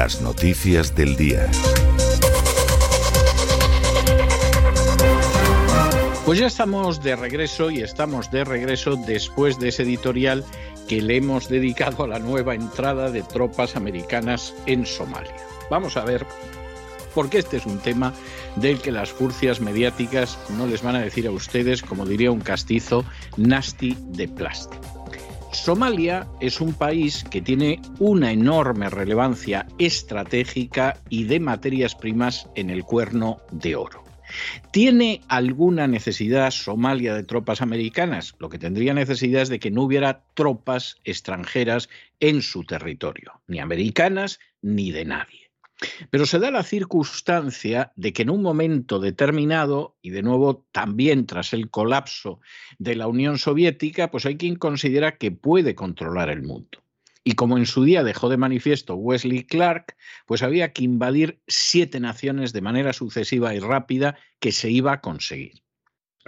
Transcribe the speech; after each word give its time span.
Las 0.00 0.22
noticias 0.22 0.94
del 0.96 1.14
día. 1.14 1.46
Pues 6.24 6.38
ya 6.38 6.46
estamos 6.46 7.02
de 7.02 7.16
regreso 7.16 7.70
y 7.70 7.82
estamos 7.82 8.30
de 8.30 8.44
regreso 8.44 8.96
después 8.96 9.58
de 9.58 9.68
ese 9.68 9.82
editorial 9.82 10.42
que 10.88 11.02
le 11.02 11.18
hemos 11.18 11.50
dedicado 11.50 12.04
a 12.04 12.08
la 12.08 12.18
nueva 12.18 12.54
entrada 12.54 13.10
de 13.10 13.22
tropas 13.22 13.76
americanas 13.76 14.54
en 14.64 14.86
Somalia. 14.86 15.36
Vamos 15.70 15.98
a 15.98 16.04
ver, 16.06 16.24
porque 17.14 17.36
este 17.36 17.58
es 17.58 17.66
un 17.66 17.78
tema 17.78 18.14
del 18.56 18.80
que 18.80 18.92
las 18.92 19.10
furcias 19.10 19.60
mediáticas 19.60 20.38
no 20.56 20.66
les 20.66 20.82
van 20.82 20.96
a 20.96 21.00
decir 21.00 21.26
a 21.26 21.30
ustedes, 21.30 21.82
como 21.82 22.06
diría 22.06 22.30
un 22.30 22.40
castizo, 22.40 23.04
nasty 23.36 23.98
de 24.12 24.28
plástico. 24.28 24.99
Somalia 25.52 26.28
es 26.40 26.60
un 26.60 26.72
país 26.72 27.24
que 27.28 27.42
tiene 27.42 27.80
una 27.98 28.30
enorme 28.30 28.88
relevancia 28.88 29.66
estratégica 29.78 30.96
y 31.08 31.24
de 31.24 31.40
materias 31.40 31.96
primas 31.96 32.48
en 32.54 32.70
el 32.70 32.84
cuerno 32.84 33.38
de 33.50 33.74
oro. 33.74 34.04
¿Tiene 34.70 35.22
alguna 35.26 35.88
necesidad 35.88 36.52
Somalia 36.52 37.14
de 37.14 37.24
tropas 37.24 37.62
americanas? 37.62 38.34
Lo 38.38 38.48
que 38.48 38.58
tendría 38.58 38.94
necesidad 38.94 39.42
es 39.42 39.48
de 39.48 39.58
que 39.58 39.72
no 39.72 39.82
hubiera 39.82 40.22
tropas 40.34 40.98
extranjeras 41.04 41.88
en 42.20 42.42
su 42.42 42.62
territorio, 42.62 43.40
ni 43.48 43.58
americanas 43.58 44.38
ni 44.62 44.92
de 44.92 45.04
nadie. 45.04 45.39
Pero 46.10 46.26
se 46.26 46.38
da 46.38 46.50
la 46.50 46.62
circunstancia 46.62 47.92
de 47.96 48.12
que 48.12 48.22
en 48.22 48.30
un 48.30 48.42
momento 48.42 48.98
determinado, 48.98 49.96
y 50.02 50.10
de 50.10 50.22
nuevo 50.22 50.66
también 50.72 51.26
tras 51.26 51.52
el 51.52 51.70
colapso 51.70 52.40
de 52.78 52.96
la 52.96 53.06
Unión 53.06 53.38
Soviética, 53.38 54.10
pues 54.10 54.26
hay 54.26 54.36
quien 54.36 54.56
considera 54.56 55.16
que 55.16 55.30
puede 55.30 55.74
controlar 55.74 56.28
el 56.28 56.42
mundo. 56.42 56.82
Y 57.22 57.32
como 57.32 57.58
en 57.58 57.66
su 57.66 57.84
día 57.84 58.02
dejó 58.02 58.28
de 58.28 58.38
manifiesto 58.38 58.94
Wesley 58.94 59.44
Clark, 59.44 59.96
pues 60.26 60.42
había 60.42 60.72
que 60.72 60.84
invadir 60.84 61.40
siete 61.46 62.00
naciones 62.00 62.52
de 62.52 62.62
manera 62.62 62.92
sucesiva 62.92 63.54
y 63.54 63.58
rápida 63.58 64.18
que 64.38 64.52
se 64.52 64.70
iba 64.70 64.92
a 64.92 65.00
conseguir. 65.00 65.62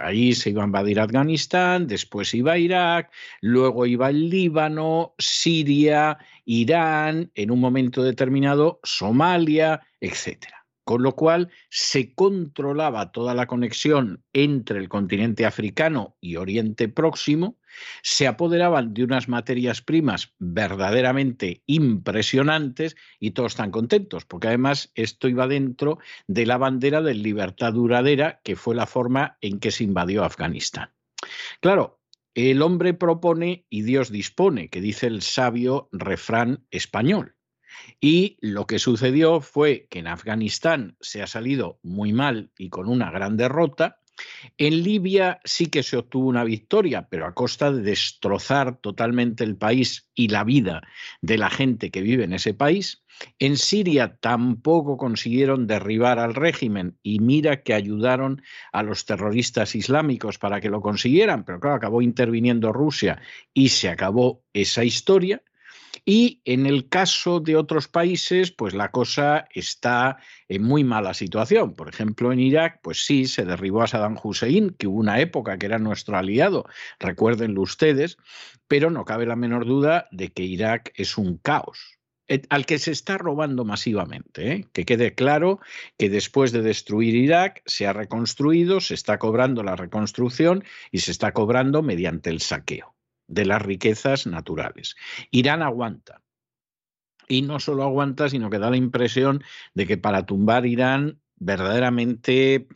Ahí 0.03 0.33
se 0.33 0.49
iba 0.49 0.63
a 0.63 0.65
invadir 0.65 0.99
Afganistán, 0.99 1.87
después 1.87 2.33
iba 2.33 2.57
Irak, 2.57 3.11
luego 3.41 3.85
iba 3.85 4.09
el 4.09 4.29
Líbano, 4.29 5.15
Siria, 5.17 6.17
Irán, 6.45 7.31
en 7.35 7.51
un 7.51 7.59
momento 7.59 8.03
determinado 8.03 8.79
Somalia, 8.83 9.81
etcétera 10.01 10.62
con 10.83 11.03
lo 11.03 11.15
cual 11.15 11.49
se 11.69 12.13
controlaba 12.13 13.11
toda 13.11 13.33
la 13.33 13.47
conexión 13.47 14.23
entre 14.33 14.79
el 14.79 14.89
continente 14.89 15.45
africano 15.45 16.17
y 16.19 16.35
Oriente 16.35 16.89
Próximo, 16.89 17.57
se 18.01 18.27
apoderaban 18.27 18.93
de 18.93 19.03
unas 19.03 19.27
materias 19.27 19.81
primas 19.81 20.33
verdaderamente 20.39 21.63
impresionantes 21.65 22.95
y 23.19 23.31
todos 23.31 23.53
están 23.53 23.71
contentos, 23.71 24.25
porque 24.25 24.47
además 24.47 24.91
esto 24.95 25.27
iba 25.27 25.47
dentro 25.47 25.99
de 26.27 26.45
la 26.45 26.57
bandera 26.57 27.01
de 27.01 27.15
libertad 27.15 27.73
duradera, 27.73 28.41
que 28.43 28.55
fue 28.55 28.75
la 28.75 28.85
forma 28.85 29.37
en 29.41 29.59
que 29.59 29.71
se 29.71 29.83
invadió 29.83 30.23
Afganistán. 30.23 30.91
Claro, 31.61 32.01
el 32.35 32.61
hombre 32.61 32.93
propone 32.93 33.65
y 33.69 33.83
Dios 33.83 34.11
dispone, 34.11 34.69
que 34.69 34.81
dice 34.81 35.07
el 35.07 35.21
sabio 35.21 35.89
refrán 35.91 36.65
español. 36.71 37.35
Y 37.99 38.37
lo 38.41 38.67
que 38.67 38.79
sucedió 38.79 39.41
fue 39.41 39.87
que 39.89 39.99
en 39.99 40.07
Afganistán 40.07 40.97
se 40.99 41.21
ha 41.21 41.27
salido 41.27 41.79
muy 41.83 42.13
mal 42.13 42.51
y 42.57 42.69
con 42.69 42.87
una 42.87 43.11
gran 43.11 43.37
derrota, 43.37 43.99
En 44.57 44.83
Libia 44.83 45.39
sí 45.43 45.67
que 45.67 45.83
se 45.83 45.97
obtuvo 45.97 46.27
una 46.27 46.43
victoria, 46.43 47.07
pero 47.09 47.25
a 47.25 47.33
costa 47.33 47.71
de 47.71 47.81
destrozar 47.81 48.77
totalmente 48.77 49.43
el 49.43 49.55
país 49.57 50.09
y 50.13 50.27
la 50.27 50.43
vida 50.43 50.83
de 51.21 51.37
la 51.37 51.49
gente 51.49 51.89
que 51.89 52.01
vive 52.01 52.23
en 52.23 52.33
ese 52.33 52.53
país. 52.53 53.03
En 53.39 53.57
Siria 53.57 54.17
tampoco 54.17 54.97
consiguieron 54.97 55.67
derribar 55.67 56.19
al 56.19 56.33
régimen 56.35 56.97
y 57.03 57.19
mira 57.19 57.63
que 57.63 57.73
ayudaron 57.73 58.41
a 58.71 58.83
los 58.83 59.05
terroristas 59.05 59.75
islámicos 59.75 60.37
para 60.37 60.61
que 60.61 60.69
lo 60.69 60.81
consiguieran, 60.81 61.43
pero 61.43 61.59
claro, 61.59 61.75
acabó 61.75 62.01
interviniendo 62.01 62.73
Rusia 62.73 63.21
y 63.53 63.69
se 63.69 63.89
acabó 63.89 64.43
esa 64.53 64.83
historia. 64.83 65.41
Y 66.05 66.41
en 66.43 66.65
el 66.65 66.89
caso 66.89 67.39
de 67.39 67.55
otros 67.55 67.87
países, 67.87 68.51
pues 68.51 68.73
la 68.73 68.91
cosa 68.91 69.47
está 69.53 70.17
en 70.49 70.63
muy 70.63 70.83
mala 70.83 71.13
situación. 71.13 71.75
Por 71.75 71.87
ejemplo, 71.87 72.33
en 72.33 72.41
Irak, 72.41 72.79
pues 72.83 73.05
sí, 73.05 73.25
se 73.25 73.45
derribó 73.45 73.81
a 73.81 73.87
Saddam 73.87 74.17
Hussein, 74.21 74.71
que 74.71 74.87
hubo 74.87 74.99
una 74.99 75.21
época 75.21 75.57
que 75.57 75.65
era 75.65 75.79
nuestro 75.79 76.17
aliado, 76.17 76.65
recuérdenlo 76.99 77.61
ustedes, 77.61 78.17
pero 78.67 78.89
no 78.89 79.05
cabe 79.05 79.25
la 79.25 79.37
menor 79.37 79.65
duda 79.65 80.07
de 80.11 80.33
que 80.33 80.43
Irak 80.43 80.91
es 80.95 81.17
un 81.17 81.37
caos 81.37 81.99
eh, 82.27 82.41
al 82.49 82.65
que 82.65 82.79
se 82.79 82.91
está 82.91 83.17
robando 83.17 83.63
masivamente. 83.63 84.51
¿eh? 84.51 84.67
Que 84.73 84.85
quede 84.85 85.15
claro 85.15 85.59
que 85.97 86.09
después 86.09 86.51
de 86.51 86.61
destruir 86.61 87.15
Irak 87.15 87.61
se 87.65 87.87
ha 87.87 87.93
reconstruido, 87.93 88.81
se 88.81 88.93
está 88.93 89.19
cobrando 89.19 89.63
la 89.63 89.77
reconstrucción 89.77 90.65
y 90.91 90.99
se 90.99 91.11
está 91.11 91.31
cobrando 91.31 91.81
mediante 91.81 92.29
el 92.29 92.41
saqueo 92.41 92.92
de 93.27 93.45
las 93.45 93.61
riquezas 93.61 94.27
naturales. 94.27 94.95
Irán 95.31 95.61
aguanta. 95.61 96.21
Y 97.27 97.41
no 97.41 97.59
solo 97.59 97.83
aguanta, 97.83 98.29
sino 98.29 98.49
que 98.49 98.59
da 98.59 98.69
la 98.69 98.77
impresión 98.77 99.43
de 99.73 99.87
que 99.87 99.97
para 99.97 100.25
tumbar 100.25 100.65
Irán 100.65 101.21
verdaderamente 101.37 102.67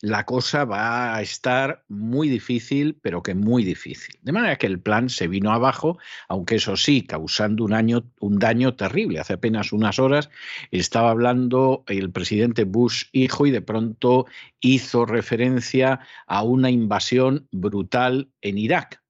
la 0.00 0.24
cosa 0.24 0.64
va 0.64 1.16
a 1.16 1.22
estar 1.22 1.84
muy 1.88 2.28
difícil, 2.28 2.98
pero 3.02 3.22
que 3.22 3.34
muy 3.34 3.64
difícil. 3.64 4.14
De 4.22 4.30
manera 4.30 4.56
que 4.56 4.68
el 4.68 4.80
plan 4.80 5.08
se 5.08 5.26
vino 5.26 5.52
abajo, 5.52 5.98
aunque 6.28 6.56
eso 6.56 6.76
sí, 6.76 7.02
causando 7.02 7.64
un, 7.64 7.72
año, 7.72 8.04
un 8.20 8.38
daño 8.38 8.74
terrible. 8.74 9.18
Hace 9.18 9.32
apenas 9.34 9.72
unas 9.72 9.98
horas 9.98 10.30
estaba 10.70 11.10
hablando 11.10 11.84
el 11.88 12.12
presidente 12.12 12.64
Bush 12.64 13.06
hijo 13.12 13.46
y 13.46 13.50
de 13.50 13.60
pronto 13.60 14.26
hizo 14.60 15.04
referencia 15.04 16.00
a 16.26 16.42
una 16.44 16.70
invasión 16.70 17.48
brutal 17.50 18.30
en 18.40 18.58
Irak 18.58 19.02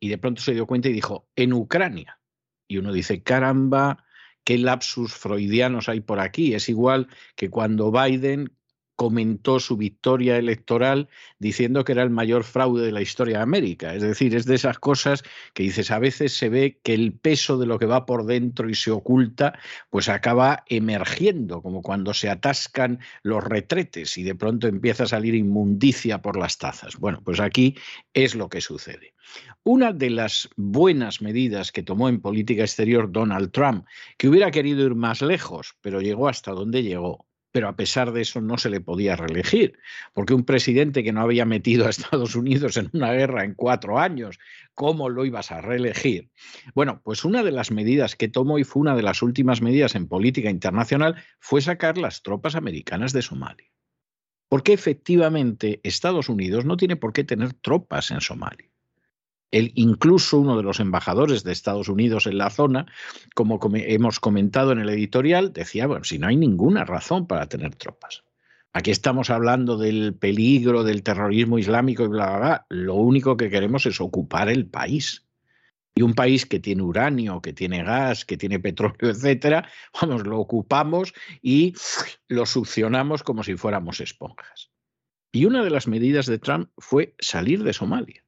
y 0.00 0.08
de 0.08 0.18
pronto 0.18 0.40
se 0.40 0.54
dio 0.54 0.66
cuenta 0.66 0.88
y 0.88 0.92
dijo, 0.92 1.28
en 1.36 1.52
Ucrania. 1.52 2.20
Y 2.66 2.78
uno 2.78 2.92
dice, 2.92 3.22
caramba, 3.22 4.04
qué 4.44 4.56
lapsus 4.58 5.12
freudianos 5.12 5.88
hay 5.88 6.00
por 6.00 6.18
aquí. 6.20 6.54
Es 6.54 6.68
igual 6.68 7.08
que 7.36 7.50
cuando 7.50 7.92
Biden 7.92 8.56
comentó 9.00 9.60
su 9.60 9.78
victoria 9.78 10.36
electoral 10.36 11.08
diciendo 11.38 11.84
que 11.84 11.92
era 11.92 12.02
el 12.02 12.10
mayor 12.10 12.44
fraude 12.44 12.84
de 12.84 12.92
la 12.92 13.00
historia 13.00 13.38
de 13.38 13.42
América. 13.42 13.94
Es 13.94 14.02
decir, 14.02 14.36
es 14.36 14.44
de 14.44 14.56
esas 14.56 14.78
cosas 14.78 15.22
que 15.54 15.62
dices, 15.62 15.90
a 15.90 15.98
veces 15.98 16.34
se 16.34 16.50
ve 16.50 16.80
que 16.82 16.92
el 16.92 17.14
peso 17.14 17.56
de 17.56 17.64
lo 17.64 17.78
que 17.78 17.86
va 17.86 18.04
por 18.04 18.26
dentro 18.26 18.68
y 18.68 18.74
se 18.74 18.90
oculta, 18.90 19.58
pues 19.88 20.10
acaba 20.10 20.64
emergiendo, 20.66 21.62
como 21.62 21.80
cuando 21.80 22.12
se 22.12 22.28
atascan 22.28 22.98
los 23.22 23.42
retretes 23.42 24.18
y 24.18 24.22
de 24.22 24.34
pronto 24.34 24.68
empieza 24.68 25.04
a 25.04 25.06
salir 25.06 25.34
inmundicia 25.34 26.20
por 26.20 26.36
las 26.36 26.58
tazas. 26.58 26.98
Bueno, 26.98 27.22
pues 27.24 27.40
aquí 27.40 27.78
es 28.12 28.34
lo 28.34 28.50
que 28.50 28.60
sucede. 28.60 29.14
Una 29.62 29.94
de 29.94 30.10
las 30.10 30.50
buenas 30.56 31.22
medidas 31.22 31.72
que 31.72 31.82
tomó 31.82 32.10
en 32.10 32.20
política 32.20 32.64
exterior 32.64 33.10
Donald 33.10 33.50
Trump, 33.50 33.86
que 34.18 34.28
hubiera 34.28 34.50
querido 34.50 34.84
ir 34.84 34.94
más 34.94 35.22
lejos, 35.22 35.74
pero 35.80 36.02
llegó 36.02 36.28
hasta 36.28 36.50
donde 36.52 36.82
llegó, 36.82 37.29
pero 37.52 37.68
a 37.68 37.76
pesar 37.76 38.12
de 38.12 38.22
eso 38.22 38.40
no 38.40 38.58
se 38.58 38.70
le 38.70 38.80
podía 38.80 39.16
reelegir, 39.16 39.78
porque 40.12 40.34
un 40.34 40.44
presidente 40.44 41.02
que 41.02 41.12
no 41.12 41.20
había 41.20 41.44
metido 41.44 41.86
a 41.86 41.90
Estados 41.90 42.34
Unidos 42.34 42.76
en 42.76 42.90
una 42.92 43.12
guerra 43.12 43.44
en 43.44 43.54
cuatro 43.54 43.98
años, 43.98 44.38
¿cómo 44.74 45.08
lo 45.08 45.24
ibas 45.24 45.50
a 45.50 45.60
reelegir? 45.60 46.30
Bueno, 46.74 47.00
pues 47.02 47.24
una 47.24 47.42
de 47.42 47.52
las 47.52 47.70
medidas 47.70 48.16
que 48.16 48.28
tomó 48.28 48.58
y 48.58 48.64
fue 48.64 48.80
una 48.80 48.94
de 48.94 49.02
las 49.02 49.22
últimas 49.22 49.62
medidas 49.62 49.94
en 49.94 50.08
política 50.08 50.50
internacional 50.50 51.16
fue 51.38 51.60
sacar 51.60 51.98
las 51.98 52.22
tropas 52.22 52.54
americanas 52.54 53.12
de 53.12 53.22
Somalia. 53.22 53.68
Porque 54.48 54.72
efectivamente 54.72 55.80
Estados 55.84 56.28
Unidos 56.28 56.64
no 56.64 56.76
tiene 56.76 56.96
por 56.96 57.12
qué 57.12 57.24
tener 57.24 57.52
tropas 57.54 58.10
en 58.10 58.20
Somalia 58.20 58.69
incluso 59.52 60.38
uno 60.38 60.56
de 60.56 60.62
los 60.62 60.80
embajadores 60.80 61.42
de 61.42 61.52
Estados 61.52 61.88
Unidos 61.88 62.26
en 62.26 62.38
la 62.38 62.50
zona, 62.50 62.86
como 63.34 63.58
hemos 63.74 64.20
comentado 64.20 64.72
en 64.72 64.78
el 64.78 64.88
editorial, 64.90 65.52
decía, 65.52 65.86
bueno, 65.86 66.04
si 66.04 66.18
no 66.18 66.28
hay 66.28 66.36
ninguna 66.36 66.84
razón 66.84 67.26
para 67.26 67.46
tener 67.48 67.74
tropas. 67.74 68.22
Aquí 68.72 68.92
estamos 68.92 69.30
hablando 69.30 69.76
del 69.76 70.14
peligro 70.14 70.84
del 70.84 71.02
terrorismo 71.02 71.58
islámico 71.58 72.04
y 72.04 72.08
bla, 72.08 72.26
bla, 72.26 72.38
bla. 72.38 72.66
Lo 72.68 72.94
único 72.94 73.36
que 73.36 73.50
queremos 73.50 73.84
es 73.86 74.00
ocupar 74.00 74.48
el 74.48 74.66
país. 74.66 75.26
Y 75.92 76.02
un 76.02 76.14
país 76.14 76.46
que 76.46 76.60
tiene 76.60 76.82
uranio, 76.82 77.42
que 77.42 77.52
tiene 77.52 77.82
gas, 77.82 78.24
que 78.24 78.36
tiene 78.36 78.60
petróleo, 78.60 79.10
etcétera, 79.10 79.68
vamos, 80.00 80.24
lo 80.24 80.38
ocupamos 80.38 81.12
y 81.42 81.74
lo 82.28 82.46
succionamos 82.46 83.24
como 83.24 83.42
si 83.42 83.56
fuéramos 83.56 84.00
esponjas. 84.00 84.70
Y 85.32 85.46
una 85.46 85.64
de 85.64 85.70
las 85.70 85.88
medidas 85.88 86.26
de 86.26 86.38
Trump 86.38 86.70
fue 86.78 87.16
salir 87.18 87.64
de 87.64 87.72
Somalia 87.72 88.24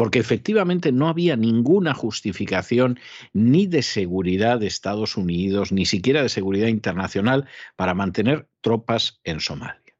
porque 0.00 0.18
efectivamente 0.18 0.92
no 0.92 1.10
había 1.10 1.36
ninguna 1.36 1.92
justificación 1.92 2.98
ni 3.34 3.66
de 3.66 3.82
seguridad 3.82 4.58
de 4.58 4.66
Estados 4.66 5.18
Unidos, 5.18 5.72
ni 5.72 5.84
siquiera 5.84 6.22
de 6.22 6.30
seguridad 6.30 6.68
internacional 6.68 7.46
para 7.76 7.92
mantener 7.92 8.48
tropas 8.62 9.20
en 9.24 9.40
Somalia. 9.40 9.94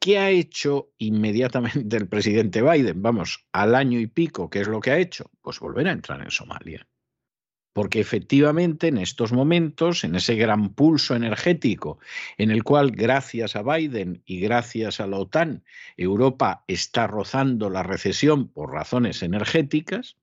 ¿Qué 0.00 0.18
ha 0.18 0.30
hecho 0.30 0.90
inmediatamente 0.98 1.96
el 1.96 2.08
presidente 2.08 2.60
Biden? 2.60 3.02
Vamos, 3.02 3.46
al 3.52 3.76
año 3.76 4.00
y 4.00 4.08
pico, 4.08 4.50
¿qué 4.50 4.62
es 4.62 4.66
lo 4.66 4.80
que 4.80 4.90
ha 4.90 4.98
hecho? 4.98 5.30
Pues 5.42 5.60
volver 5.60 5.86
a 5.86 5.92
entrar 5.92 6.20
en 6.22 6.32
Somalia 6.32 6.89
porque 7.72 8.00
efectivamente 8.00 8.88
en 8.88 8.98
estos 8.98 9.32
momentos, 9.32 10.04
en 10.04 10.16
ese 10.16 10.34
gran 10.34 10.70
pulso 10.70 11.14
energético 11.14 11.98
en 12.38 12.50
el 12.50 12.64
cual 12.64 12.90
gracias 12.90 13.56
a 13.56 13.62
Biden 13.62 14.22
y 14.26 14.40
gracias 14.40 15.00
a 15.00 15.06
la 15.06 15.18
OTAN, 15.18 15.62
Europa 15.96 16.64
está 16.66 17.06
rozando 17.06 17.70
la 17.70 17.82
recesión 17.82 18.48
por 18.48 18.72
razones 18.72 19.22
energéticas, 19.22 20.16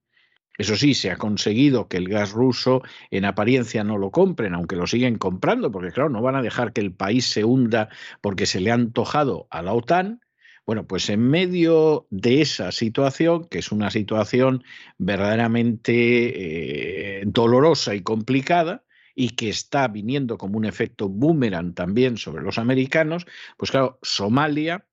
eso 0.57 0.75
sí, 0.75 0.95
se 0.95 1.11
ha 1.11 1.17
conseguido 1.17 1.87
que 1.87 1.97
el 1.97 2.09
gas 2.09 2.31
ruso 2.31 2.81
en 3.11 3.25
apariencia 3.25 3.83
no 3.83 3.97
lo 3.99 4.09
compren, 4.09 4.55
aunque 4.55 4.75
lo 4.75 4.87
siguen 4.87 5.17
comprando, 5.17 5.71
porque 5.71 5.91
claro, 5.91 6.09
no 6.09 6.21
van 6.21 6.35
a 6.35 6.41
dejar 6.41 6.73
que 6.73 6.81
el 6.81 6.91
país 6.91 7.29
se 7.29 7.43
hunda 7.43 7.89
porque 8.21 8.47
se 8.47 8.59
le 8.59 8.71
ha 8.71 8.73
antojado 8.73 9.47
a 9.51 9.61
la 9.61 9.73
OTAN, 9.73 10.21
bueno, 10.67 10.85
pues 10.85 11.09
en 11.09 11.21
medio 11.21 12.07
de 12.09 12.41
esa 12.41 12.73
situación, 12.73 13.45
que 13.45 13.59
es 13.59 13.71
una 13.71 13.89
situación 13.89 14.65
verdaderamente 14.97 17.21
eh, 17.21 17.23
dolorosa 17.25 17.95
y 17.95 18.01
complicada, 18.01 18.83
y 19.15 19.29
que 19.29 19.47
está 19.47 19.87
viniendo 19.87 20.37
como 20.37 20.57
un 20.57 20.65
efecto 20.65 21.07
boomerang 21.07 21.73
también 21.73 22.17
sobre 22.17 22.43
los 22.43 22.57
americanos, 22.57 23.25
pues 23.55 23.71
claro, 23.71 23.97
Somalia 24.01 24.85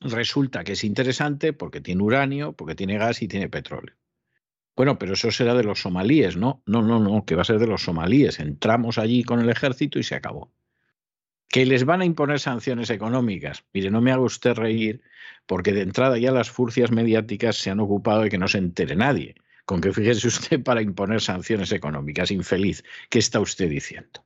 resulta 0.00 0.62
que 0.62 0.72
es 0.72 0.84
interesante 0.84 1.52
porque 1.52 1.80
tiene 1.80 2.02
uranio, 2.02 2.52
porque 2.52 2.76
tiene 2.76 2.96
gas 2.96 3.20
y 3.20 3.26
tiene 3.26 3.48
petróleo. 3.48 3.96
Bueno, 4.76 4.96
pero 4.96 5.14
eso 5.14 5.32
será 5.32 5.54
de 5.54 5.64
los 5.64 5.80
somalíes, 5.80 6.36
¿no? 6.36 6.62
No, 6.66 6.82
no, 6.82 7.00
no, 7.00 7.24
que 7.24 7.34
va 7.34 7.42
a 7.42 7.46
ser 7.46 7.58
de 7.58 7.66
los 7.66 7.82
somalíes. 7.82 8.38
Entramos 8.38 8.98
allí 8.98 9.24
con 9.24 9.40
el 9.40 9.50
ejército 9.50 9.98
y 9.98 10.04
se 10.04 10.14
acabó 10.14 10.52
que 11.54 11.64
les 11.64 11.84
van 11.84 12.00
a 12.00 12.04
imponer 12.04 12.40
sanciones 12.40 12.90
económicas. 12.90 13.62
Mire, 13.72 13.88
no 13.88 14.00
me 14.00 14.10
haga 14.10 14.22
usted 14.22 14.54
reír, 14.54 15.02
porque 15.46 15.72
de 15.72 15.82
entrada 15.82 16.18
ya 16.18 16.32
las 16.32 16.50
furcias 16.50 16.90
mediáticas 16.90 17.54
se 17.54 17.70
han 17.70 17.78
ocupado 17.78 18.22
de 18.22 18.28
que 18.28 18.38
no 18.38 18.48
se 18.48 18.58
entere 18.58 18.96
nadie. 18.96 19.36
Con 19.64 19.80
que 19.80 19.92
fíjese 19.92 20.26
usted 20.26 20.64
para 20.64 20.82
imponer 20.82 21.20
sanciones 21.20 21.70
económicas, 21.70 22.32
infeliz, 22.32 22.82
¿qué 23.08 23.20
está 23.20 23.38
usted 23.38 23.70
diciendo? 23.70 24.24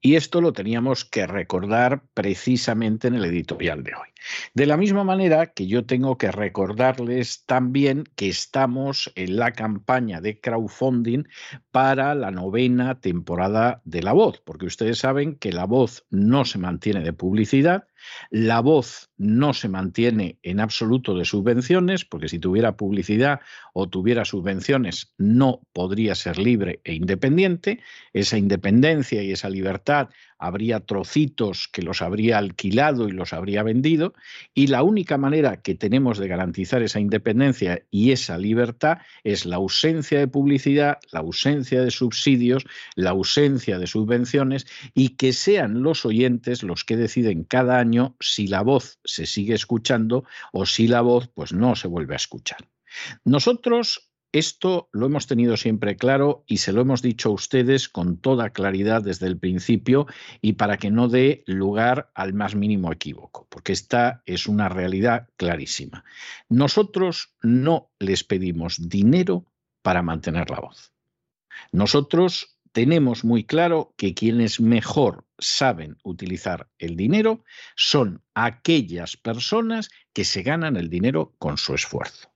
Y 0.00 0.14
esto 0.14 0.40
lo 0.40 0.52
teníamos 0.52 1.04
que 1.04 1.26
recordar 1.26 2.04
precisamente 2.14 3.08
en 3.08 3.16
el 3.16 3.24
editorial 3.24 3.82
de 3.82 3.94
hoy. 3.94 4.08
De 4.54 4.66
la 4.66 4.76
misma 4.76 5.04
manera 5.04 5.46
que 5.46 5.66
yo 5.66 5.84
tengo 5.84 6.18
que 6.18 6.30
recordarles 6.30 7.44
también 7.44 8.04
que 8.16 8.28
estamos 8.28 9.12
en 9.14 9.36
la 9.36 9.52
campaña 9.52 10.20
de 10.20 10.40
crowdfunding 10.40 11.24
para 11.70 12.14
la 12.14 12.30
novena 12.30 13.00
temporada 13.00 13.80
de 13.84 14.02
La 14.02 14.12
Voz, 14.12 14.40
porque 14.44 14.66
ustedes 14.66 14.98
saben 14.98 15.36
que 15.36 15.52
La 15.52 15.64
Voz 15.64 16.06
no 16.10 16.44
se 16.44 16.58
mantiene 16.58 17.00
de 17.02 17.12
publicidad, 17.12 17.86
la 18.30 18.60
voz 18.60 19.10
no 19.16 19.52
se 19.52 19.68
mantiene 19.68 20.38
en 20.42 20.60
absoluto 20.60 21.14
de 21.14 21.24
subvenciones, 21.24 22.04
porque 22.04 22.28
si 22.28 22.38
tuviera 22.38 22.76
publicidad 22.76 23.40
o 23.72 23.88
tuviera 23.88 24.24
subvenciones 24.24 25.14
no 25.18 25.60
podría 25.72 26.14
ser 26.14 26.38
libre 26.38 26.80
e 26.84 26.94
independiente. 26.94 27.80
Esa 28.12 28.38
independencia 28.38 29.22
y 29.22 29.32
esa 29.32 29.48
libertad 29.48 30.08
habría 30.38 30.80
trocitos 30.80 31.68
que 31.68 31.82
los 31.82 32.02
habría 32.02 32.38
alquilado 32.38 33.08
y 33.08 33.12
los 33.12 33.32
habría 33.32 33.62
vendido, 33.62 34.14
y 34.54 34.66
la 34.68 34.82
única 34.82 35.18
manera 35.18 35.62
que 35.62 35.74
tenemos 35.74 36.18
de 36.18 36.28
garantizar 36.28 36.82
esa 36.82 37.00
independencia 37.00 37.82
y 37.90 38.12
esa 38.12 38.38
libertad 38.38 38.98
es 39.24 39.46
la 39.46 39.56
ausencia 39.56 40.18
de 40.18 40.28
publicidad, 40.28 40.98
la 41.12 41.20
ausencia 41.20 41.82
de 41.82 41.90
subsidios, 41.90 42.64
la 42.94 43.10
ausencia 43.10 43.78
de 43.78 43.86
subvenciones 43.86 44.66
y 44.94 45.10
que 45.10 45.32
sean 45.32 45.82
los 45.82 46.04
oyentes 46.04 46.62
los 46.62 46.84
que 46.84 46.96
deciden 46.96 47.44
cada 47.44 47.78
año 47.78 48.16
si 48.20 48.46
la 48.46 48.62
voz 48.62 48.98
se 49.04 49.26
sigue 49.26 49.54
escuchando 49.54 50.24
o 50.52 50.66
si 50.66 50.88
la 50.88 51.00
voz 51.00 51.28
pues 51.28 51.52
no 51.52 51.76
se 51.76 51.88
vuelve 51.88 52.14
a 52.14 52.16
escuchar. 52.16 52.58
Nosotros 53.24 54.05
esto 54.38 54.88
lo 54.92 55.06
hemos 55.06 55.26
tenido 55.26 55.56
siempre 55.56 55.96
claro 55.96 56.44
y 56.46 56.58
se 56.58 56.72
lo 56.72 56.82
hemos 56.82 57.00
dicho 57.00 57.30
a 57.30 57.32
ustedes 57.32 57.88
con 57.88 58.18
toda 58.18 58.50
claridad 58.50 59.02
desde 59.02 59.26
el 59.26 59.38
principio 59.38 60.06
y 60.42 60.54
para 60.54 60.76
que 60.76 60.90
no 60.90 61.08
dé 61.08 61.42
lugar 61.46 62.10
al 62.14 62.34
más 62.34 62.54
mínimo 62.54 62.92
equívoco, 62.92 63.46
porque 63.48 63.72
esta 63.72 64.22
es 64.26 64.46
una 64.46 64.68
realidad 64.68 65.28
clarísima. 65.36 66.04
Nosotros 66.50 67.34
no 67.42 67.90
les 67.98 68.24
pedimos 68.24 68.88
dinero 68.88 69.46
para 69.80 70.02
mantener 70.02 70.50
la 70.50 70.60
voz. 70.60 70.92
Nosotros 71.72 72.58
tenemos 72.72 73.24
muy 73.24 73.44
claro 73.44 73.94
que 73.96 74.12
quienes 74.12 74.60
mejor 74.60 75.24
saben 75.38 75.96
utilizar 76.02 76.68
el 76.78 76.94
dinero 76.94 77.42
son 77.74 78.22
aquellas 78.34 79.16
personas 79.16 79.88
que 80.12 80.24
se 80.24 80.42
ganan 80.42 80.76
el 80.76 80.90
dinero 80.90 81.34
con 81.38 81.56
su 81.56 81.74
esfuerzo. 81.74 82.35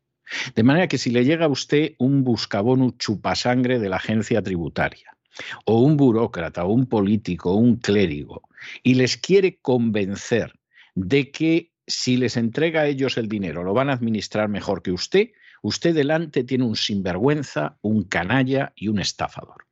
De 0.54 0.62
manera 0.62 0.88
que 0.88 0.98
si 0.98 1.10
le 1.10 1.24
llega 1.24 1.46
a 1.46 1.48
usted 1.48 1.94
un 1.98 2.24
buscabonu 2.24 2.92
chupasangre 2.92 3.78
de 3.78 3.88
la 3.88 3.96
agencia 3.96 4.42
tributaria, 4.42 5.16
o 5.64 5.80
un 5.80 5.96
burócrata, 5.96 6.64
o 6.64 6.72
un 6.72 6.86
político, 6.86 7.52
o 7.52 7.56
un 7.56 7.76
clérigo, 7.76 8.48
y 8.82 8.94
les 8.94 9.16
quiere 9.16 9.58
convencer 9.58 10.52
de 10.94 11.30
que 11.30 11.72
si 11.86 12.16
les 12.16 12.36
entrega 12.36 12.82
a 12.82 12.86
ellos 12.86 13.16
el 13.16 13.28
dinero 13.28 13.64
lo 13.64 13.74
van 13.74 13.90
a 13.90 13.94
administrar 13.94 14.48
mejor 14.48 14.82
que 14.82 14.92
usted, 14.92 15.30
usted 15.62 15.94
delante 15.94 16.44
tiene 16.44 16.64
un 16.64 16.76
sinvergüenza, 16.76 17.78
un 17.82 18.04
canalla 18.04 18.72
y 18.76 18.88
un 18.88 19.00
estafador. 19.00 19.66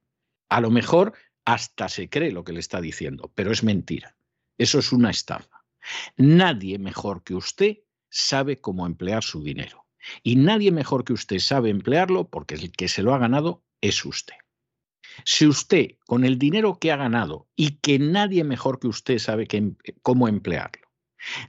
A 0.49 0.61
lo 0.61 0.71
mejor 0.71 1.15
hasta 1.45 1.89
se 1.89 2.09
cree 2.09 2.33
lo 2.33 2.45
que 2.45 2.53
le 2.53 2.61
está 2.61 2.81
diciendo, 2.81 3.31
pero 3.35 3.53
es 3.53 3.63
mentira. 3.63 4.17
Eso 4.59 4.81
es 4.81 4.93
una 4.93 5.11
estafa. 5.11 5.65
Nadie 6.17 6.79
mejor 6.79 7.23
que 7.23 7.35
usted 7.35 7.79
sabe 8.11 8.61
cómo 8.61 8.87
emplear 8.87 9.23
su 9.23 9.43
dinero. 9.43 9.88
Y 10.23 10.37
nadie 10.37 10.73
mejor 10.73 11.05
que 11.05 11.13
usted 11.13 11.39
sabe 11.39 11.71
emplearlo 11.71 12.29
porque 12.29 12.55
el 12.55 12.73
que 12.73 12.89
se 12.89 13.03
lo 13.03 13.15
ha 13.15 13.19
ganado 13.19 13.63
es 13.81 14.05
usted. 14.05 14.35
Si 15.25 15.47
usted, 15.47 15.97
con 16.07 16.25
el 16.25 16.39
dinero 16.39 16.79
que 16.79 16.93
ha 16.93 16.97
ganado 16.97 17.49
y 17.57 17.79
que 17.79 17.99
nadie 17.99 18.45
mejor 18.45 18.79
que 18.79 18.89
usted 18.89 19.19
sabe 19.19 19.49
cómo 20.03 20.29
emplearlo, 20.29 20.89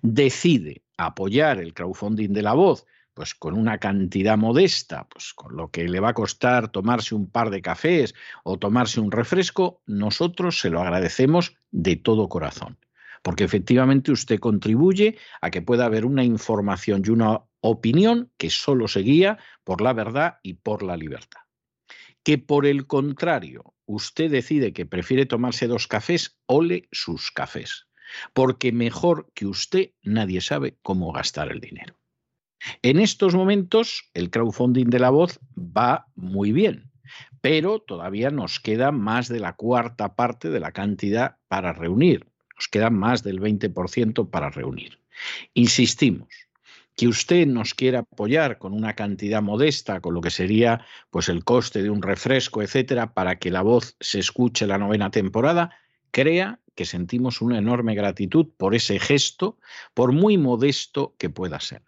decide 0.01 0.83
apoyar 0.97 1.59
el 1.59 1.73
crowdfunding 1.73 2.33
de 2.33 2.41
la 2.41 2.53
voz, 2.53 2.85
pues 3.13 3.35
con 3.35 3.55
una 3.55 3.77
cantidad 3.77 4.37
modesta, 4.37 5.07
pues 5.09 5.33
con 5.33 5.55
lo 5.55 5.71
que 5.71 5.87
le 5.87 5.99
va 5.99 6.09
a 6.09 6.13
costar 6.13 6.71
tomarse 6.71 7.15
un 7.15 7.29
par 7.29 7.49
de 7.49 7.61
cafés 7.61 8.15
o 8.43 8.57
tomarse 8.57 8.99
un 9.01 9.11
refresco, 9.11 9.81
nosotros 9.85 10.59
se 10.59 10.69
lo 10.69 10.81
agradecemos 10.81 11.57
de 11.71 11.95
todo 11.97 12.29
corazón 12.29 12.77
porque 13.21 13.43
efectivamente 13.43 14.11
usted 14.11 14.39
contribuye 14.39 15.17
a 15.41 15.49
que 15.49 15.61
pueda 15.61 15.85
haber 15.85 16.05
una 16.05 16.23
información 16.23 17.03
y 17.05 17.09
una 17.09 17.41
opinión 17.61 18.31
que 18.37 18.49
solo 18.49 18.87
se 18.87 19.01
guía 19.01 19.37
por 19.63 19.81
la 19.81 19.93
verdad 19.93 20.39
y 20.43 20.55
por 20.55 20.83
la 20.83 20.97
libertad. 20.97 21.41
Que 22.23 22.37
por 22.37 22.65
el 22.65 22.87
contrario, 22.87 23.75
usted 23.85 24.29
decide 24.29 24.73
que 24.73 24.85
prefiere 24.85 25.25
tomarse 25.25 25.67
dos 25.67 25.87
cafés, 25.87 26.37
ole 26.45 26.87
sus 26.91 27.31
cafés, 27.31 27.87
porque 28.33 28.71
mejor 28.71 29.31
que 29.33 29.45
usted 29.45 29.91
nadie 30.01 30.41
sabe 30.41 30.77
cómo 30.81 31.11
gastar 31.11 31.51
el 31.51 31.59
dinero. 31.59 31.95
En 32.81 32.99
estos 32.99 33.35
momentos, 33.35 34.09
el 34.13 34.29
crowdfunding 34.29 34.87
de 34.87 34.99
la 34.99 35.09
voz 35.09 35.39
va 35.57 36.07
muy 36.15 36.51
bien, 36.51 36.91
pero 37.41 37.79
todavía 37.79 38.31
nos 38.31 38.59
queda 38.59 38.91
más 38.91 39.29
de 39.29 39.39
la 39.39 39.53
cuarta 39.53 40.15
parte 40.15 40.49
de 40.49 40.59
la 40.59 40.71
cantidad 40.71 41.37
para 41.47 41.73
reunir. 41.73 42.27
Nos 42.55 42.67
queda 42.67 42.89
más 42.89 43.23
del 43.23 43.39
20% 43.39 44.29
para 44.29 44.49
reunir. 44.49 44.99
Insistimos, 45.53 46.27
que 46.99 47.07
usted 47.07 47.47
nos 47.47 47.75
quiera 47.75 47.99
apoyar 47.99 48.57
con 48.57 48.73
una 48.73 48.93
cantidad 48.93 49.41
modesta, 49.41 50.01
con 50.01 50.13
lo 50.13 50.19
que 50.19 50.31
sería 50.31 50.85
pues 51.09 51.29
el 51.29 51.45
coste 51.45 51.81
de 51.81 51.89
un 51.89 52.01
refresco, 52.01 52.61
etcétera, 52.61 53.13
para 53.13 53.39
que 53.39 53.51
la 53.51 53.61
voz 53.61 53.95
se 54.01 54.19
escuche 54.19 54.67
la 54.67 54.77
novena 54.77 55.09
temporada, 55.09 55.69
crea 56.11 56.59
que 56.75 56.83
sentimos 56.83 57.39
una 57.39 57.57
enorme 57.57 57.95
gratitud 57.95 58.47
por 58.57 58.75
ese 58.75 58.99
gesto, 58.99 59.57
por 59.93 60.11
muy 60.11 60.37
modesto 60.37 61.15
que 61.17 61.29
pueda 61.29 61.61
ser. 61.61 61.83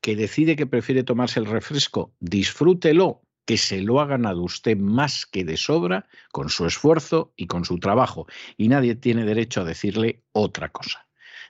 Que 0.00 0.16
decide 0.16 0.56
que 0.56 0.66
prefiere 0.66 1.04
tomarse 1.04 1.38
el 1.38 1.46
refresco, 1.46 2.12
disfrútelo, 2.18 3.22
que 3.44 3.56
se 3.56 3.80
lo 3.80 4.00
ha 4.00 4.06
ganado 4.06 4.42
usted 4.42 4.76
más 4.76 5.26
que 5.26 5.44
de 5.44 5.58
sobra 5.58 6.08
con 6.32 6.48
su 6.48 6.66
esfuerzo 6.66 7.32
y 7.36 7.46
con 7.46 7.64
su 7.64 7.78
trabajo, 7.78 8.26
y 8.56 8.66
nadie 8.66 8.96
tiene 8.96 9.24
derecho 9.24 9.60
a 9.60 9.64
decirle 9.64 10.24
otra 10.32 10.70
cosa. 10.70 11.06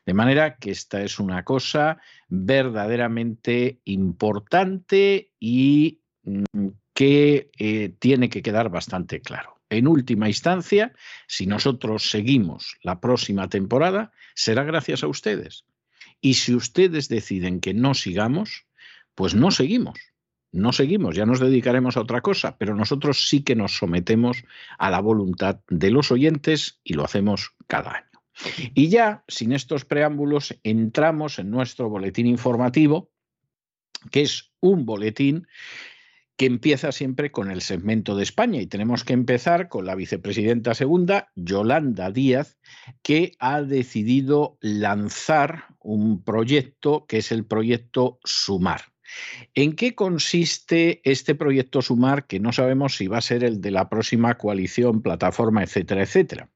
De 0.07 0.15
manera 0.15 0.57
que 0.57 0.71
esta 0.71 1.03
es 1.03 1.19
una 1.19 1.45
cosa 1.45 1.99
verdaderamente 2.29 3.81
importante 3.85 5.33
y 5.39 6.01
mm, 6.25 6.69
que 6.95 7.51
eh, 7.59 7.95
tiene 7.99 8.29
que 8.29 8.43
quedar 8.43 8.71
bastante 8.71 9.21
claro. 9.21 9.61
En 9.71 9.87
última 9.87 10.29
instancia, 10.29 10.93
si 11.29 11.47
nosotros 11.47 12.11
seguimos 12.11 12.77
la 12.83 13.01
próxima 13.01 13.49
temporada, 13.49 14.13
será 14.35 14.65
gracias 14.65 15.05
a 15.05 15.07
ustedes. 15.07 15.65
Y 16.21 16.35
si 16.35 16.55
ustedes 16.55 17.09
deciden 17.09 17.61
que 17.61 17.73
no 17.73 17.95
sigamos, 17.95 18.67
pues 19.15 19.35
no 19.35 19.51
seguimos. 19.51 19.99
No 20.53 20.73
seguimos, 20.73 21.15
ya 21.15 21.27
nos 21.27 21.39
dedicaremos 21.39 21.97
a 21.97 22.01
otra 22.01 22.23
cosa, 22.23 22.59
pero 22.59 22.75
nosotros 22.75 23.29
sí 23.29 23.45
que 23.45 23.55
nos 23.55 23.77
sometemos 23.77 24.43
a 24.79 24.91
la 24.91 25.01
voluntad 25.01 25.61
de 25.69 25.91
los 25.93 26.11
oyentes 26.11 26.81
y 26.83 26.95
lo 26.95 27.05
hacemos 27.05 27.55
cada 27.69 27.93
año. 27.93 28.10
Y 28.75 28.89
ya, 28.89 29.25
sin 29.29 29.53
estos 29.53 29.85
preámbulos, 29.85 30.59
entramos 30.63 31.39
en 31.39 31.51
nuestro 31.51 31.89
boletín 31.89 32.27
informativo, 32.27 33.11
que 34.11 34.23
es 34.23 34.53
un 34.61 34.87
boletín 34.87 35.47
que 36.41 36.47
empieza 36.47 36.91
siempre 36.91 37.31
con 37.31 37.51
el 37.51 37.61
segmento 37.61 38.17
de 38.17 38.23
España 38.23 38.63
y 38.63 38.67
tenemos 38.67 39.05
que 39.05 39.13
empezar 39.13 39.69
con 39.69 39.85
la 39.85 39.95
vicepresidenta 39.95 40.75
segunda, 40.75 41.31
Yolanda 41.35 42.11
Díaz, 42.11 42.57
que 43.03 43.33
ha 43.41 43.61
decidido 43.61 44.57
lanzar 44.63 45.65
un 45.81 46.25
proyecto 46.25 47.05
que 47.07 47.19
es 47.19 47.31
el 47.31 47.45
proyecto 47.45 48.21
Sumar. 48.25 48.81
¿En 49.55 49.75
qué 49.75 49.95
consiste 49.95 51.03
este 51.05 51.35
proyecto 51.35 51.83
Sumar 51.83 52.27
que 52.27 52.41
no 52.41 52.53
sabemos 52.53 52.97
si 52.97 53.07
va 53.07 53.19
a 53.19 53.21
ser 53.21 53.45
el 53.45 53.61
de 53.61 53.73
la 53.73 53.91
próxima 53.91 54.39
coalición, 54.39 55.03
plataforma, 55.03 55.63
etcétera, 55.63 56.05
etcétera? 56.05 56.49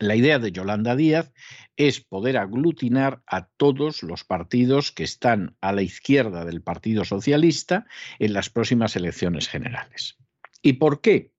La 0.00 0.16
idea 0.16 0.38
de 0.38 0.50
Yolanda 0.50 0.96
Díaz 0.96 1.30
es 1.76 2.00
poder 2.00 2.38
aglutinar 2.38 3.22
a 3.26 3.48
todos 3.48 4.02
los 4.02 4.24
partidos 4.24 4.92
que 4.92 5.04
están 5.04 5.58
a 5.60 5.74
la 5.74 5.82
izquierda 5.82 6.46
del 6.46 6.62
Partido 6.62 7.04
Socialista 7.04 7.86
en 8.18 8.32
las 8.32 8.48
próximas 8.48 8.96
elecciones 8.96 9.46
generales. 9.46 10.16
¿Y 10.62 10.74
por 10.74 11.02
qué? 11.02 11.32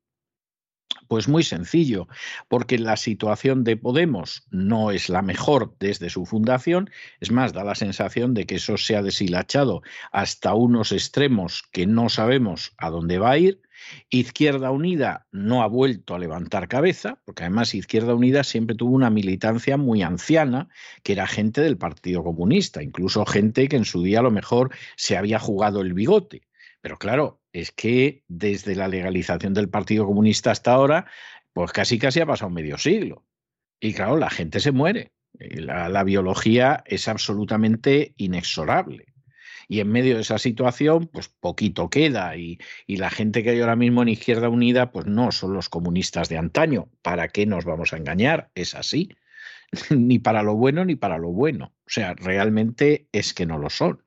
Pues 1.12 1.28
muy 1.28 1.44
sencillo, 1.44 2.08
porque 2.48 2.80
la 2.80 2.96
situación 2.96 3.66
de 3.66 3.76
Podemos 3.76 4.48
no 4.50 4.92
es 4.92 5.10
la 5.10 5.22
mejor 5.22 5.76
desde 5.78 6.10
su 6.10 6.26
fundación, 6.26 6.90
es 7.20 7.32
más, 7.34 7.52
da 7.52 7.66
la 7.66 7.76
sensación 7.76 8.34
de 8.34 8.46
que 8.46 8.56
eso 8.56 8.78
se 8.78 8.96
ha 8.96 9.04
deshilachado 9.04 9.82
hasta 10.14 10.54
unos 10.54 10.94
extremos 10.94 11.64
que 11.74 11.86
no 11.86 12.08
sabemos 12.08 12.74
a 12.78 12.90
dónde 12.90 13.20
va 13.20 13.32
a 13.32 13.38
ir. 13.38 13.62
Izquierda 14.10 14.72
Unida 14.72 15.28
no 15.34 15.64
ha 15.64 15.68
vuelto 15.68 16.16
a 16.16 16.20
levantar 16.20 16.70
cabeza, 16.70 17.20
porque 17.26 17.44
además 17.44 17.76
Izquierda 17.76 18.16
Unida 18.16 18.46
siempre 18.46 18.78
tuvo 18.78 18.96
una 18.96 19.10
militancia 19.10 19.76
muy 19.76 20.04
anciana, 20.04 20.70
que 21.04 21.12
era 21.12 21.28
gente 21.28 21.60
del 21.60 21.78
Partido 21.78 22.24
Comunista, 22.24 22.82
incluso 22.82 23.26
gente 23.26 23.68
que 23.68 23.76
en 23.76 23.84
su 23.84 24.02
día 24.02 24.20
a 24.20 24.24
lo 24.24 24.32
mejor 24.32 24.74
se 24.96 25.18
había 25.18 25.40
jugado 25.40 25.82
el 25.82 25.94
bigote. 25.94 26.44
Pero 26.80 26.98
claro, 26.98 27.41
es 27.54 27.72
que 27.72 28.24
desde 28.28 28.76
la 28.76 28.88
legalización 28.88 29.54
del 29.54 29.70
Partido 29.70 30.06
Comunista 30.06 30.52
hasta 30.52 30.74
ahora, 30.74 31.06
pues 31.54 31.72
casi 31.72 32.00
casi 32.00 32.20
ha 32.20 32.26
pasado 32.26 32.50
medio 32.50 32.78
siglo. 32.78 33.26
Y 33.80 33.94
claro, 33.94 34.18
la 34.18 34.30
gente 34.30 34.60
se 34.60 34.72
muere. 34.72 35.12
La, 35.34 35.90
la 35.90 36.04
biología 36.04 36.84
es 36.86 37.08
absolutamente 37.08 38.14
inexorable. 38.18 39.08
Y 39.68 39.80
en 39.80 39.90
medio 39.90 40.16
de 40.16 40.22
esa 40.22 40.38
situación, 40.38 41.08
pues 41.08 41.30
poquito 41.30 41.90
queda. 41.90 42.36
Y, 42.36 42.60
y, 42.88 42.98
la 42.98 43.10
gente 43.10 43.42
que 43.42 43.52
hay 43.52 43.62
ahora 43.62 43.78
mismo 43.78 44.02
en 44.02 44.10
Izquierda 44.10 44.50
Unida, 44.50 44.92
pues 44.92 45.06
no 45.06 45.32
son 45.32 45.54
los 45.54 45.70
comunistas 45.70 46.28
de 46.28 46.38
antaño. 46.38 46.90
¿Para 47.02 47.30
qué 47.30 47.46
nos 47.46 47.64
vamos 47.64 47.94
a 47.94 47.98
engañar? 47.98 48.52
Es 48.54 48.76
así. 48.76 49.16
ni 49.90 50.20
para 50.20 50.44
lo 50.44 50.56
bueno 50.56 50.86
ni 50.86 50.96
para 50.96 51.18
lo 51.18 51.30
bueno. 51.30 51.74
O 51.86 51.90
sea, 51.90 52.14
realmente 52.14 53.08
es 53.12 53.34
que 53.34 53.46
no 53.46 53.58
lo 53.58 53.70
son. 53.70 54.04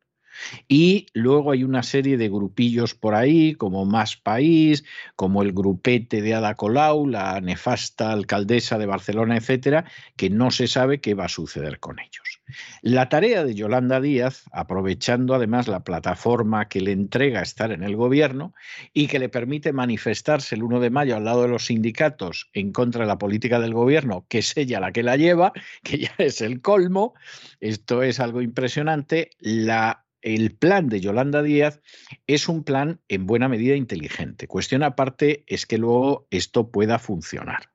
Y 0.68 1.06
luego 1.12 1.52
hay 1.52 1.64
una 1.64 1.82
serie 1.82 2.16
de 2.16 2.28
grupillos 2.28 2.94
por 2.94 3.14
ahí, 3.14 3.54
como 3.54 3.84
Más 3.84 4.16
País, 4.16 4.84
como 5.16 5.42
el 5.42 5.52
grupete 5.52 6.22
de 6.22 6.34
Ada 6.34 6.54
Colau, 6.54 7.06
la 7.06 7.40
nefasta 7.40 8.12
alcaldesa 8.12 8.78
de 8.78 8.86
Barcelona, 8.86 9.36
etcétera, 9.36 9.84
que 10.16 10.30
no 10.30 10.50
se 10.50 10.66
sabe 10.66 11.00
qué 11.00 11.14
va 11.14 11.26
a 11.26 11.28
suceder 11.28 11.78
con 11.80 11.98
ellos. 11.98 12.40
La 12.82 13.08
tarea 13.08 13.44
de 13.44 13.54
Yolanda 13.54 14.00
Díaz, 14.00 14.44
aprovechando 14.52 15.34
además 15.34 15.66
la 15.66 15.82
plataforma 15.82 16.68
que 16.68 16.80
le 16.80 16.92
entrega 16.92 17.40
estar 17.40 17.72
en 17.72 17.82
el 17.82 17.96
gobierno 17.96 18.54
y 18.92 19.06
que 19.06 19.18
le 19.18 19.28
permite 19.28 19.72
manifestarse 19.72 20.54
el 20.54 20.62
1 20.62 20.80
de 20.80 20.90
mayo 20.90 21.16
al 21.16 21.24
lado 21.24 21.42
de 21.42 21.48
los 21.48 21.66
sindicatos 21.66 22.50
en 22.52 22.72
contra 22.72 23.02
de 23.02 23.08
la 23.08 23.18
política 23.18 23.60
del 23.60 23.72
gobierno, 23.72 24.26
que 24.28 24.38
es 24.38 24.56
ella 24.56 24.80
la 24.80 24.92
que 24.92 25.02
la 25.02 25.16
lleva, 25.16 25.52
que 25.82 25.98
ya 25.98 26.14
es 26.18 26.40
el 26.40 26.60
colmo, 26.60 27.14
esto 27.60 28.02
es 28.02 28.20
algo 28.20 28.42
impresionante, 28.42 29.30
la 29.38 30.03
el 30.24 30.56
plan 30.56 30.88
de 30.88 31.02
Yolanda 31.02 31.42
Díaz 31.42 31.80
es 32.26 32.48
un 32.48 32.64
plan 32.64 33.00
en 33.08 33.26
buena 33.26 33.46
medida 33.46 33.76
inteligente. 33.76 34.48
Cuestión 34.48 34.82
aparte 34.82 35.44
es 35.46 35.66
que 35.66 35.76
luego 35.76 36.26
esto 36.30 36.70
pueda 36.70 36.98
funcionar 36.98 37.70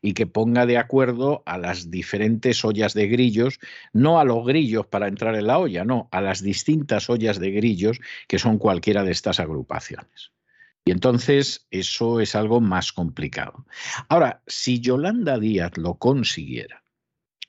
y 0.00 0.14
que 0.14 0.26
ponga 0.26 0.64
de 0.64 0.78
acuerdo 0.78 1.42
a 1.44 1.58
las 1.58 1.90
diferentes 1.90 2.64
ollas 2.64 2.94
de 2.94 3.06
grillos, 3.06 3.60
no 3.92 4.18
a 4.18 4.24
los 4.24 4.46
grillos 4.46 4.86
para 4.86 5.08
entrar 5.08 5.34
en 5.34 5.46
la 5.46 5.58
olla, 5.58 5.84
no, 5.84 6.08
a 6.10 6.22
las 6.22 6.42
distintas 6.42 7.10
ollas 7.10 7.38
de 7.38 7.50
grillos 7.50 8.00
que 8.26 8.38
son 8.38 8.56
cualquiera 8.56 9.04
de 9.04 9.12
estas 9.12 9.38
agrupaciones. 9.38 10.32
Y 10.86 10.92
entonces 10.92 11.66
eso 11.70 12.20
es 12.20 12.34
algo 12.34 12.62
más 12.62 12.94
complicado. 12.94 13.66
Ahora, 14.08 14.42
si 14.46 14.80
Yolanda 14.80 15.38
Díaz 15.38 15.76
lo 15.76 15.98
consiguiera 15.98 16.82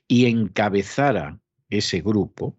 y 0.09 0.25
encabezara 0.25 1.39
ese 1.69 2.01
grupo, 2.01 2.57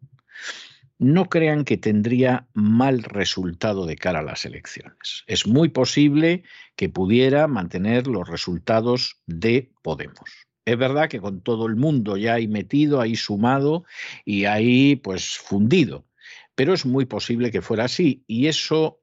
no 1.03 1.29
crean 1.29 1.65
que 1.65 1.77
tendría 1.77 2.47
mal 2.55 3.03
resultado 3.03 3.87
de 3.87 3.97
cara 3.97 4.21
a 4.21 4.23
las 4.23 4.45
elecciones. 4.45 5.25
Es 5.27 5.49
muy 5.49 5.69
posible 5.69 6.45
que 6.77 6.89
pudiera 6.89 7.49
mantener 7.49 8.07
los 8.07 8.29
resultados 8.29 9.21
de 9.27 9.73
Podemos. 9.83 10.31
Es 10.65 10.79
verdad 10.79 11.09
que 11.09 11.21
con 11.21 11.41
todo 11.43 11.67
el 11.67 11.75
mundo 11.75 12.17
ya 12.17 12.35
ahí 12.35 12.47
metido, 12.47 13.01
ahí 13.01 13.17
sumado 13.17 13.85
y 14.25 14.45
ahí 14.45 14.95
pues 14.95 15.39
fundido, 15.39 16.07
pero 16.55 16.73
es 16.73 16.87
muy 16.87 17.05
posible 17.05 17.51
que 17.51 17.63
fuera 17.63 17.87
así 17.87 18.23
y 18.29 18.47
eso 18.47 19.02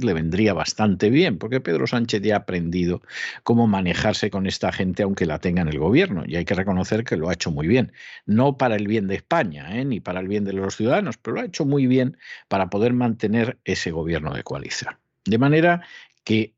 le 0.00 0.14
vendría 0.14 0.54
bastante 0.54 1.10
bien, 1.10 1.38
porque 1.38 1.60
Pedro 1.60 1.86
Sánchez 1.86 2.22
ya 2.22 2.34
ha 2.34 2.38
aprendido 2.38 3.02
cómo 3.42 3.66
manejarse 3.66 4.30
con 4.30 4.46
esta 4.46 4.72
gente 4.72 5.02
aunque 5.02 5.26
la 5.26 5.38
tenga 5.38 5.62
en 5.62 5.68
el 5.68 5.78
gobierno, 5.78 6.24
y 6.26 6.36
hay 6.36 6.44
que 6.44 6.54
reconocer 6.54 7.04
que 7.04 7.16
lo 7.16 7.28
ha 7.28 7.34
hecho 7.34 7.50
muy 7.50 7.66
bien, 7.66 7.92
no 8.26 8.56
para 8.56 8.76
el 8.76 8.86
bien 8.86 9.08
de 9.08 9.16
España, 9.16 9.78
¿eh? 9.78 9.84
ni 9.84 10.00
para 10.00 10.20
el 10.20 10.28
bien 10.28 10.44
de 10.44 10.52
los 10.52 10.76
ciudadanos, 10.76 11.18
pero 11.18 11.34
lo 11.34 11.42
ha 11.42 11.46
hecho 11.46 11.64
muy 11.64 11.86
bien 11.86 12.16
para 12.48 12.70
poder 12.70 12.92
mantener 12.92 13.58
ese 13.64 13.90
gobierno 13.90 14.32
de 14.34 14.42
coalición. 14.42 14.96
De 15.24 15.38
manera 15.38 15.82
que 16.24 16.54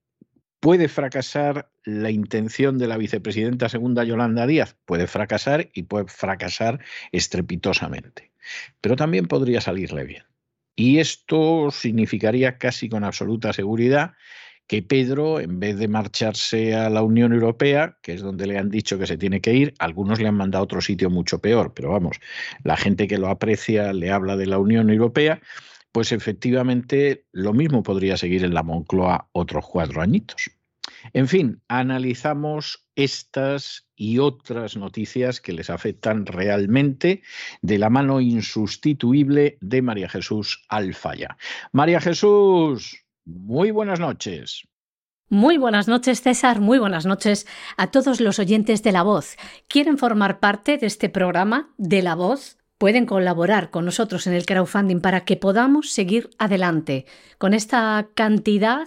¿Puede 0.64 0.88
fracasar 0.88 1.68
la 1.84 2.10
intención 2.10 2.78
de 2.78 2.88
la 2.88 2.96
vicepresidenta 2.96 3.68
segunda 3.68 4.02
Yolanda 4.02 4.46
Díaz? 4.46 4.76
Puede 4.86 5.06
fracasar 5.06 5.68
y 5.74 5.82
puede 5.82 6.06
fracasar 6.06 6.80
estrepitosamente. 7.12 8.32
Pero 8.80 8.96
también 8.96 9.26
podría 9.26 9.60
salirle 9.60 10.04
bien. 10.04 10.24
Y 10.76 10.98
esto 10.98 11.70
significaría 11.70 12.58
casi 12.58 12.88
con 12.88 13.04
absoluta 13.04 13.52
seguridad 13.52 14.12
que 14.66 14.82
Pedro, 14.82 15.40
en 15.40 15.60
vez 15.60 15.76
de 15.76 15.88
marcharse 15.88 16.74
a 16.74 16.88
la 16.88 17.02
Unión 17.02 17.32
Europea, 17.32 17.98
que 18.02 18.14
es 18.14 18.22
donde 18.22 18.46
le 18.46 18.58
han 18.58 18.70
dicho 18.70 18.98
que 18.98 19.06
se 19.06 19.18
tiene 19.18 19.40
que 19.40 19.52
ir, 19.52 19.74
algunos 19.78 20.20
le 20.20 20.28
han 20.28 20.36
mandado 20.36 20.62
a 20.62 20.64
otro 20.64 20.80
sitio 20.80 21.10
mucho 21.10 21.38
peor, 21.38 21.74
pero 21.74 21.90
vamos, 21.90 22.18
la 22.62 22.76
gente 22.76 23.06
que 23.06 23.18
lo 23.18 23.28
aprecia 23.28 23.92
le 23.92 24.10
habla 24.10 24.36
de 24.36 24.46
la 24.46 24.58
Unión 24.58 24.88
Europea, 24.90 25.40
pues 25.92 26.12
efectivamente 26.12 27.26
lo 27.32 27.52
mismo 27.52 27.82
podría 27.82 28.16
seguir 28.16 28.44
en 28.44 28.54
la 28.54 28.62
Moncloa 28.62 29.28
otros 29.32 29.66
cuatro 29.66 30.00
añitos. 30.00 30.50
En 31.12 31.28
fin, 31.28 31.62
analizamos 31.68 32.86
estas 32.96 33.86
y 33.96 34.18
otras 34.18 34.76
noticias 34.76 35.40
que 35.40 35.52
les 35.52 35.70
afectan 35.70 36.26
realmente 36.26 37.22
de 37.62 37.78
la 37.78 37.90
mano 37.90 38.20
insustituible 38.20 39.58
de 39.60 39.82
María 39.82 40.08
Jesús 40.08 40.64
Alfaya. 40.68 41.36
María 41.72 42.00
Jesús, 42.00 43.04
muy 43.24 43.70
buenas 43.70 44.00
noches. 44.00 44.66
Muy 45.30 45.56
buenas 45.58 45.88
noches, 45.88 46.22
César. 46.22 46.60
Muy 46.60 46.78
buenas 46.78 47.06
noches 47.06 47.46
a 47.76 47.90
todos 47.90 48.20
los 48.20 48.38
oyentes 48.38 48.82
de 48.82 48.92
La 48.92 49.02
Voz. 49.02 49.36
¿Quieren 49.68 49.98
formar 49.98 50.38
parte 50.38 50.76
de 50.76 50.86
este 50.86 51.08
programa 51.08 51.70
de 51.78 52.02
La 52.02 52.14
Voz? 52.14 52.58
Pueden 52.76 53.06
colaborar 53.06 53.70
con 53.70 53.84
nosotros 53.84 54.26
en 54.26 54.34
el 54.34 54.44
crowdfunding 54.46 55.00
para 55.00 55.24
que 55.24 55.36
podamos 55.36 55.90
seguir 55.90 56.28
adelante 56.38 57.06
con 57.38 57.54
esta 57.54 58.08
cantidad 58.14 58.86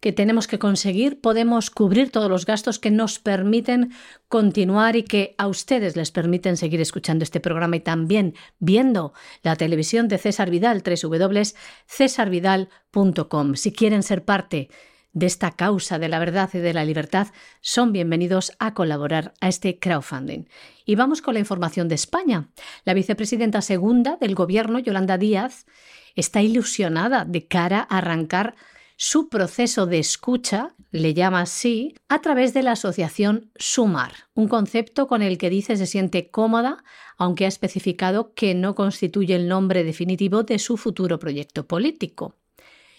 que 0.00 0.12
tenemos 0.12 0.46
que 0.46 0.58
conseguir, 0.58 1.20
podemos 1.20 1.70
cubrir 1.70 2.10
todos 2.10 2.30
los 2.30 2.46
gastos 2.46 2.78
que 2.78 2.90
nos 2.90 3.18
permiten 3.18 3.92
continuar 4.28 4.96
y 4.96 5.02
que 5.02 5.34
a 5.38 5.48
ustedes 5.48 5.96
les 5.96 6.10
permiten 6.10 6.56
seguir 6.56 6.80
escuchando 6.80 7.24
este 7.24 7.40
programa 7.40 7.76
y 7.76 7.80
también 7.80 8.34
viendo 8.58 9.12
la 9.42 9.56
televisión 9.56 10.08
de 10.08 10.16
César 10.18 10.48
Vidal, 10.50 10.82
www.cesarvidal.com. 10.84 13.54
Si 13.56 13.72
quieren 13.72 14.02
ser 14.02 14.24
parte 14.24 14.70
de 15.12 15.26
esta 15.26 15.50
causa 15.52 15.98
de 15.98 16.08
la 16.08 16.20
verdad 16.20 16.50
y 16.52 16.58
de 16.58 16.74
la 16.74 16.84
libertad, 16.84 17.28
son 17.60 17.92
bienvenidos 17.92 18.52
a 18.58 18.74
colaborar 18.74 19.32
a 19.40 19.48
este 19.48 19.78
crowdfunding. 19.78 20.44
Y 20.84 20.94
vamos 20.94 21.22
con 21.22 21.34
la 21.34 21.40
información 21.40 21.88
de 21.88 21.96
España. 21.96 22.50
La 22.84 22.94
vicepresidenta 22.94 23.62
segunda 23.62 24.16
del 24.16 24.36
gobierno, 24.36 24.78
Yolanda 24.78 25.18
Díaz, 25.18 25.66
está 26.14 26.40
ilusionada 26.42 27.24
de 27.24 27.46
cara 27.46 27.86
a 27.90 27.98
arrancar 27.98 28.54
su 29.00 29.28
proceso 29.28 29.86
de 29.86 30.00
escucha, 30.00 30.74
le 30.90 31.14
llama 31.14 31.42
así, 31.42 31.94
a 32.08 32.20
través 32.20 32.52
de 32.52 32.64
la 32.64 32.72
asociación 32.72 33.52
Sumar, 33.54 34.12
un 34.34 34.48
concepto 34.48 35.06
con 35.06 35.22
el 35.22 35.38
que 35.38 35.50
dice 35.50 35.76
se 35.76 35.86
siente 35.86 36.32
cómoda, 36.32 36.82
aunque 37.16 37.44
ha 37.44 37.48
especificado 37.48 38.34
que 38.34 38.56
no 38.56 38.74
constituye 38.74 39.36
el 39.36 39.46
nombre 39.46 39.84
definitivo 39.84 40.42
de 40.42 40.58
su 40.58 40.76
futuro 40.76 41.20
proyecto 41.20 41.68
político. 41.68 42.34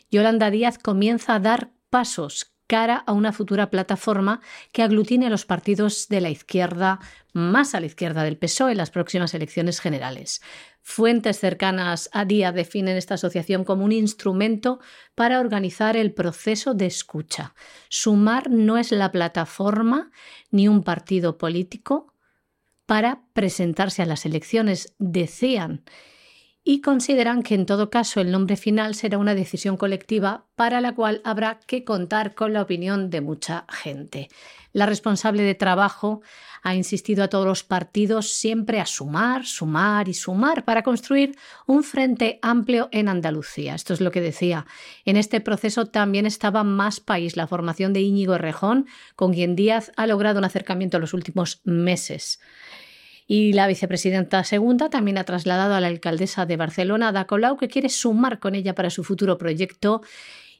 Yolanda 0.09 0.49
Díaz 0.49 0.77
comienza 0.77 1.35
a 1.35 1.39
dar 1.41 1.71
pasos 1.89 2.53
cara 2.69 3.03
a 3.07 3.13
una 3.13 3.33
futura 3.33 3.71
plataforma 3.71 4.41
que 4.71 4.83
aglutine 4.83 5.25
a 5.25 5.31
los 5.31 5.45
partidos 5.45 6.07
de 6.07 6.21
la 6.21 6.29
izquierda 6.29 6.99
más 7.33 7.73
a 7.73 7.79
la 7.79 7.87
izquierda 7.87 8.23
del 8.23 8.37
PSOE 8.37 8.73
en 8.73 8.77
las 8.77 8.91
próximas 8.91 9.33
elecciones 9.33 9.79
generales. 9.79 10.41
Fuentes 10.83 11.39
cercanas 11.39 12.11
a 12.13 12.25
Díaz 12.25 12.53
definen 12.53 12.95
esta 12.95 13.15
asociación 13.15 13.63
como 13.63 13.85
un 13.85 13.91
instrumento 13.91 14.79
para 15.15 15.39
organizar 15.39 15.97
el 15.97 16.13
proceso 16.13 16.75
de 16.75 16.85
escucha. 16.85 17.55
Sumar 17.89 18.51
no 18.51 18.77
es 18.77 18.91
la 18.91 19.11
plataforma 19.11 20.11
ni 20.51 20.67
un 20.67 20.83
partido 20.83 21.39
político 21.39 22.13
para 22.85 23.23
presentarse 23.33 24.03
a 24.03 24.05
las 24.05 24.27
elecciones, 24.27 24.93
decían 24.99 25.83
y 26.63 26.81
consideran 26.81 27.41
que 27.41 27.55
en 27.55 27.65
todo 27.65 27.89
caso 27.89 28.21
el 28.21 28.31
nombre 28.31 28.57
final 28.57 28.95
será 28.95 29.17
una 29.17 29.35
decisión 29.35 29.77
colectiva 29.77 30.45
para 30.55 30.81
la 30.81 30.93
cual 30.93 31.21
habrá 31.23 31.59
que 31.65 31.83
contar 31.83 32.35
con 32.35 32.53
la 32.53 32.61
opinión 32.61 33.09
de 33.09 33.21
mucha 33.21 33.65
gente. 33.69 34.29
La 34.71 34.85
responsable 34.85 35.43
de 35.43 35.55
trabajo 35.55 36.21
ha 36.61 36.75
insistido 36.75 37.23
a 37.23 37.27
todos 37.27 37.45
los 37.45 37.63
partidos 37.63 38.31
siempre 38.33 38.79
a 38.79 38.85
sumar, 38.85 39.45
sumar 39.45 40.07
y 40.09 40.13
sumar 40.13 40.65
para 40.65 40.83
construir 40.83 41.35
un 41.65 41.83
frente 41.83 42.37
amplio 42.41 42.89
en 42.91 43.07
Andalucía. 43.07 43.73
Esto 43.73 43.93
es 43.93 44.01
lo 44.01 44.11
que 44.11 44.21
decía. 44.21 44.67
En 45.05 45.17
este 45.17 45.41
proceso 45.41 45.87
también 45.87 46.25
estaba 46.25 46.63
Más 46.63 46.99
País, 46.99 47.35
la 47.35 47.47
formación 47.47 47.93
de 47.93 48.01
Íñigo 48.01 48.37
Rejón, 48.37 48.85
con 49.15 49.33
quien 49.33 49.55
Díaz 49.55 49.91
ha 49.95 50.05
logrado 50.05 50.39
un 50.39 50.45
acercamiento 50.45 50.97
en 50.97 51.01
los 51.01 51.13
últimos 51.13 51.61
meses. 51.63 52.39
Y 53.31 53.53
la 53.53 53.67
vicepresidenta 53.67 54.43
segunda 54.43 54.89
también 54.89 55.19
ha 55.19 55.23
trasladado 55.23 55.75
a 55.75 55.79
la 55.79 55.85
alcaldesa 55.85 56.47
de 56.47 56.57
Barcelona, 56.57 57.09
Ada 57.09 57.25
Colau, 57.25 57.57
que 57.57 57.67
quiere 57.67 57.87
sumar 57.89 58.39
con 58.39 58.55
ella 58.55 58.73
para 58.73 58.89
su 58.89 59.03
futuro 59.03 59.37
proyecto 59.37 60.01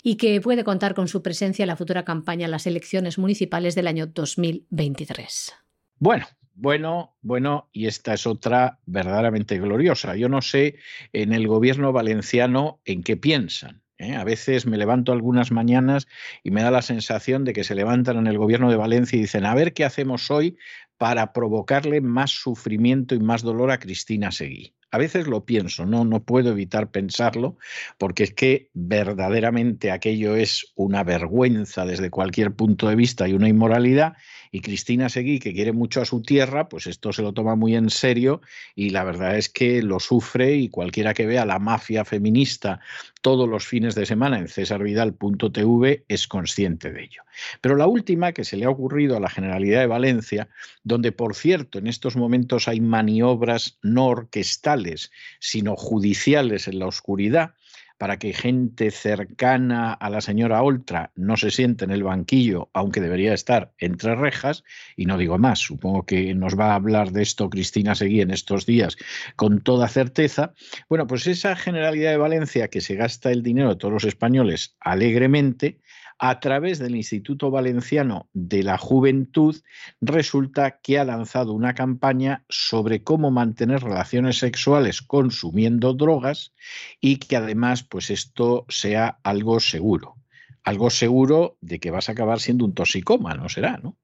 y 0.04 0.18
que 0.18 0.40
puede 0.40 0.64
contar 0.64 0.94
con 0.94 1.08
su 1.08 1.24
presencia 1.24 1.64
en 1.64 1.68
la 1.70 1.76
futura 1.76 2.06
campaña 2.06 2.46
en 2.46 2.52
las 2.52 2.68
elecciones 2.68 3.18
municipales 3.18 3.74
del 3.74 3.88
año 3.88 4.06
2023. 4.06 5.56
Bueno, 5.98 6.28
bueno, 6.54 7.16
bueno, 7.24 7.70
y 7.74 7.88
esta 7.88 8.14
es 8.14 8.28
otra 8.28 8.78
verdaderamente 8.86 9.58
gloriosa. 9.58 10.16
Yo 10.16 10.30
no 10.30 10.44
sé 10.44 10.76
en 11.12 11.34
el 11.34 11.48
gobierno 11.48 11.92
valenciano 11.92 12.82
en 12.86 13.02
qué 13.02 13.18
piensan. 13.18 13.82
¿eh? 13.98 14.16
A 14.16 14.24
veces 14.24 14.68
me 14.68 14.78
levanto 14.78 15.12
algunas 15.12 15.52
mañanas 15.52 16.08
y 16.44 16.52
me 16.52 16.62
da 16.62 16.70
la 16.70 16.84
sensación 16.84 17.46
de 17.46 17.54
que 17.54 17.64
se 17.64 17.74
levantan 17.74 18.18
en 18.18 18.28
el 18.28 18.38
gobierno 18.38 18.70
de 18.70 18.78
Valencia 18.78 19.18
y 19.18 19.22
dicen, 19.22 19.48
a 19.48 19.56
ver 19.56 19.74
qué 19.74 19.86
hacemos 19.86 20.30
hoy 20.30 20.58
para 21.00 21.32
provocarle 21.32 22.02
más 22.02 22.30
sufrimiento 22.30 23.16
y 23.16 23.20
más 23.20 23.42
dolor 23.42 23.72
a 23.72 23.80
Cristina 23.80 24.32
Seguí. 24.32 24.74
A 24.92 24.98
veces 24.98 25.28
lo 25.28 25.46
pienso, 25.46 25.86
no, 25.86 26.04
no 26.04 26.24
puedo 26.24 26.52
evitar 26.52 26.92
pensarlo, 26.92 27.58
porque 27.98 28.24
es 28.24 28.34
que 28.34 28.70
verdaderamente 28.74 29.92
aquello 29.92 30.36
es 30.36 30.74
una 30.76 31.04
vergüenza 31.04 31.86
desde 31.86 32.10
cualquier 32.10 32.54
punto 32.54 32.90
de 32.90 32.96
vista 32.96 33.28
y 33.28 33.34
una 33.34 33.48
inmoralidad, 33.48 34.18
y 34.52 34.62
Cristina 34.62 35.10
Seguí, 35.10 35.40
que 35.40 35.54
quiere 35.54 35.72
mucho 35.72 36.02
a 36.02 36.06
su 36.06 36.22
tierra, 36.22 36.70
pues 36.70 36.88
esto 36.88 37.14
se 37.14 37.22
lo 37.22 37.34
toma 37.34 37.56
muy 37.56 37.76
en 37.76 37.90
serio 37.90 38.42
y 38.76 38.90
la 38.90 39.04
verdad 39.04 39.38
es 39.38 39.50
que 39.50 39.82
lo 39.84 40.00
sufre 40.00 40.56
y 40.56 40.70
cualquiera 40.70 41.14
que 41.14 41.26
vea 41.26 41.46
la 41.46 41.60
mafia 41.60 42.06
feminista 42.06 42.80
todos 43.22 43.48
los 43.48 43.66
fines 43.66 43.96
de 43.96 44.06
semana 44.06 44.40
en 44.40 44.48
cesarvidal.tv 44.48 46.06
es 46.08 46.28
consciente 46.28 46.92
de 46.92 47.04
ello. 47.04 47.24
Pero 47.62 47.76
la 47.76 47.88
última 47.88 48.32
que 48.32 48.44
se 48.44 48.58
le 48.58 48.66
ha 48.66 48.70
ocurrido 48.70 49.16
a 49.16 49.20
la 49.20 49.30
Generalidad 49.30 49.82
de 49.82 49.88
Valencia, 49.88 50.50
donde 50.84 51.12
por 51.12 51.36
cierto 51.36 51.78
en 51.78 51.88
estos 51.88 52.16
momentos 52.16 52.68
hay 52.68 52.82
maniobras 52.82 53.78
no 53.82 54.08
orquestales, 54.08 55.12
sino 55.40 55.76
judiciales 55.76 56.68
en 56.68 56.80
la 56.80 56.88
oscuridad, 56.88 57.54
para 58.00 58.18
que 58.18 58.32
gente 58.32 58.92
cercana 58.92 59.92
a 59.92 60.10
la 60.10 60.22
señora 60.22 60.64
Oltra 60.64 61.12
no 61.16 61.36
se 61.36 61.52
siente 61.52 61.84
en 61.84 61.92
el 61.92 62.04
banquillo, 62.04 62.70
aunque 62.74 63.02
debería 63.02 63.34
estar 63.34 63.74
entre 63.78 64.16
rejas, 64.16 64.64
y 64.96 65.06
no 65.06 65.18
digo 65.18 65.38
más, 65.38 65.60
supongo 65.60 66.06
que 66.06 66.34
nos 66.34 66.58
va 66.58 66.72
a 66.72 66.76
hablar 66.76 67.12
de 67.12 67.22
esto 67.22 67.50
Cristina 67.50 67.96
Seguí 67.96 68.22
en 68.22 68.32
estos 68.32 68.66
días 68.66 68.96
con 69.36 69.60
toda 69.60 69.90
certeza. 69.90 70.54
Bueno, 70.88 71.08
pues 71.08 71.28
esa 71.28 71.58
Generalidad 71.58 72.12
de 72.12 72.18
Valencia 72.18 72.70
que 72.70 72.80
se 72.80 72.96
gasta 72.96 73.32
el 73.32 73.44
dinero 73.44 73.70
de 73.70 73.76
todos 73.76 73.94
los 73.94 74.06
españoles 74.06 74.78
alegremente, 74.80 75.78
a 76.20 76.42
través 76.42 76.80
del 76.80 76.98
Instituto 76.98 77.50
Valenciano 77.50 78.30
de 78.34 78.62
la 78.62 78.78
Juventud, 78.78 79.56
resulta 80.02 80.80
que 80.82 81.00
ha 81.00 81.06
lanzado 81.06 81.54
una 81.54 81.74
campaña 81.74 82.44
sobre 82.50 83.04
cómo 83.04 83.32
mantener 83.32 83.82
relaciones 83.82 84.38
sexuales 84.38 85.02
consumiendo 85.02 85.94
drogas 85.94 86.54
y 87.00 87.18
que 87.18 87.38
además, 87.38 87.84
pues 87.84 88.10
esto 88.10 88.66
sea 88.68 89.20
algo 89.24 89.62
seguro. 89.62 90.16
Algo 90.64 90.90
seguro 90.90 91.58
de 91.62 91.80
que 91.80 91.90
vas 91.90 92.10
a 92.10 92.12
acabar 92.12 92.42
siendo 92.42 92.66
un 92.66 92.74
toxicómano, 92.74 93.48
será, 93.48 93.78
¿no? 93.78 93.98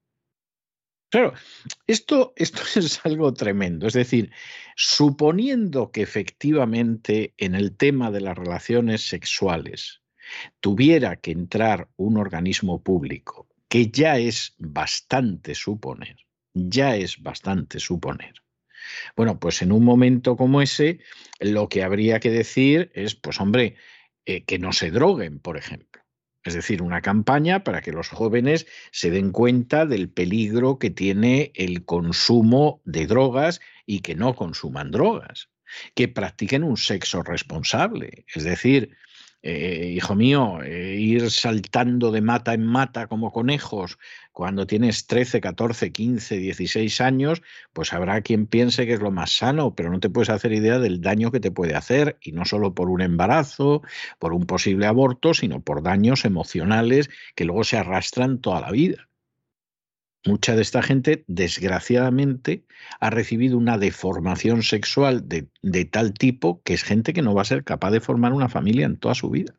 Claro, 1.10 1.34
esto, 1.86 2.34
esto 2.38 2.62
es 2.80 3.06
algo 3.06 3.34
tremendo. 3.34 3.88
Es 3.88 3.94
decir, 3.94 4.32
suponiendo 4.78 5.92
que 5.92 6.02
efectivamente 6.02 7.34
en 7.38 7.56
el 7.56 7.76
tema 7.76 8.10
de 8.10 8.22
las 8.22 8.38
relaciones 8.38 9.08
sexuales 9.08 10.02
tuviera 10.60 11.16
que 11.18 11.32
entrar 11.32 11.90
un 11.96 12.18
organismo 12.18 12.82
público, 12.82 13.48
que 13.68 13.88
ya 13.90 14.18
es 14.18 14.56
bastante 14.58 15.56
suponer, 15.56 16.18
ya 16.54 16.96
es 16.96 17.22
bastante 17.22 17.80
suponer. 17.80 18.34
Bueno, 19.16 19.40
pues 19.40 19.62
en 19.62 19.72
un 19.72 19.84
momento 19.84 20.36
como 20.38 20.62
ese, 20.62 21.00
lo 21.40 21.70
que 21.70 21.84
habría 21.84 22.20
que 22.20 22.30
decir 22.30 22.92
es, 22.94 23.16
pues 23.16 23.40
hombre, 23.40 23.76
eh, 24.26 24.44
que 24.44 24.60
no 24.60 24.74
se 24.74 24.92
droguen, 24.92 25.40
por 25.40 25.58
ejemplo. 25.58 26.02
Es 26.44 26.54
decir, 26.54 26.84
una 26.84 27.02
campaña 27.02 27.64
para 27.64 27.82
que 27.82 27.92
los 27.92 28.10
jóvenes 28.10 28.68
se 28.92 29.10
den 29.10 29.32
cuenta 29.32 29.88
del 29.88 30.10
peligro 30.10 30.78
que 30.78 30.92
tiene 30.92 31.52
el 31.56 31.86
consumo 31.86 32.82
de 32.86 33.08
drogas 33.08 33.62
y 33.88 34.02
que 34.02 34.14
no 34.14 34.36
consuman 34.36 34.92
drogas, 34.92 35.50
que 35.96 36.08
practiquen 36.08 36.64
un 36.64 36.78
sexo 36.78 37.24
responsable. 37.24 38.26
Es 38.34 38.44
decir, 38.44 38.96
eh, 39.48 39.92
hijo 39.96 40.16
mío, 40.16 40.64
eh, 40.64 40.96
ir 41.00 41.30
saltando 41.30 42.12
de 42.12 42.22
mata 42.22 42.56
en 42.56 42.66
mata 42.66 43.06
como 43.06 43.32
conejos 43.32 44.00
cuando 44.32 44.66
tienes 44.66 45.06
13, 45.06 45.40
14, 45.40 45.92
15, 45.92 46.38
16 46.38 47.00
años, 47.00 47.44
pues 47.72 47.94
habrá 47.94 48.22
quien 48.22 48.48
piense 48.48 48.88
que 48.88 48.94
es 48.94 49.02
lo 49.02 49.12
más 49.12 49.38
sano, 49.38 49.76
pero 49.76 49.92
no 49.92 50.00
te 50.00 50.10
puedes 50.10 50.32
hacer 50.32 50.52
idea 50.52 50.80
del 50.80 51.00
daño 51.00 51.32
que 51.32 51.40
te 51.40 51.52
puede 51.52 51.76
hacer, 51.76 52.18
y 52.22 52.32
no 52.32 52.44
solo 52.46 52.74
por 52.74 52.90
un 52.90 53.02
embarazo, 53.02 53.84
por 54.18 54.34
un 54.34 54.48
posible 54.48 54.88
aborto, 54.88 55.36
sino 55.36 55.62
por 55.62 55.84
daños 55.84 56.26
emocionales 56.26 57.12
que 57.36 57.46
luego 57.46 57.64
se 57.64 57.78
arrastran 57.78 58.40
toda 58.40 58.62
la 58.62 58.72
vida. 58.72 59.08
Mucha 60.26 60.56
de 60.56 60.64
esta 60.64 60.82
gente, 60.82 61.24
desgraciadamente, 61.28 62.66
ha 63.00 63.12
recibido 63.12 63.60
una 63.60 63.78
deformación 63.78 64.64
sexual 64.64 65.30
de, 65.30 65.86
tal 65.86 66.14
tipo 66.14 66.64
que 66.64 66.74
es 66.74 66.84
gente 66.84 67.14
que 67.14 67.22
no 67.22 67.36
va 67.36 67.44
a 67.44 67.46
ser 67.46 67.64
capaz 67.64 67.92
de 67.92 68.00
formar 68.00 68.34
una 68.34 68.50
familia 68.50 68.88
en 68.88 68.98
toda 68.98 69.14
su 69.14 69.30
vida. 69.30 69.56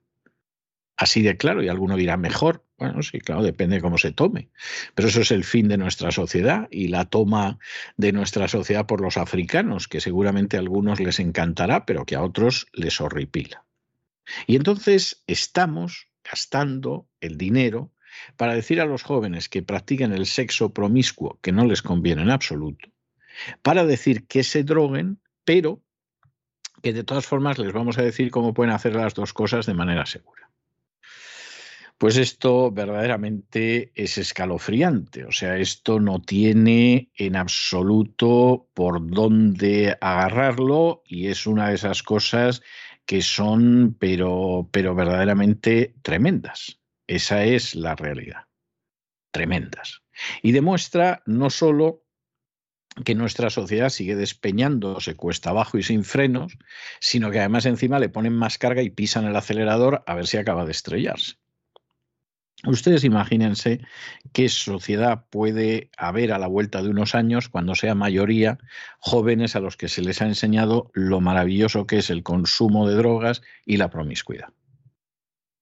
Así 0.97 1.23
de 1.23 1.37
claro, 1.37 1.63
y 1.63 1.69
alguno 1.69 1.97
dirá 1.97 2.17
mejor. 2.17 2.65
Bueno, 2.79 3.03
sí, 3.03 3.21
claro, 3.21 3.45
depende 3.45 3.77
de 3.77 3.83
cómo 3.83 3.97
se 3.97 4.11
tome. 4.11 4.51
Pero 4.97 5.09
eso 5.09 5.21
es 5.21 5.31
el 5.31 5.45
fin 5.45 5.69
de 5.69 5.77
nuestra 5.77 6.11
sociedad 6.11 6.67
y 6.71 6.89
la 6.89 7.05
toma 7.05 7.61
de 7.97 8.11
nuestra 8.13 8.49
sociedad 8.49 8.87
por 8.87 9.01
los 9.01 9.19
africanos, 9.19 9.87
que 9.87 10.01
seguramente 10.01 10.57
a 10.57 10.61
algunos 10.61 10.99
les 10.99 11.21
encantará, 11.21 11.87
pero 11.87 12.05
que 12.07 12.17
a 12.17 12.23
otros 12.23 12.67
les 12.73 13.01
horripila. 13.01 13.65
Y 14.49 14.57
entonces 14.57 15.23
estamos 15.29 16.09
gastando 16.25 17.07
el 17.21 17.39
dinero 17.39 17.93
para 18.37 18.55
decir 18.55 18.81
a 18.81 18.87
los 18.87 19.03
jóvenes 19.03 19.49
que 19.49 19.63
practiquen 19.63 20.13
el 20.13 20.27
sexo 20.27 20.73
promiscuo, 20.73 21.39
que 21.43 21.53
no 21.53 21.65
les 21.65 21.83
conviene 21.83 22.23
en 22.23 22.31
absoluto, 22.31 22.89
para 23.63 23.85
decir 23.85 24.27
que 24.27 24.45
se 24.45 24.63
droguen, 24.63 25.21
pero 25.45 25.83
que 26.83 26.93
de 26.93 27.05
todas 27.05 27.27
formas 27.27 27.59
les 27.59 27.73
vamos 27.73 27.99
a 27.99 28.03
decir 28.03 28.31
cómo 28.31 28.55
pueden 28.55 28.73
hacer 28.73 28.95
las 28.95 29.15
dos 29.15 29.33
cosas 29.33 29.67
de 29.67 29.75
manera 29.75 30.07
segura. 30.07 30.51
Pues 31.99 32.19
esto 32.19 32.71
verdaderamente 32.71 33.91
es 33.95 34.19
escalofriante, 34.19 35.25
o 35.25 35.33
sea, 35.33 35.57
esto 35.57 35.99
no 35.99 36.21
tiene 36.21 37.11
en 37.17 37.37
absoluto 37.37 38.69
por 38.75 39.07
dónde 39.11 39.97
agarrarlo 39.99 41.03
y 41.07 41.29
es 41.29 41.47
una 41.47 41.71
de 41.71 41.77
esas 41.77 42.03
cosas 42.03 42.63
que 43.07 43.23
son 43.23 43.97
pero 43.99 44.69
pero 44.71 44.95
verdaderamente 44.95 45.95
tremendas. 46.03 46.79
Esa 47.07 47.45
es 47.45 47.75
la 47.75 47.95
realidad. 47.95 48.47
Tremendas. 49.31 50.03
Y 50.43 50.53
demuestra 50.53 51.23
no 51.27 51.51
solo 51.51 52.05
que 53.05 53.15
nuestra 53.15 53.51
sociedad 53.51 53.91
sigue 53.91 54.17
despeñándose 54.17 55.17
cuesta 55.17 55.51
abajo 55.51 55.77
y 55.79 55.83
sin 55.83 56.05
frenos, 56.05 56.57
sino 57.01 57.31
que 57.31 57.41
además 57.41 57.67
encima 57.67 57.99
le 57.99 58.09
ponen 58.09 58.33
más 58.33 58.59
carga 58.59 58.83
y 58.83 58.91
pisan 58.91 59.27
el 59.27 59.37
acelerador 59.37 60.03
a 60.07 60.15
ver 60.15 60.27
si 60.27 60.39
acaba 60.39 60.65
de 60.65 60.73
estrellarse. 60.73 61.35
Ustedes 62.65 63.05
imagínense 63.05 63.81
qué 64.33 64.49
sociedad 64.49 65.27
puede 65.29 65.91
haber 65.99 66.33
a 66.33 66.39
la 66.39 66.47
vuelta 66.47 66.83
de 66.83 66.89
unos 66.89 67.15
años 67.15 67.51
cuando 67.51 67.75
sea 67.75 67.95
mayoría 67.95 68.59
jóvenes 68.99 69.57
a 69.57 69.61
los 69.61 69.77
que 69.77 69.89
se 69.89 70.01
les 70.01 70.23
ha 70.23 70.27
enseñado 70.27 70.91
lo 70.95 71.21
maravilloso 71.21 71.87
que 71.87 71.99
es 71.99 72.09
el 72.09 72.23
consumo 72.23 72.89
de 72.89 72.97
drogas 72.97 73.43
y 73.67 73.77
la 73.77 73.91
promiscuidad. 73.91 74.49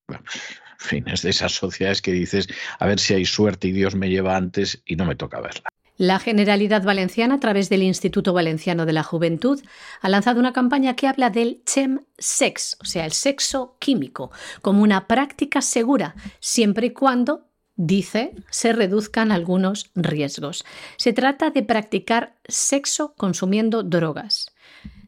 Bueno, 0.06 0.22
en 0.24 0.63
fin, 0.84 1.08
es 1.08 1.22
de 1.22 1.30
esas 1.30 1.52
sociedades 1.52 2.02
que 2.02 2.12
dices, 2.12 2.48
a 2.78 2.86
ver 2.86 2.98
si 2.98 3.14
hay 3.14 3.24
suerte 3.24 3.68
y 3.68 3.72
Dios 3.72 3.94
me 3.94 4.08
lleva 4.08 4.36
antes 4.36 4.82
y 4.86 4.96
no 4.96 5.04
me 5.04 5.16
toca 5.16 5.40
verla. 5.40 5.68
La 5.96 6.18
Generalidad 6.18 6.82
Valenciana, 6.82 7.36
a 7.36 7.40
través 7.40 7.68
del 7.68 7.84
Instituto 7.84 8.32
Valenciano 8.32 8.84
de 8.84 8.92
la 8.92 9.04
Juventud, 9.04 9.62
ha 10.00 10.08
lanzado 10.08 10.40
una 10.40 10.52
campaña 10.52 10.96
que 10.96 11.06
habla 11.06 11.30
del 11.30 11.62
chem-sex, 11.64 12.78
o 12.80 12.84
sea, 12.84 13.04
el 13.04 13.12
sexo 13.12 13.76
químico, 13.78 14.32
como 14.60 14.82
una 14.82 15.06
práctica 15.06 15.62
segura, 15.62 16.16
siempre 16.40 16.88
y 16.88 16.90
cuando, 16.90 17.46
dice, 17.76 18.32
se 18.50 18.72
reduzcan 18.72 19.30
algunos 19.30 19.92
riesgos. 19.94 20.64
Se 20.96 21.12
trata 21.12 21.50
de 21.50 21.62
practicar 21.62 22.34
sexo 22.48 23.14
consumiendo 23.16 23.84
drogas. 23.84 24.53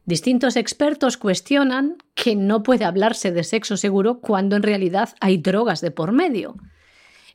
Distintos 0.07 0.55
expertos 0.55 1.17
cuestionan 1.17 1.97
que 2.15 2.37
no 2.37 2.63
puede 2.63 2.85
hablarse 2.85 3.33
de 3.33 3.43
sexo 3.43 3.77
seguro 3.77 4.21
cuando 4.21 4.55
en 4.55 4.63
realidad 4.63 5.17
hay 5.21 5.37
drogas 5.37 5.81
de 5.81 5.91
por 5.91 6.13
medio. 6.13 6.55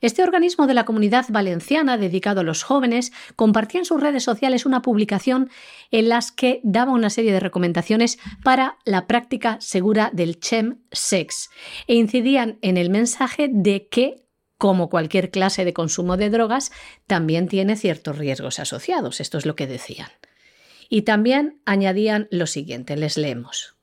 Este 0.00 0.22
organismo 0.24 0.66
de 0.66 0.72
la 0.72 0.86
comunidad 0.86 1.26
valenciana 1.28 1.98
dedicado 1.98 2.40
a 2.40 2.44
los 2.44 2.62
jóvenes 2.62 3.12
compartía 3.36 3.80
en 3.80 3.84
sus 3.84 4.00
redes 4.00 4.24
sociales 4.24 4.64
una 4.64 4.80
publicación 4.80 5.50
en 5.90 6.08
las 6.08 6.32
que 6.32 6.60
daba 6.64 6.92
una 6.92 7.10
serie 7.10 7.32
de 7.32 7.40
recomendaciones 7.40 8.18
para 8.42 8.78
la 8.86 9.06
práctica 9.06 9.58
segura 9.60 10.10
del 10.12 10.40
chem 10.40 10.78
sex 10.90 11.50
e 11.86 11.94
incidían 11.94 12.58
en 12.62 12.78
el 12.78 12.88
mensaje 12.88 13.48
de 13.52 13.86
que 13.86 14.22
como 14.56 14.88
cualquier 14.88 15.30
clase 15.30 15.64
de 15.64 15.72
consumo 15.72 16.16
de 16.16 16.30
drogas, 16.30 16.70
también 17.08 17.48
tiene 17.48 17.74
ciertos 17.74 18.16
riesgos 18.16 18.60
asociados. 18.60 19.20
Esto 19.20 19.36
es 19.36 19.44
lo 19.44 19.56
que 19.56 19.66
decían. 19.66 20.08
Y 20.94 21.02
también 21.02 21.58
añadían 21.64 22.28
lo 22.30 22.46
siguiente, 22.46 22.98
les 22.98 23.16
leemos. 23.16 23.76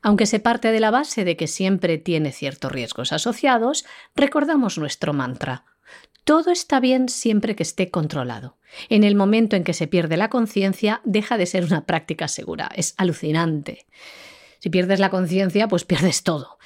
Aunque 0.00 0.26
se 0.26 0.38
parte 0.38 0.70
de 0.70 0.78
la 0.78 0.92
base 0.92 1.24
de 1.24 1.36
que 1.36 1.48
siempre 1.48 1.98
tiene 1.98 2.30
ciertos 2.30 2.70
riesgos 2.70 3.12
asociados, 3.12 3.84
recordamos 4.14 4.78
nuestro 4.78 5.12
mantra. 5.12 5.64
Todo 6.22 6.52
está 6.52 6.78
bien 6.78 7.08
siempre 7.08 7.56
que 7.56 7.64
esté 7.64 7.90
controlado. 7.90 8.58
En 8.88 9.02
el 9.02 9.16
momento 9.16 9.56
en 9.56 9.64
que 9.64 9.74
se 9.74 9.88
pierde 9.88 10.16
la 10.16 10.30
conciencia, 10.30 11.00
deja 11.02 11.36
de 11.36 11.46
ser 11.46 11.64
una 11.64 11.84
práctica 11.84 12.28
segura. 12.28 12.70
Es 12.76 12.94
alucinante. 12.96 13.88
Si 14.60 14.70
pierdes 14.70 15.00
la 15.00 15.10
conciencia, 15.10 15.66
pues 15.66 15.82
pierdes 15.84 16.22
todo. 16.22 16.58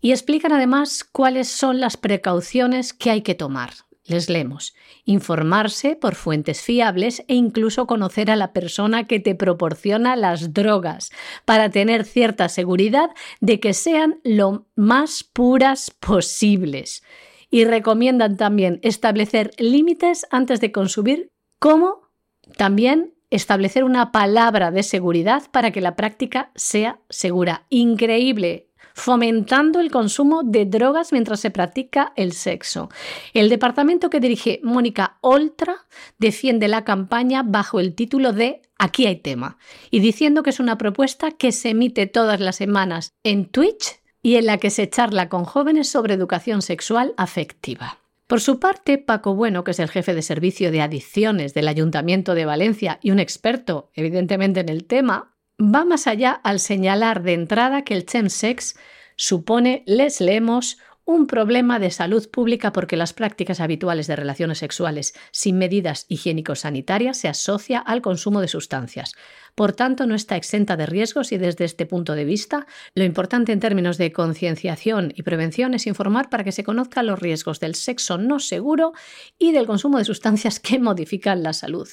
Y 0.00 0.12
explican 0.12 0.52
además 0.52 1.02
cuáles 1.02 1.48
son 1.48 1.80
las 1.80 1.96
precauciones 1.96 2.92
que 2.92 3.10
hay 3.10 3.22
que 3.22 3.34
tomar 3.34 3.72
les 4.04 4.28
leemos, 4.28 4.74
informarse 5.04 5.96
por 5.96 6.14
fuentes 6.14 6.62
fiables 6.62 7.24
e 7.28 7.34
incluso 7.34 7.86
conocer 7.86 8.30
a 8.30 8.36
la 8.36 8.52
persona 8.52 9.06
que 9.06 9.20
te 9.20 9.34
proporciona 9.34 10.16
las 10.16 10.52
drogas 10.52 11.10
para 11.44 11.70
tener 11.70 12.04
cierta 12.04 12.48
seguridad 12.48 13.10
de 13.40 13.60
que 13.60 13.74
sean 13.74 14.20
lo 14.24 14.66
más 14.74 15.24
puras 15.24 15.90
posibles. 15.90 17.02
Y 17.50 17.64
recomiendan 17.64 18.36
también 18.36 18.80
establecer 18.82 19.50
límites 19.58 20.26
antes 20.30 20.60
de 20.60 20.72
consumir, 20.72 21.30
como 21.58 22.08
también 22.56 23.14
establecer 23.30 23.84
una 23.84 24.10
palabra 24.10 24.70
de 24.70 24.82
seguridad 24.82 25.44
para 25.50 25.70
que 25.70 25.80
la 25.80 25.96
práctica 25.96 26.50
sea 26.54 27.00
segura. 27.08 27.66
Increíble 27.68 28.71
fomentando 28.94 29.80
el 29.80 29.90
consumo 29.90 30.42
de 30.44 30.66
drogas 30.66 31.12
mientras 31.12 31.40
se 31.40 31.50
practica 31.50 32.12
el 32.16 32.32
sexo. 32.32 32.88
El 33.34 33.48
departamento 33.48 34.10
que 34.10 34.20
dirige 34.20 34.60
Mónica 34.62 35.18
Oltra 35.20 35.86
defiende 36.18 36.68
la 36.68 36.84
campaña 36.84 37.42
bajo 37.42 37.80
el 37.80 37.94
título 37.94 38.32
de 38.32 38.62
Aquí 38.78 39.06
hay 39.06 39.16
tema 39.16 39.58
y 39.90 40.00
diciendo 40.00 40.42
que 40.42 40.50
es 40.50 40.58
una 40.58 40.76
propuesta 40.76 41.30
que 41.30 41.52
se 41.52 41.70
emite 41.70 42.06
todas 42.06 42.40
las 42.40 42.56
semanas 42.56 43.14
en 43.22 43.46
Twitch 43.46 44.00
y 44.22 44.36
en 44.36 44.46
la 44.46 44.58
que 44.58 44.70
se 44.70 44.88
charla 44.88 45.28
con 45.28 45.44
jóvenes 45.44 45.88
sobre 45.88 46.14
educación 46.14 46.62
sexual 46.62 47.14
afectiva. 47.16 47.98
Por 48.26 48.40
su 48.40 48.58
parte, 48.58 48.96
Paco 48.98 49.34
Bueno, 49.34 49.62
que 49.62 49.72
es 49.72 49.78
el 49.78 49.90
jefe 49.90 50.14
de 50.14 50.22
servicio 50.22 50.70
de 50.70 50.80
adicciones 50.80 51.54
del 51.54 51.68
Ayuntamiento 51.68 52.34
de 52.34 52.46
Valencia 52.46 52.98
y 53.02 53.10
un 53.10 53.18
experto, 53.18 53.90
evidentemente, 53.94 54.60
en 54.60 54.68
el 54.68 54.84
tema, 54.86 55.31
va 55.60 55.84
más 55.84 56.06
allá 56.06 56.32
al 56.32 56.60
señalar 56.60 57.22
de 57.22 57.34
entrada 57.34 57.82
que 57.82 57.94
el 57.94 58.06
chemsex 58.06 58.76
supone, 59.16 59.82
les 59.86 60.20
leemos, 60.20 60.78
un 61.04 61.26
problema 61.26 61.80
de 61.80 61.90
salud 61.90 62.28
pública 62.30 62.72
porque 62.72 62.96
las 62.96 63.12
prácticas 63.12 63.60
habituales 63.60 64.06
de 64.06 64.14
relaciones 64.14 64.58
sexuales 64.58 65.14
sin 65.32 65.58
medidas 65.58 66.06
higiénico-sanitarias 66.08 67.16
se 67.16 67.28
asocia 67.28 67.80
al 67.80 68.02
consumo 68.02 68.40
de 68.40 68.46
sustancias. 68.46 69.14
Por 69.56 69.72
tanto, 69.72 70.06
no 70.06 70.14
está 70.14 70.36
exenta 70.36 70.76
de 70.76 70.86
riesgos 70.86 71.32
y 71.32 71.38
desde 71.38 71.64
este 71.64 71.86
punto 71.86 72.14
de 72.14 72.24
vista, 72.24 72.66
lo 72.94 73.02
importante 73.04 73.52
en 73.52 73.60
términos 73.60 73.98
de 73.98 74.12
concienciación 74.12 75.12
y 75.16 75.22
prevención 75.22 75.74
es 75.74 75.86
informar 75.88 76.30
para 76.30 76.44
que 76.44 76.52
se 76.52 76.64
conozcan 76.64 77.06
los 77.06 77.18
riesgos 77.18 77.58
del 77.58 77.74
sexo 77.74 78.16
no 78.16 78.38
seguro 78.38 78.92
y 79.38 79.50
del 79.50 79.66
consumo 79.66 79.98
de 79.98 80.04
sustancias 80.04 80.60
que 80.60 80.78
modifican 80.78 81.42
la 81.42 81.52
salud. 81.52 81.88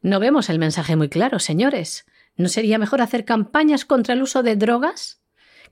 No 0.00 0.20
vemos 0.20 0.48
el 0.48 0.60
mensaje 0.60 0.94
muy 0.94 1.08
claro, 1.08 1.40
señores. 1.40 2.06
¿No 2.38 2.48
sería 2.48 2.78
mejor 2.78 3.02
hacer 3.02 3.24
campañas 3.24 3.84
contra 3.84 4.14
el 4.14 4.22
uso 4.22 4.44
de 4.44 4.54
drogas 4.54 5.20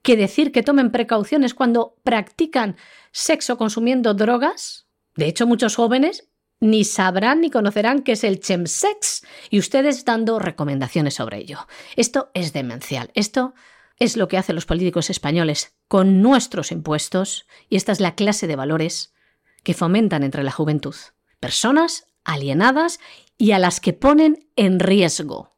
que 0.03 0.17
decir 0.17 0.51
que 0.51 0.65
tomen 0.65 0.91
precauciones 0.91 1.55
cuando 1.55 1.97
practican 2.03 2.77
sexo 3.13 3.57
consumiendo 3.57 4.15
drogas? 4.15 4.89
De 5.15 5.27
hecho, 5.27 5.47
muchos 5.47 5.77
jóvenes 5.77 6.29
ni 6.59 6.85
sabrán 6.85 7.41
ni 7.41 7.51
conocerán 7.51 8.03
qué 8.03 8.13
es 8.13 8.25
el 8.25 8.41
chemsex 8.41 9.25
y 9.49 9.61
ustedes 9.61 10.05
dando 10.05 10.41
recomendaciones 10.41 11.15
sobre 11.15 11.39
ello. 11.39 11.69
Esto 11.95 12.31
es 12.35 12.53
demencial. 12.53 13.13
Esto 13.15 13.55
es 14.01 14.17
lo 14.17 14.27
que 14.27 14.37
hacen 14.37 14.57
los 14.57 14.67
políticos 14.67 15.09
españoles 15.09 15.77
con 15.87 16.21
nuestros 16.21 16.73
impuestos 16.73 17.47
y 17.69 17.77
esta 17.77 17.93
es 17.93 18.01
la 18.01 18.17
clase 18.17 18.49
de 18.49 18.57
valores 18.57 19.15
que 19.63 19.73
fomentan 19.73 20.25
entre 20.25 20.43
la 20.43 20.51
juventud. 20.51 20.97
Personas 21.39 22.09
alienadas 22.25 22.99
y 23.39 23.53
a 23.53 23.61
las 23.61 23.79
que 23.79 23.93
ponen 23.93 24.51
en 24.57 24.81
riesgo. 24.81 25.57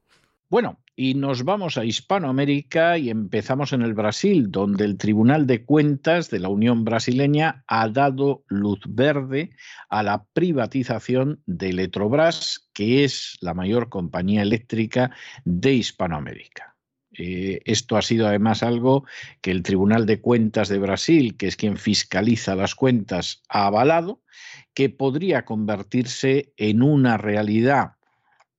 Bueno, 0.51 0.79
y 1.01 1.15
nos 1.15 1.45
vamos 1.45 1.79
a 1.79 1.85
Hispanoamérica 1.85 2.99
y 2.99 3.09
empezamos 3.09 3.73
en 3.73 3.83
el 3.83 3.95
Brasil, 3.95 4.51
donde 4.51 4.85
el 4.85 4.99
Tribunal 4.99 5.47
de 5.47 5.65
Cuentas 5.65 6.29
de 6.29 6.41
la 6.41 6.49
Unión 6.49 6.85
Brasileña 6.85 7.63
ha 7.69 7.89
dado 7.89 8.43
luz 8.49 8.81
verde 8.89 9.53
a 9.91 10.03
la 10.03 10.25
privatización 10.33 11.41
de 11.47 11.69
Electrobras, 11.69 12.69
que 12.73 13.05
es 13.05 13.39
la 13.41 13.55
mayor 13.55 13.91
compañía 13.91 14.43
eléctrica 14.43 15.13
de 15.45 15.75
Hispanoamérica. 15.75 16.75
Eh, 17.17 17.61
esto 17.65 17.97
ha 17.97 18.03
sido 18.03 18.27
además 18.27 18.65
algo 18.65 19.05
que 19.41 19.53
el 19.53 19.63
Tribunal 19.63 20.05
de 20.05 20.21
Cuentas 20.21 20.69
de 20.69 20.81
Brasil, 20.81 21.37
que 21.37 21.47
es 21.47 21.55
quien 21.55 21.77
fiscaliza 21.77 22.57
las 22.57 22.75
cuentas, 22.75 23.45
ha 23.49 23.67
avalado, 23.67 24.25
que 24.75 24.91
podría 24.91 25.45
convertirse 25.45 26.53
en 26.57 26.83
una 26.83 27.19
realidad 27.19 27.98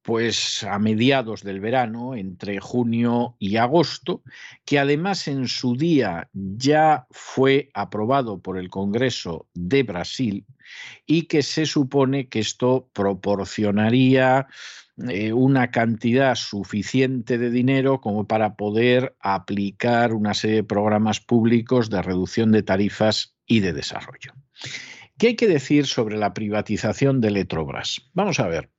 pues 0.10 0.64
a 0.64 0.80
mediados 0.80 1.44
del 1.44 1.60
verano, 1.60 2.16
entre 2.16 2.60
junio 2.60 3.36
y 3.38 3.58
agosto, 3.58 4.24
que 4.66 4.80
además 4.80 5.28
en 5.28 5.48
su 5.48 5.76
día 5.76 6.28
ya 6.34 7.06
fue 7.12 7.70
aprobado 7.76 8.42
por 8.42 8.58
el 8.58 8.72
Congreso 8.72 9.48
de 9.54 9.84
Brasil 9.84 10.48
y 11.06 11.28
que 11.28 11.44
se 11.44 11.68
supone 11.68 12.28
que 12.28 12.40
esto 12.40 12.90
proporcionaría 12.92 14.48
eh, 15.08 15.32
una 15.32 15.70
cantidad 15.70 16.34
suficiente 16.34 17.38
de 17.38 17.52
dinero 17.52 18.02
como 18.02 18.26
para 18.26 18.56
poder 18.56 19.16
aplicar 19.20 20.16
una 20.16 20.34
serie 20.34 20.56
de 20.56 20.64
programas 20.64 21.20
públicos 21.20 21.92
de 21.92 22.02
reducción 22.02 22.52
de 22.52 22.64
tarifas 22.64 23.36
y 23.46 23.60
de 23.60 23.74
desarrollo. 23.74 24.34
¿Qué 25.20 25.28
hay 25.28 25.36
que 25.36 25.48
decir 25.48 25.86
sobre 25.86 26.18
la 26.18 26.34
privatización 26.34 27.22
de 27.22 27.28
Electrobras? 27.28 28.10
Vamos 28.16 28.40
a 28.40 28.48
ver. 28.48 28.72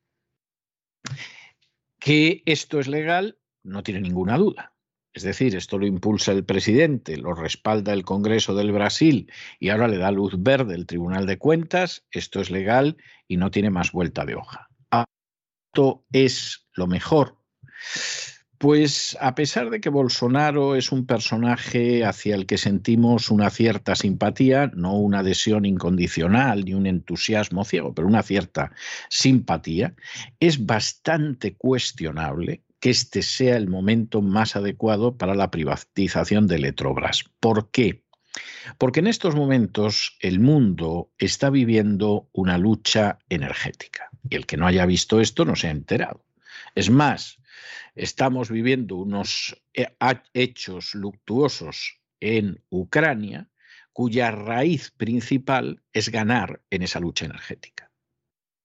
Que 1.99 2.43
esto 2.47 2.81
es 2.81 2.89
legal, 2.89 3.39
no 3.63 3.83
tiene 3.83 4.01
ninguna 4.01 4.37
duda. 4.39 4.75
Es 5.13 5.25
decir, 5.25 5.57
esto 5.57 5.77
lo 5.77 5.87
impulsa 5.87 6.33
el 6.33 6.45
presidente, 6.45 7.17
lo 7.17 7.35
respalda 7.35 7.93
el 7.93 8.05
Congreso 8.05 8.55
del 8.55 8.71
Brasil 8.71 9.31
y 9.59 9.71
ahora 9.71 9.89
le 9.89 9.99
da 9.99 10.13
luz 10.13 10.35
verde 10.39 10.75
el 10.77 10.87
Tribunal 10.87 11.27
de 11.27 11.37
Cuentas. 11.37 12.07
Esto 12.13 12.41
es 12.41 12.51
legal 12.51 12.97
y 13.27 13.37
no 13.37 13.51
tiene 13.51 13.71
más 13.71 13.91
vuelta 13.91 14.25
de 14.25 14.37
hoja. 14.37 14.69
Esto 15.73 16.05
es 16.13 16.69
lo 16.75 16.87
mejor. 16.87 17.39
Pues 18.61 19.17
a 19.23 19.35
pesar 19.35 19.71
de 19.71 19.81
que 19.81 19.89
Bolsonaro 19.89 20.77
es 20.77 20.93
un 20.93 21.07
personaje 21.07 22.05
hacia 22.05 22.35
el 22.35 22.45
que 22.45 22.59
sentimos 22.59 23.31
una 23.31 23.49
cierta 23.49 23.97
simpatía, 23.97 24.71
no 24.75 24.99
una 24.99 25.21
adhesión 25.21 25.65
incondicional 25.65 26.67
ni 26.67 26.75
un 26.75 26.87
entusiasmo 26.87 27.65
ciego, 27.65 27.95
pero 27.95 28.07
una 28.07 28.23
cierta 28.23 28.71
simpatía, 29.09 29.95
es 30.41 30.67
bastante 30.67 31.55
cuestionable 31.55 32.63
que 32.81 32.91
este 32.91 33.23
sea 33.23 33.57
el 33.57 33.67
momento 33.67 34.21
más 34.21 34.57
adecuado 34.57 35.17
para 35.17 35.35
la 35.35 35.51
privatización 35.51 36.47
de 36.47 36.57
Electrobras. 36.57 37.25
¿Por 37.41 37.71
qué? 37.71 38.05
Porque 38.77 39.01
en 39.01 39.07
estos 39.07 39.35
momentos 39.35 40.19
el 40.21 40.39
mundo 40.39 41.11
está 41.17 41.49
viviendo 41.49 42.29
una 42.33 42.59
lucha 42.59 43.21
energética. 43.31 44.11
Y 44.29 44.37
el 44.37 44.45
que 44.45 44.59
no 44.59 44.67
haya 44.67 44.85
visto 44.85 45.19
esto 45.19 45.47
no 45.47 45.57
se 45.57 45.69
ha 45.69 45.71
enterado. 45.71 46.23
Es 46.75 46.91
más, 46.91 47.40
estamos 47.95 48.51
viviendo 48.51 48.97
unos 48.97 49.61
eh, 49.75 49.89
hechos 50.35 50.95
luctuosos 50.95 52.01
en 52.21 52.63
Ucrania 52.69 53.49
cuya 53.93 54.31
raíz 54.31 54.91
principal 54.91 55.83
es 55.93 56.11
ganar 56.11 56.63
en 56.71 56.83
esa 56.83 57.01
lucha 57.01 57.25
energética. 57.25 57.91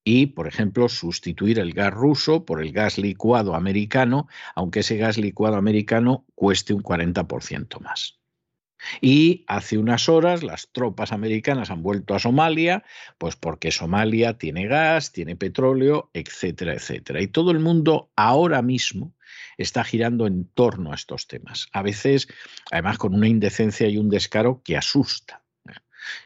Y, 0.04 0.26
por 0.26 0.46
ejemplo, 0.46 0.88
sustituir 0.88 1.58
el 1.58 1.72
gas 1.72 1.92
ruso 1.92 2.44
por 2.44 2.62
el 2.62 2.72
gas 2.72 2.96
licuado 2.96 3.54
americano, 3.54 4.28
aunque 4.54 4.80
ese 4.80 4.96
gas 4.96 5.18
licuado 5.18 5.56
americano 5.56 6.26
cueste 6.36 6.72
un 6.72 6.82
40% 6.82 7.80
más. 7.80 8.20
Y 9.00 9.44
hace 9.46 9.78
unas 9.78 10.08
horas 10.08 10.42
las 10.42 10.70
tropas 10.72 11.12
americanas 11.12 11.70
han 11.70 11.82
vuelto 11.82 12.14
a 12.14 12.18
Somalia, 12.18 12.84
pues 13.18 13.36
porque 13.36 13.70
Somalia 13.70 14.38
tiene 14.38 14.66
gas, 14.66 15.12
tiene 15.12 15.36
petróleo, 15.36 16.10
etcétera, 16.12 16.74
etcétera. 16.74 17.20
Y 17.22 17.28
todo 17.28 17.50
el 17.50 17.60
mundo 17.60 18.10
ahora 18.16 18.62
mismo 18.62 19.14
está 19.58 19.84
girando 19.84 20.26
en 20.26 20.46
torno 20.48 20.92
a 20.92 20.94
estos 20.94 21.26
temas. 21.26 21.68
A 21.72 21.82
veces, 21.82 22.28
además, 22.70 22.98
con 22.98 23.14
una 23.14 23.28
indecencia 23.28 23.88
y 23.88 23.98
un 23.98 24.08
descaro 24.08 24.62
que 24.62 24.76
asusta. 24.76 25.42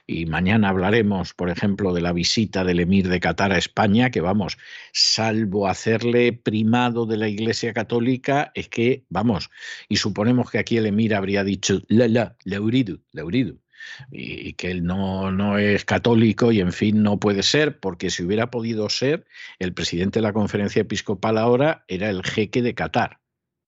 Y 0.06 0.26
mañana 0.26 0.68
hablaremos, 0.68 1.34
por 1.34 1.50
ejemplo, 1.50 1.92
de 1.92 2.00
la 2.00 2.12
visita 2.12 2.64
del 2.64 2.80
emir 2.80 3.08
de 3.08 3.20
Qatar 3.20 3.52
a 3.52 3.58
España, 3.58 4.10
que 4.10 4.20
vamos, 4.20 4.58
salvo 4.92 5.68
hacerle 5.68 6.32
primado 6.32 7.06
de 7.06 7.16
la 7.16 7.28
Iglesia 7.28 7.72
Católica, 7.72 8.52
es 8.54 8.68
que, 8.68 9.04
vamos, 9.08 9.50
y 9.88 9.96
suponemos 9.96 10.50
que 10.50 10.58
aquí 10.58 10.76
el 10.76 10.86
emir 10.86 11.14
habría 11.14 11.44
dicho, 11.44 11.80
la, 11.88 12.08
la, 12.08 12.36
lauridu, 12.44 13.00
lauridu 13.12 13.60
y 14.10 14.52
que 14.54 14.70
él 14.70 14.84
no, 14.84 15.30
no, 15.32 15.58
es 15.58 15.84
católico 15.84 16.52
y 16.52 16.60
en 16.60 16.72
fin 16.72 17.02
no 17.02 17.18
puede 17.18 17.42
ser, 17.42 17.80
porque 17.80 18.10
si 18.10 18.22
hubiera 18.22 18.50
podido 18.50 18.88
ser, 18.88 19.26
el 19.58 19.72
presidente 19.72 20.18
de 20.18 20.22
la 20.22 20.32
conferencia 20.32 20.82
episcopal 20.82 21.38
ahora 21.38 21.84
era 21.88 22.10
el 22.10 22.22
jeque 22.22 22.62
de 22.62 22.74
Qatar. 22.74 23.20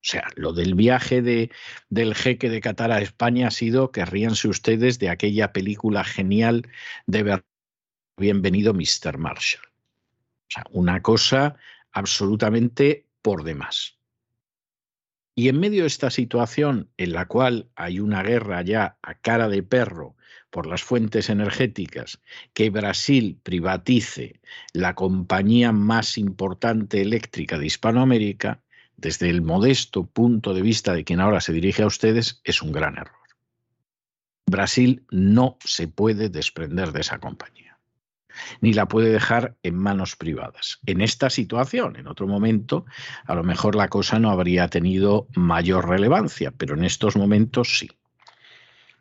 O 0.02 0.04
sea, 0.04 0.26
lo 0.34 0.52
del 0.52 0.74
viaje 0.74 1.22
de, 1.22 1.52
del 1.88 2.16
jeque 2.16 2.50
de 2.50 2.60
Qatar 2.60 2.90
a 2.90 3.00
España 3.00 3.46
ha 3.46 3.50
sido, 3.52 3.92
que 3.92 4.04
ríanse 4.04 4.48
ustedes, 4.48 4.98
de 4.98 5.08
aquella 5.08 5.52
película 5.52 6.02
genial 6.02 6.68
de 7.06 7.40
Bienvenido 8.16 8.74
Mr. 8.74 9.16
Marshall. 9.16 9.64
O 9.64 10.48
sea, 10.48 10.64
una 10.70 11.02
cosa 11.02 11.54
absolutamente 11.92 13.06
por 13.22 13.44
demás. 13.44 13.96
Y 15.36 15.48
en 15.48 15.60
medio 15.60 15.82
de 15.82 15.86
esta 15.86 16.10
situación 16.10 16.90
en 16.96 17.12
la 17.12 17.26
cual 17.26 17.70
hay 17.76 18.00
una 18.00 18.24
guerra 18.24 18.60
ya 18.62 18.98
a 19.02 19.14
cara 19.14 19.48
de 19.48 19.62
perro 19.62 20.16
por 20.50 20.66
las 20.66 20.82
fuentes 20.82 21.30
energéticas, 21.30 22.20
que 22.52 22.70
Brasil 22.70 23.38
privatice 23.42 24.40
la 24.74 24.94
compañía 24.94 25.72
más 25.72 26.18
importante 26.18 27.00
eléctrica 27.00 27.56
de 27.58 27.66
Hispanoamérica, 27.66 28.61
desde 28.96 29.30
el 29.30 29.42
modesto 29.42 30.04
punto 30.04 30.54
de 30.54 30.62
vista 30.62 30.94
de 30.94 31.04
quien 31.04 31.20
ahora 31.20 31.40
se 31.40 31.52
dirige 31.52 31.82
a 31.82 31.86
ustedes, 31.86 32.40
es 32.44 32.62
un 32.62 32.72
gran 32.72 32.96
error. 32.98 33.16
Brasil 34.46 35.04
no 35.10 35.56
se 35.64 35.88
puede 35.88 36.28
desprender 36.28 36.92
de 36.92 37.00
esa 37.00 37.18
compañía, 37.18 37.78
ni 38.60 38.72
la 38.72 38.86
puede 38.86 39.10
dejar 39.10 39.56
en 39.62 39.76
manos 39.76 40.14
privadas. 40.16 40.78
En 40.86 41.00
esta 41.00 41.30
situación, 41.30 41.96
en 41.96 42.06
otro 42.06 42.26
momento, 42.26 42.84
a 43.24 43.34
lo 43.34 43.44
mejor 43.44 43.74
la 43.74 43.88
cosa 43.88 44.18
no 44.18 44.30
habría 44.30 44.68
tenido 44.68 45.26
mayor 45.34 45.88
relevancia, 45.88 46.50
pero 46.50 46.74
en 46.74 46.84
estos 46.84 47.16
momentos 47.16 47.78
sí. 47.78 47.90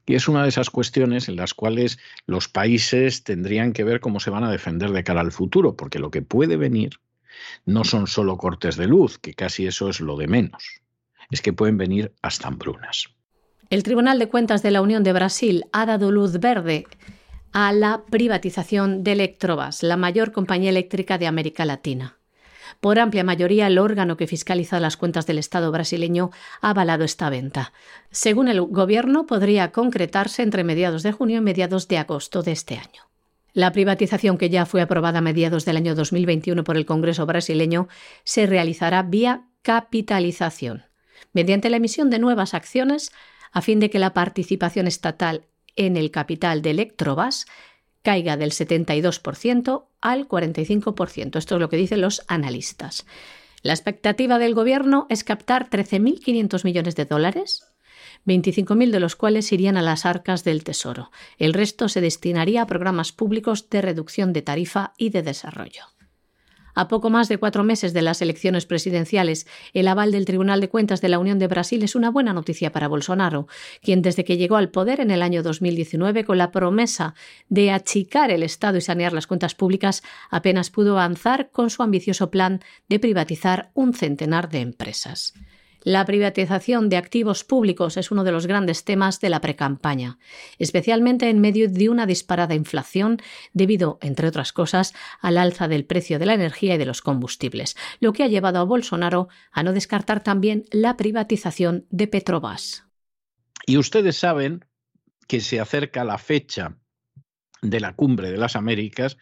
Y 0.06 0.16
es 0.16 0.28
una 0.28 0.44
de 0.44 0.50
esas 0.50 0.70
cuestiones 0.70 1.30
en 1.30 1.36
las 1.36 1.54
cuales 1.54 2.00
los 2.26 2.48
países 2.48 3.24
tendrían 3.24 3.72
que 3.74 3.84
ver 3.84 4.00
cómo 4.00 4.20
se 4.20 4.30
van 4.30 4.44
a 4.44 4.52
defender 4.52 4.92
de 4.92 5.04
cara 5.04 5.22
al 5.22 5.32
futuro, 5.32 5.76
porque 5.76 6.00
lo 6.00 6.12
que 6.12 6.22
puede 6.22 6.58
venir 6.58 7.00
no 7.66 7.84
son 7.84 8.08
solo 8.08 8.38
cortes 8.38 8.78
de 8.78 8.88
luz, 8.88 9.18
que 9.20 9.34
casi 9.34 9.68
eso 9.68 9.90
es 9.90 10.00
lo 10.00 10.18
de 10.18 10.28
menos, 10.28 10.82
es 11.30 11.42
que 11.42 11.54
pueden 11.54 11.78
venir 11.78 12.14
hasta 12.22 12.48
hambrunas. 12.48 13.10
El 13.70 13.84
Tribunal 13.84 14.20
de 14.20 14.28
Cuentas 14.28 14.64
de 14.64 14.72
la 14.72 14.82
Unión 14.82 15.04
de 15.04 15.14
Brasil 15.14 15.66
ha 15.72 15.86
dado 15.86 16.12
luz 16.12 16.40
verde 16.40 16.86
a 17.54 17.72
la 17.74 18.04
privatización 18.10 19.04
de 19.04 19.14
Electrobas, 19.14 19.84
la 19.84 19.98
mayor 19.98 20.32
compañía 20.32 20.70
eléctrica 20.70 21.18
de 21.18 21.28
América 21.28 21.66
Latina. 21.66 22.18
Por 22.80 23.00
amplia 23.00 23.24
mayoría, 23.24 23.68
el 23.68 23.78
órgano 23.78 24.18
que 24.18 24.28
fiscaliza 24.28 24.80
las 24.80 24.98
cuentas 24.98 25.28
del 25.28 25.38
Estado 25.38 25.72
brasileño 25.72 26.32
ha 26.62 26.72
avalado 26.72 27.04
esta 27.04 27.30
venta. 27.30 27.74
Según 28.10 28.48
el 28.48 28.62
Gobierno, 28.62 29.26
podría 29.26 29.72
concretarse 29.72 30.42
entre 30.42 30.64
mediados 30.64 31.04
de 31.04 31.12
junio 31.12 31.38
y 31.38 31.42
mediados 31.42 31.88
de 31.88 31.98
agosto 31.98 32.42
de 32.42 32.54
este 32.54 32.78
año. 32.78 33.11
La 33.54 33.72
privatización, 33.72 34.38
que 34.38 34.50
ya 34.50 34.66
fue 34.66 34.82
aprobada 34.82 35.20
a 35.20 35.22
mediados 35.22 35.66
del 35.66 35.78
año 35.78 35.96
2021 35.96 36.64
por 36.64 36.78
el 36.78 36.86
Congreso 36.86 37.26
brasileño, 37.26 37.90
se 38.24 38.46
realizará 38.46 39.04
vía 39.04 39.48
capitalización, 39.62 40.84
mediante 41.34 41.70
la 41.70 41.78
emisión 41.78 42.10
de 42.10 42.20
nuevas 42.20 42.54
acciones 42.54 43.12
a 43.52 43.62
fin 43.62 43.80
de 43.80 43.90
que 43.90 44.00
la 44.00 44.14
participación 44.14 44.88
estatal 44.88 45.48
en 45.76 45.98
el 45.98 46.12
capital 46.12 46.62
de 46.62 46.72
Electrobas 46.72 47.46
caiga 48.02 48.38
del 48.38 48.52
72% 48.52 49.86
al 50.02 50.28
45%. 50.28 51.38
Esto 51.38 51.56
es 51.56 51.62
lo 51.62 51.70
que 51.70 51.78
dicen 51.78 52.02
los 52.02 52.24
analistas. 52.28 53.06
La 53.62 53.74
expectativa 53.74 54.40
del 54.40 54.56
gobierno 54.56 55.06
es 55.10 55.24
captar 55.24 55.70
13.500 55.70 56.64
millones 56.64 56.96
de 56.96 57.06
dólares, 57.06 57.71
25.000 58.26 58.92
de 58.92 59.00
los 59.00 59.16
cuales 59.16 59.52
irían 59.52 59.78
a 59.78 59.82
las 59.82 60.06
arcas 60.06 60.44
del 60.44 60.64
Tesoro. 60.64 61.12
El 61.38 61.54
resto 61.54 61.90
se 61.90 62.02
destinaría 62.02 62.62
a 62.62 62.68
programas 62.68 63.12
públicos 63.12 63.70
de 63.70 63.82
reducción 63.82 64.34
de 64.34 64.42
tarifa 64.42 64.94
y 64.98 65.10
de 65.10 65.24
desarrollo. 65.24 65.84
A 66.74 66.88
poco 66.88 67.10
más 67.10 67.28
de 67.28 67.38
cuatro 67.38 67.64
meses 67.64 67.94
de 67.94 68.02
las 68.02 68.22
elecciones 68.22 68.66
presidenciales, 68.66 69.48
el 69.74 69.88
aval 69.88 70.12
del 70.12 70.26
Tribunal 70.26 70.62
de 70.62 70.70
Cuentas 70.70 71.02
de 71.02 71.10
la 71.10 71.20
Unión 71.20 71.40
de 71.40 71.48
Brasil 71.48 71.84
es 71.84 71.96
una 71.96 72.10
buena 72.10 72.34
noticia 72.34 72.72
para 72.72 72.88
Bolsonaro, 72.88 73.48
quien 73.82 74.02
desde 74.02 74.24
que 74.24 74.38
llegó 74.38 74.56
al 74.56 74.70
poder 74.70 75.02
en 75.02 75.12
el 75.12 75.22
año 75.22 75.44
2019 75.44 76.24
con 76.24 76.38
la 76.38 76.52
promesa 76.52 77.14
de 77.50 77.72
achicar 77.72 78.32
el 78.32 78.44
Estado 78.44 78.78
y 78.78 78.82
sanear 78.82 79.14
las 79.14 79.28
cuentas 79.28 79.56
públicas, 79.56 80.04
apenas 80.30 80.70
pudo 80.70 80.94
avanzar 80.98 81.52
con 81.52 81.70
su 81.70 81.84
ambicioso 81.84 82.32
plan 82.32 82.62
de 82.88 83.00
privatizar 83.00 83.72
un 83.74 83.94
centenar 83.94 84.50
de 84.50 84.62
empresas. 84.62 85.34
La 85.84 86.06
privatización 86.06 86.90
de 86.90 86.98
activos 86.98 87.44
públicos 87.44 87.98
es 87.98 88.12
uno 88.12 88.24
de 88.24 88.32
los 88.32 88.46
grandes 88.46 88.84
temas 88.84 89.20
de 89.20 89.30
la 89.30 89.42
precampaña, 89.42 90.20
especialmente 90.60 91.30
en 91.30 91.42
medio 91.42 91.68
de 91.70 91.90
una 91.90 92.06
disparada 92.06 92.54
inflación 92.54 93.18
debido, 93.54 93.98
entre 94.02 94.28
otras 94.28 94.54
cosas, 94.54 94.94
al 95.22 95.38
alza 95.38 95.68
del 95.68 95.86
precio 95.86 96.20
de 96.20 96.28
la 96.28 96.36
energía 96.36 96.76
y 96.76 96.78
de 96.78 96.86
los 96.86 97.02
combustibles, 97.02 97.76
lo 98.00 98.14
que 98.14 98.24
ha 98.24 98.28
llevado 98.28 98.60
a 98.60 98.64
Bolsonaro 98.64 99.28
a 99.52 99.64
no 99.64 99.74
descartar 99.74 100.24
también 100.24 100.66
la 100.70 100.98
privatización 100.98 101.88
de 101.90 102.08
Petrobras. 102.08 102.86
Y 103.66 103.78
ustedes 103.78 104.18
saben 104.18 104.66
que 105.28 105.40
se 105.40 105.60
acerca 105.60 106.04
la 106.04 106.18
fecha 106.18 106.78
de 107.62 107.80
la 107.80 107.96
Cumbre 107.96 108.32
de 108.32 108.38
las 108.38 108.56
Américas. 108.56 109.18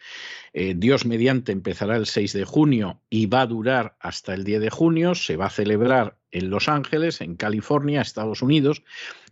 Eh, 0.52 0.74
Dios 0.76 1.04
mediante 1.04 1.52
empezará 1.52 1.96
el 1.96 2.06
6 2.06 2.32
de 2.32 2.44
junio 2.44 3.00
y 3.10 3.26
va 3.26 3.42
a 3.42 3.46
durar 3.46 3.96
hasta 4.00 4.34
el 4.34 4.44
10 4.44 4.60
de 4.60 4.70
junio. 4.70 5.14
Se 5.14 5.36
va 5.36 5.46
a 5.46 5.50
celebrar 5.50 6.16
en 6.30 6.50
Los 6.50 6.68
Ángeles, 6.68 7.20
en 7.20 7.36
California, 7.36 8.00
Estados 8.00 8.42
Unidos. 8.42 8.82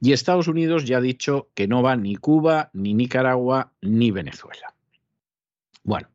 Y 0.00 0.12
Estados 0.12 0.48
Unidos 0.48 0.84
ya 0.84 0.98
ha 0.98 1.02
dicho 1.02 1.48
que 1.54 1.66
no 1.66 1.82
va 1.82 1.96
ni 1.96 2.16
Cuba, 2.16 2.70
ni 2.72 2.94
Nicaragua, 2.94 3.72
ni 3.80 4.10
Venezuela. 4.10 4.74
Bueno, 5.82 6.08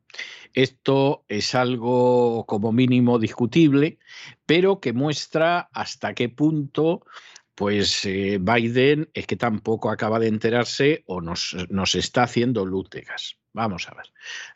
esto 0.52 1.24
es 1.28 1.54
algo 1.56 2.46
como 2.46 2.70
mínimo 2.70 3.18
discutible, 3.18 3.98
pero 4.46 4.78
que 4.78 4.92
muestra 4.92 5.68
hasta 5.72 6.14
qué 6.14 6.28
punto 6.28 7.04
pues 7.54 8.04
eh, 8.04 8.38
Biden 8.40 9.08
es 9.14 9.26
que 9.26 9.36
tampoco 9.36 9.90
acaba 9.90 10.18
de 10.18 10.28
enterarse 10.28 11.04
o 11.06 11.20
nos, 11.20 11.56
nos 11.68 11.94
está 11.94 12.24
haciendo 12.24 12.66
lútegas. 12.66 13.36
Vamos 13.52 13.88
a 13.88 13.94
ver. 13.94 14.06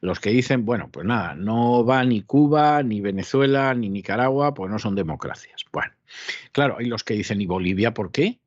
Los 0.01 0.19
que 0.19 0.31
dicen, 0.31 0.65
bueno, 0.65 0.91
pues 0.91 1.07
nada, 1.07 1.35
no 1.35 1.85
va 1.85 2.05
ni 2.05 2.23
Cuba, 2.23 2.83
ni 2.83 3.01
Venezuela, 3.01 3.73
ni 3.73 3.89
Nicaragua, 3.89 4.55
pues 4.55 4.71
no 4.71 4.81
son 4.81 4.97
democracias. 4.97 5.65
Bueno, 5.73 5.93
claro, 6.51 6.77
hay 6.79 6.87
los 6.87 7.05
que 7.05 7.15
dicen, 7.15 7.41
¿y 7.41 7.47
Bolivia 7.47 7.95
por 7.95 8.11
qué? 8.11 8.41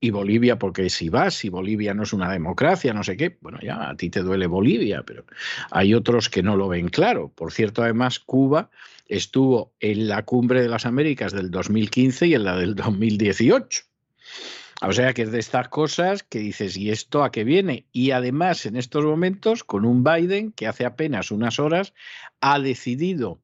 ¿Y 0.00 0.10
Bolivia 0.10 0.58
porque 0.58 0.90
si 0.90 1.08
vas, 1.08 1.34
si 1.34 1.48
Bolivia 1.48 1.94
no 1.94 2.02
es 2.02 2.12
una 2.12 2.30
democracia, 2.30 2.92
no 2.92 3.02
sé 3.02 3.16
qué? 3.16 3.38
Bueno, 3.40 3.58
ya 3.62 3.88
a 3.88 3.96
ti 3.96 4.10
te 4.10 4.20
duele 4.20 4.46
Bolivia, 4.46 5.02
pero 5.04 5.24
hay 5.70 5.94
otros 5.94 6.28
que 6.28 6.42
no 6.42 6.56
lo 6.56 6.68
ven 6.68 6.88
claro. 6.88 7.32
Por 7.34 7.50
cierto, 7.50 7.82
además, 7.82 8.20
Cuba 8.20 8.70
estuvo 9.08 9.74
en 9.80 10.06
la 10.06 10.24
cumbre 10.24 10.62
de 10.62 10.68
las 10.68 10.86
Américas 10.86 11.32
del 11.32 11.50
2015 11.50 12.26
y 12.28 12.34
en 12.34 12.44
la 12.44 12.56
del 12.56 12.74
2018. 12.74 13.82
O 14.80 14.92
sea 14.92 15.12
que 15.12 15.22
es 15.22 15.32
de 15.32 15.40
estas 15.40 15.68
cosas 15.68 16.22
que 16.22 16.38
dices, 16.38 16.76
¿y 16.76 16.90
esto 16.90 17.24
a 17.24 17.32
qué 17.32 17.42
viene? 17.42 17.86
Y 17.90 18.12
además 18.12 18.64
en 18.64 18.76
estos 18.76 19.04
momentos 19.04 19.64
con 19.64 19.84
un 19.84 20.04
Biden 20.04 20.52
que 20.52 20.68
hace 20.68 20.84
apenas 20.86 21.32
unas 21.32 21.58
horas 21.58 21.94
ha 22.40 22.60
decidido 22.60 23.40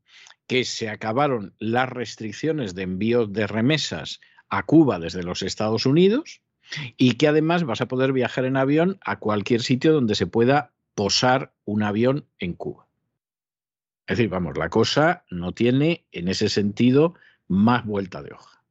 que 0.46 0.64
se 0.64 0.88
acabaron 0.88 1.54
las 1.58 1.88
restricciones 1.88 2.74
de 2.74 2.82
envío 2.82 3.26
de 3.26 3.46
remesas 3.46 4.20
a 4.48 4.62
Cuba 4.62 5.00
desde 5.00 5.24
los 5.24 5.42
Estados 5.42 5.86
Unidos 5.86 6.42
y 6.96 7.14
que 7.14 7.28
además 7.28 7.64
vas 7.64 7.80
a 7.80 7.88
poder 7.88 8.12
viajar 8.12 8.44
en 8.44 8.56
avión 8.56 8.98
a 9.04 9.18
cualquier 9.18 9.62
sitio 9.62 9.92
donde 9.92 10.14
se 10.14 10.26
pueda 10.26 10.72
posar 10.94 11.52
un 11.64 11.82
avión 11.82 12.28
en 12.38 12.52
Cuba. 12.52 12.83
Es 14.06 14.18
decir, 14.18 14.28
vamos, 14.28 14.58
la 14.58 14.68
cosa 14.68 15.24
no 15.30 15.52
tiene 15.52 16.06
en 16.12 16.28
ese 16.28 16.48
sentido 16.48 17.14
más 17.48 17.84
vuelta 17.86 18.22
de 18.22 18.32
hoja. 18.32 18.62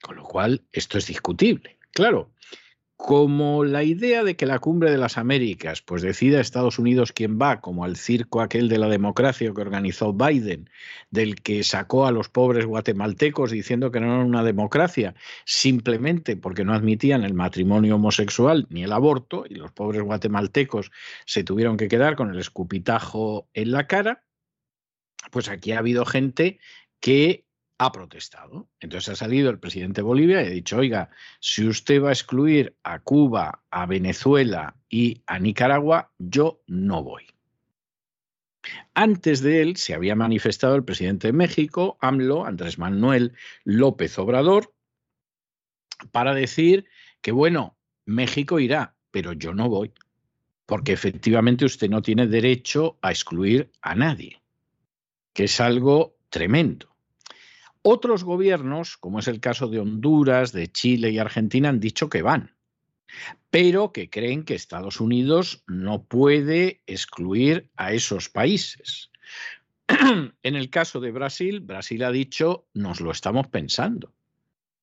Con 0.00 0.16
lo 0.16 0.22
cual, 0.22 0.64
esto 0.70 0.98
es 0.98 1.06
discutible. 1.06 1.78
Claro, 1.90 2.32
como 2.98 3.62
la 3.62 3.84
idea 3.84 4.24
de 4.24 4.34
que 4.34 4.44
la 4.44 4.58
cumbre 4.58 4.90
de 4.90 4.98
las 4.98 5.18
Américas 5.18 5.82
pues 5.82 6.02
decida 6.02 6.40
Estados 6.40 6.80
Unidos 6.80 7.12
quién 7.12 7.38
va, 7.40 7.60
como 7.60 7.84
al 7.84 7.96
circo 7.96 8.40
aquel 8.40 8.68
de 8.68 8.76
la 8.76 8.88
democracia 8.88 9.54
que 9.54 9.60
organizó 9.60 10.12
Biden, 10.12 10.68
del 11.08 11.36
que 11.36 11.62
sacó 11.62 12.06
a 12.06 12.10
los 12.10 12.28
pobres 12.28 12.66
guatemaltecos 12.66 13.52
diciendo 13.52 13.92
que 13.92 14.00
no 14.00 14.06
eran 14.06 14.26
una 14.26 14.42
democracia, 14.42 15.14
simplemente 15.44 16.36
porque 16.36 16.64
no 16.64 16.74
admitían 16.74 17.22
el 17.22 17.34
matrimonio 17.34 17.94
homosexual 17.94 18.66
ni 18.68 18.82
el 18.82 18.92
aborto, 18.92 19.44
y 19.48 19.54
los 19.54 19.70
pobres 19.70 20.02
guatemaltecos 20.02 20.90
se 21.24 21.44
tuvieron 21.44 21.76
que 21.76 21.86
quedar 21.86 22.16
con 22.16 22.30
el 22.32 22.40
escupitajo 22.40 23.48
en 23.54 23.70
la 23.70 23.86
cara, 23.86 24.24
pues 25.30 25.48
aquí 25.48 25.70
ha 25.70 25.78
habido 25.78 26.04
gente 26.04 26.58
que 26.98 27.46
ha 27.78 27.92
protestado. 27.92 28.68
Entonces 28.80 29.08
ha 29.10 29.16
salido 29.16 29.50
el 29.50 29.60
presidente 29.60 30.00
de 30.00 30.06
Bolivia 30.06 30.42
y 30.42 30.46
ha 30.46 30.50
dicho, 30.50 30.76
oiga, 30.76 31.10
si 31.40 31.66
usted 31.66 32.02
va 32.02 32.10
a 32.10 32.12
excluir 32.12 32.76
a 32.82 32.98
Cuba, 32.98 33.62
a 33.70 33.86
Venezuela 33.86 34.76
y 34.88 35.22
a 35.26 35.38
Nicaragua, 35.38 36.12
yo 36.18 36.60
no 36.66 37.02
voy. 37.02 37.24
Antes 38.94 39.40
de 39.40 39.62
él 39.62 39.76
se 39.76 39.94
había 39.94 40.16
manifestado 40.16 40.74
el 40.74 40.84
presidente 40.84 41.28
de 41.28 41.32
México, 41.32 41.96
AMLO, 42.00 42.44
Andrés 42.44 42.78
Manuel 42.78 43.34
López 43.64 44.18
Obrador, 44.18 44.74
para 46.10 46.34
decir 46.34 46.86
que, 47.22 47.32
bueno, 47.32 47.76
México 48.04 48.58
irá, 48.58 48.96
pero 49.10 49.32
yo 49.32 49.54
no 49.54 49.68
voy, 49.68 49.92
porque 50.66 50.92
efectivamente 50.92 51.64
usted 51.64 51.88
no 51.88 52.02
tiene 52.02 52.26
derecho 52.26 52.98
a 53.02 53.10
excluir 53.10 53.70
a 53.80 53.94
nadie, 53.94 54.42
que 55.32 55.44
es 55.44 55.60
algo 55.60 56.16
tremendo. 56.28 56.97
Otros 57.82 58.24
gobiernos, 58.24 58.96
como 58.96 59.18
es 59.20 59.28
el 59.28 59.40
caso 59.40 59.68
de 59.68 59.78
Honduras, 59.80 60.52
de 60.52 60.70
Chile 60.70 61.10
y 61.10 61.18
Argentina, 61.18 61.68
han 61.68 61.80
dicho 61.80 62.08
que 62.08 62.22
van, 62.22 62.54
pero 63.50 63.92
que 63.92 64.10
creen 64.10 64.44
que 64.44 64.54
Estados 64.54 65.00
Unidos 65.00 65.64
no 65.66 66.04
puede 66.04 66.82
excluir 66.86 67.70
a 67.76 67.92
esos 67.92 68.28
países. 68.28 69.10
en 70.42 70.56
el 70.56 70.68
caso 70.70 71.00
de 71.00 71.12
Brasil, 71.12 71.60
Brasil 71.60 72.04
ha 72.04 72.10
dicho, 72.10 72.66
nos 72.74 73.00
lo 73.00 73.10
estamos 73.10 73.46
pensando. 73.48 74.12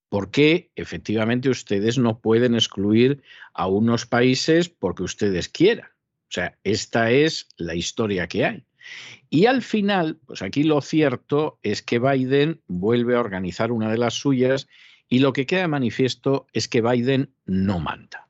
porque 0.09 0.71
efectivamente 0.75 1.49
ustedes 1.49 1.97
no 1.97 2.19
pueden 2.19 2.55
excluir 2.55 3.21
a 3.53 3.67
unos 3.67 4.05
países 4.05 4.69
porque 4.69 5.03
ustedes 5.03 5.49
quieran. 5.49 5.89
O 6.29 6.31
sea, 6.31 6.57
esta 6.63 7.11
es 7.11 7.49
la 7.57 7.75
historia 7.75 8.27
que 8.27 8.45
hay. 8.45 8.65
Y 9.29 9.47
al 9.47 9.61
final, 9.61 10.19
pues 10.25 10.41
aquí 10.41 10.63
lo 10.63 10.81
cierto 10.81 11.59
es 11.63 11.81
que 11.81 11.99
Biden 11.99 12.61
vuelve 12.67 13.15
a 13.15 13.19
organizar 13.19 13.71
una 13.71 13.91
de 13.91 13.97
las 13.97 14.13
suyas 14.13 14.67
y 15.09 15.19
lo 15.19 15.33
que 15.33 15.45
queda 15.45 15.67
manifiesto 15.67 16.47
es 16.53 16.67
que 16.67 16.81
Biden 16.81 17.33
no 17.45 17.79
manda. 17.79 18.27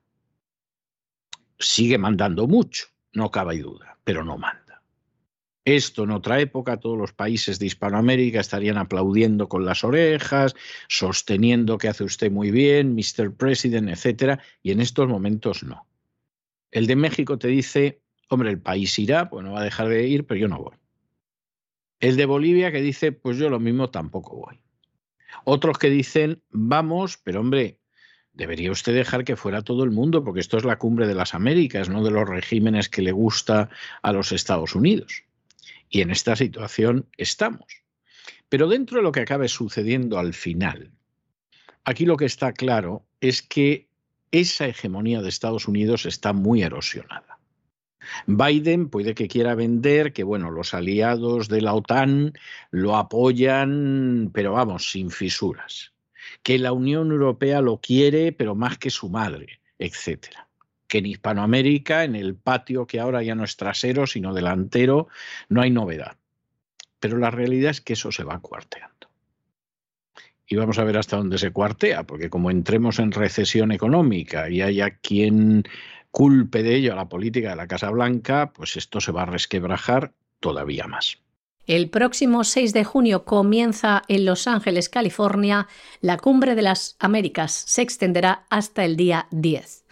Sigue 1.59 1.97
mandando 1.97 2.47
mucho, 2.47 2.87
no 3.13 3.31
cabe 3.31 3.59
duda, 3.59 3.97
pero 4.03 4.23
no 4.23 4.37
manda. 4.37 4.65
Esto 5.65 6.03
en 6.03 6.11
otra 6.11 6.39
época 6.39 6.77
todos 6.77 6.97
los 6.97 7.11
países 7.11 7.57
de 7.57 7.65
Hispanoamérica 7.65 8.39
estarían 8.39 8.77
aplaudiendo 8.77 9.49
con 9.49 9.65
las 9.65 9.83
orejas, 9.83 10.53
sosteniendo 10.87 11.79
que 11.79 11.87
hace 11.87 12.03
usted 12.03 12.31
muy 12.31 12.51
bien, 12.51 12.93
Mr. 12.93 13.33
President, 13.35 13.89
etcétera, 13.89 14.39
y 14.61 14.71
en 14.71 14.79
estos 14.79 15.07
momentos 15.07 15.63
no. 15.63 15.87
El 16.69 16.85
de 16.85 16.95
México 16.95 17.39
te 17.39 17.47
dice, 17.47 18.01
hombre, 18.29 18.49
el 18.49 18.59
país 18.59 18.97
irá, 18.99 19.29
pues 19.29 19.43
no 19.43 19.53
va 19.53 19.61
a 19.61 19.63
dejar 19.63 19.89
de 19.89 20.07
ir, 20.07 20.25
pero 20.25 20.39
yo 20.39 20.47
no 20.47 20.59
voy. 20.59 20.75
El 21.99 22.17
de 22.17 22.25
Bolivia 22.25 22.71
que 22.71 22.81
dice, 22.81 23.11
pues 23.11 23.37
yo 23.37 23.49
lo 23.49 23.59
mismo 23.59 23.89
tampoco 23.89 24.35
voy. 24.37 24.59
Otros 25.43 25.77
que 25.77 25.89
dicen, 25.89 26.41
vamos, 26.49 27.17
pero 27.17 27.41
hombre, 27.41 27.79
debería 28.33 28.71
usted 28.71 28.93
dejar 28.93 29.23
que 29.23 29.35
fuera 29.35 29.61
todo 29.61 29.83
el 29.83 29.91
mundo, 29.91 30.23
porque 30.23 30.39
esto 30.39 30.57
es 30.57 30.65
la 30.65 30.77
cumbre 30.77 31.07
de 31.07 31.15
las 31.15 31.33
Américas, 31.33 31.89
no 31.89 32.03
de 32.03 32.11
los 32.11 32.27
regímenes 32.27 32.89
que 32.89 33.01
le 33.01 33.11
gusta 33.11 33.69
a 34.01 34.11
los 34.11 34.31
Estados 34.31 34.75
Unidos. 34.75 35.23
Y 35.89 36.01
en 36.01 36.11
esta 36.11 36.35
situación 36.35 37.07
estamos. 37.17 37.85
Pero 38.49 38.67
dentro 38.67 38.97
de 38.97 39.03
lo 39.03 39.11
que 39.11 39.21
acabe 39.21 39.47
sucediendo 39.47 40.19
al 40.19 40.33
final, 40.33 40.91
aquí 41.83 42.05
lo 42.05 42.17
que 42.17 42.25
está 42.25 42.53
claro 42.53 43.05
es 43.21 43.41
que 43.41 43.89
esa 44.31 44.67
hegemonía 44.67 45.21
de 45.21 45.29
Estados 45.29 45.67
Unidos 45.67 46.05
está 46.05 46.33
muy 46.33 46.61
erosionada. 46.61 47.34
Biden 48.27 48.89
puede 48.89 49.15
que 49.15 49.27
quiera 49.27 49.55
vender 49.55 50.13
que, 50.13 50.23
bueno, 50.23 50.51
los 50.51 50.73
aliados 50.73 51.47
de 51.47 51.61
la 51.61 51.73
OTAN 51.73 52.33
lo 52.71 52.95
apoyan, 52.95 54.31
pero 54.33 54.53
vamos, 54.53 54.91
sin 54.91 55.11
fisuras. 55.11 55.93
Que 56.43 56.57
la 56.57 56.71
Unión 56.71 57.11
Europea 57.11 57.61
lo 57.61 57.77
quiere, 57.77 58.31
pero 58.31 58.55
más 58.55 58.77
que 58.77 58.89
su 58.89 59.09
madre, 59.09 59.59
etcétera. 59.79 60.47
Que 60.87 60.99
en 60.99 61.07
Hispanoamérica, 61.07 62.03
en 62.03 62.15
el 62.15 62.35
patio 62.35 62.85
que 62.85 62.99
ahora 62.99 63.23
ya 63.23 63.35
no 63.35 63.43
es 63.43 63.57
trasero, 63.57 64.07
sino 64.07 64.33
delantero, 64.33 65.07
no 65.49 65.61
hay 65.61 65.71
novedad. 65.71 66.17
Pero 66.99 67.17
la 67.17 67.31
realidad 67.31 67.71
es 67.71 67.81
que 67.81 67.93
eso 67.93 68.11
se 68.11 68.23
va 68.23 68.39
cuarteando. 68.39 68.95
Y 70.47 70.55
vamos 70.55 70.77
a 70.77 70.83
ver 70.83 70.97
hasta 70.97 71.17
dónde 71.17 71.39
se 71.39 71.51
cuartea, 71.51 72.03
porque 72.03 72.29
como 72.29 72.51
entremos 72.51 72.99
en 72.99 73.11
recesión 73.11 73.71
económica 73.71 74.49
y 74.49 74.61
haya 74.61 74.91
quien 74.91 75.63
culpe 76.15 76.63
de 76.63 76.77
ello 76.77 76.93
a 76.93 76.95
la 76.95 77.09
política 77.09 77.49
de 77.49 77.57
la 77.57 77.67
Casa 77.67 77.89
Blanca, 77.89 78.53
pues 78.53 78.77
esto 78.77 79.01
se 79.01 79.11
va 79.11 79.23
a 79.23 79.25
resquebrajar 79.25 80.13
todavía 80.39 80.87
más. 80.87 81.17
El 81.67 81.89
próximo 81.89 82.45
6 82.45 82.71
de 82.71 82.85
junio 82.85 83.25
comienza 83.25 84.01
en 84.07 84.23
Los 84.23 84.47
Ángeles, 84.47 84.87
California, 84.87 85.67
la 85.99 86.15
Cumbre 86.15 86.55
de 86.55 86.61
las 86.61 86.95
Américas. 86.99 87.51
Se 87.51 87.81
extenderá 87.81 88.45
hasta 88.49 88.85
el 88.85 88.95
día 88.95 89.27
10. 89.31 89.84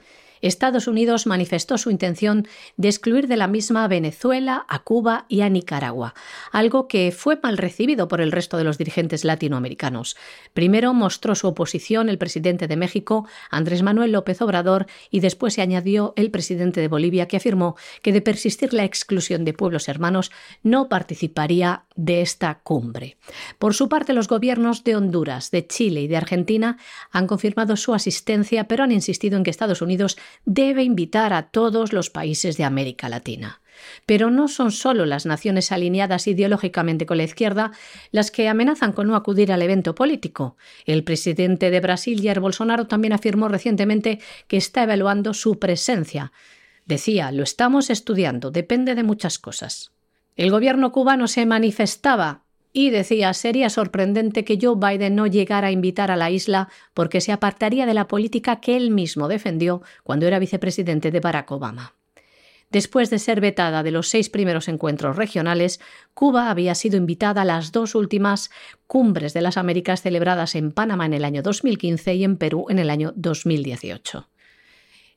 Estados 0.43 0.87
Unidos 0.87 1.25
manifestó 1.25 1.77
su 1.77 1.89
intención 1.89 2.45
de 2.75 2.89
excluir 2.89 3.27
de 3.27 3.37
la 3.37 3.47
misma 3.47 3.85
a 3.85 3.87
Venezuela, 3.87 4.65
a 4.67 4.79
Cuba 4.79 5.25
y 5.29 5.39
a 5.39 5.49
Nicaragua, 5.49 6.13
algo 6.51 6.89
que 6.89 7.13
fue 7.13 7.39
mal 7.41 7.57
recibido 7.57 8.09
por 8.09 8.19
el 8.19 8.33
resto 8.33 8.57
de 8.57 8.65
los 8.65 8.77
dirigentes 8.77 9.23
latinoamericanos. 9.23 10.17
Primero 10.53 10.93
mostró 10.93 11.33
su 11.35 11.47
oposición 11.47 12.09
el 12.09 12.17
presidente 12.17 12.67
de 12.67 12.75
México, 12.75 13.25
Andrés 13.49 13.83
Manuel 13.83 14.11
López 14.11 14.41
Obrador, 14.41 14.85
y 15.09 15.21
después 15.21 15.53
se 15.53 15.61
añadió 15.61 16.13
el 16.17 16.29
presidente 16.29 16.81
de 16.81 16.89
Bolivia, 16.89 17.27
que 17.27 17.37
afirmó 17.37 17.77
que 18.01 18.11
de 18.11 18.21
persistir 18.21 18.73
la 18.73 18.83
exclusión 18.83 19.45
de 19.45 19.53
pueblos 19.53 19.87
hermanos 19.87 20.31
no 20.61 20.89
participaría 20.89 21.85
de 21.95 22.21
esta 22.21 22.59
cumbre. 22.59 23.17
Por 23.59 23.73
su 23.73 23.89
parte, 23.89 24.13
los 24.13 24.27
gobiernos 24.27 24.83
de 24.83 24.95
Honduras, 24.95 25.51
de 25.51 25.67
Chile 25.67 26.01
y 26.01 26.07
de 26.07 26.17
Argentina 26.17 26.77
han 27.11 27.27
confirmado 27.27 27.75
su 27.75 27.93
asistencia, 27.93 28.67
pero 28.67 28.83
han 28.83 28.91
insistido 28.91 29.37
en 29.37 29.43
que 29.43 29.51
Estados 29.51 29.81
Unidos 29.81 30.17
debe 30.45 30.83
invitar 30.83 31.33
a 31.33 31.49
todos 31.49 31.93
los 31.93 32.09
países 32.09 32.57
de 32.57 32.63
América 32.63 33.09
Latina. 33.09 33.61
Pero 34.05 34.29
no 34.29 34.47
son 34.47 34.71
solo 34.71 35.05
las 35.05 35.25
naciones 35.25 35.71
alineadas 35.71 36.27
ideológicamente 36.27 37.05
con 37.05 37.17
la 37.17 37.23
izquierda 37.23 37.71
las 38.11 38.31
que 38.31 38.47
amenazan 38.47 38.93
con 38.93 39.07
no 39.07 39.15
acudir 39.15 39.51
al 39.51 39.61
evento 39.61 39.95
político. 39.95 40.57
El 40.85 41.03
presidente 41.03 41.71
de 41.71 41.79
Brasil, 41.79 42.21
Jair 42.21 42.39
Bolsonaro, 42.39 42.87
también 42.87 43.13
afirmó 43.13 43.47
recientemente 43.47 44.19
que 44.47 44.57
está 44.57 44.83
evaluando 44.83 45.33
su 45.33 45.59
presencia. 45.59 46.31
Decía, 46.85 47.31
lo 47.31 47.43
estamos 47.43 47.89
estudiando, 47.89 48.51
depende 48.51 48.93
de 48.95 49.03
muchas 49.03 49.39
cosas. 49.39 49.92
El 50.35 50.49
gobierno 50.49 50.91
cubano 50.91 51.27
se 51.27 51.45
manifestaba 51.45 52.43
y 52.71 52.89
decía 52.89 53.33
sería 53.33 53.69
sorprendente 53.69 54.43
que 54.43 54.57
Joe 54.59 54.75
Biden 54.75 55.15
no 55.15 55.27
llegara 55.27 55.67
a 55.67 55.71
invitar 55.71 56.09
a 56.09 56.15
la 56.15 56.31
isla 56.31 56.69
porque 56.95 57.21
se 57.21 57.31
apartaría 57.31 57.85
de 57.85 57.93
la 57.93 58.07
política 58.07 58.59
que 58.59 58.75
él 58.75 58.89
mismo 58.89 59.27
defendió 59.27 59.83
cuando 60.03 60.25
era 60.25 60.39
vicepresidente 60.39 61.11
de 61.11 61.19
Barack 61.19 61.51
Obama. 61.51 61.93
Después 62.71 63.11
de 63.11 63.19
ser 63.19 63.39
vetada 63.39 63.83
de 63.83 63.91
los 63.91 64.09
seis 64.09 64.31
primeros 64.31 64.67
encuentros 64.67 65.15
regionales, 65.15 65.79
Cuba 66.15 66.49
había 66.49 66.73
sido 66.73 66.97
invitada 66.97 67.43
a 67.43 67.45
las 67.45 67.71
dos 67.71 67.93
últimas 67.93 68.49
cumbres 68.87 69.35
de 69.35 69.41
las 69.41 69.57
Américas 69.57 70.01
celebradas 70.01 70.55
en 70.55 70.71
Panamá 70.71 71.05
en 71.05 71.13
el 71.13 71.25
año 71.25 71.43
2015 71.43 72.15
y 72.15 72.23
en 72.23 72.37
Perú 72.37 72.65
en 72.69 72.79
el 72.79 72.89
año 72.89 73.13
2018. 73.15 74.27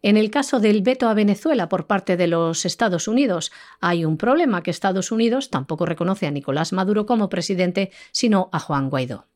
En 0.07 0.17
el 0.17 0.31
caso 0.31 0.61
del 0.61 0.83
veto 0.83 1.09
a 1.09 1.15
Venezuela 1.15 1.69
por 1.69 1.89
parte 1.89 2.17
de 2.17 2.29
los 2.29 2.65
Estados 2.65 3.09
Unidos, 3.09 3.51
hay 3.81 4.05
un 4.05 4.17
problema 4.17 4.63
que 4.63 4.71
Estados 4.71 5.11
Unidos 5.11 5.51
tampoco 5.51 5.85
reconoce 5.85 6.29
a 6.29 6.31
Nicolás 6.31 6.73
Maduro 6.73 7.07
como 7.07 7.29
presidente, 7.29 7.91
sino 8.13 8.49
a 8.53 8.61
Juan 8.61 8.89
Guaidó. 8.89 9.27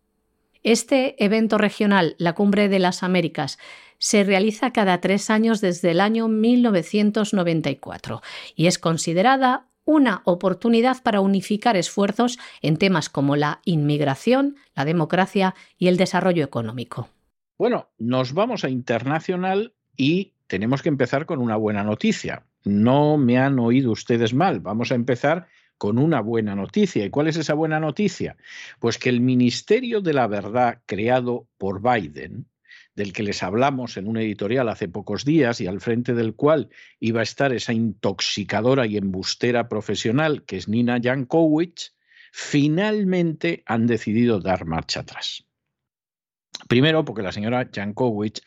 Este 0.62 1.24
evento 1.24 1.58
regional, 1.58 2.14
la 2.18 2.36
Cumbre 2.36 2.68
de 2.68 2.78
las 2.78 3.02
Américas, 3.02 3.58
se 3.98 4.22
realiza 4.22 4.72
cada 4.72 5.00
tres 5.00 5.28
años 5.28 5.60
desde 5.60 5.90
el 5.90 6.00
año 6.00 6.28
1994 6.28 8.22
y 8.54 8.68
es 8.68 8.78
considerada 8.78 9.66
una 9.84 10.22
oportunidad 10.24 11.02
para 11.02 11.20
unificar 11.20 11.76
esfuerzos 11.76 12.38
en 12.62 12.76
temas 12.76 13.08
como 13.08 13.34
la 13.34 13.60
inmigración, 13.64 14.54
la 14.76 14.84
democracia 14.84 15.56
y 15.78 15.88
el 15.88 15.96
desarrollo 15.96 16.44
económico. 16.44 17.08
Bueno, 17.58 17.88
nos 17.98 18.34
vamos 18.34 18.62
a 18.62 18.70
internacional 18.70 19.74
y 19.96 20.34
tenemos 20.50 20.82
que 20.82 20.88
empezar 20.88 21.26
con 21.26 21.38
una 21.38 21.54
buena 21.54 21.84
noticia. 21.84 22.44
No 22.64 23.16
me 23.16 23.38
han 23.38 23.60
oído 23.60 23.92
ustedes 23.92 24.34
mal. 24.34 24.58
Vamos 24.58 24.90
a 24.90 24.96
empezar 24.96 25.46
con 25.78 25.96
una 25.96 26.20
buena 26.20 26.56
noticia. 26.56 27.04
¿Y 27.04 27.10
cuál 27.10 27.28
es 27.28 27.36
esa 27.36 27.54
buena 27.54 27.78
noticia? 27.78 28.36
Pues 28.80 28.98
que 28.98 29.10
el 29.10 29.20
Ministerio 29.20 30.00
de 30.00 30.12
la 30.12 30.26
Verdad 30.26 30.82
creado 30.86 31.46
por 31.56 31.80
Biden, 31.80 32.46
del 32.96 33.12
que 33.12 33.22
les 33.22 33.44
hablamos 33.44 33.96
en 33.96 34.08
un 34.08 34.16
editorial 34.16 34.68
hace 34.68 34.88
pocos 34.88 35.24
días 35.24 35.60
y 35.60 35.68
al 35.68 35.80
frente 35.80 36.14
del 36.14 36.34
cual 36.34 36.68
iba 36.98 37.20
a 37.20 37.22
estar 37.22 37.52
esa 37.52 37.72
intoxicadora 37.72 38.88
y 38.88 38.96
embustera 38.96 39.68
profesional 39.68 40.42
que 40.44 40.56
es 40.56 40.66
Nina 40.66 40.98
Jankowicz, 41.00 41.94
finalmente 42.32 43.62
han 43.66 43.86
decidido 43.86 44.40
dar 44.40 44.64
marcha 44.64 45.00
atrás. 45.00 45.46
Primero, 46.66 47.04
porque 47.04 47.22
la 47.22 47.30
señora 47.30 47.70
Jankowicz, 47.72 48.42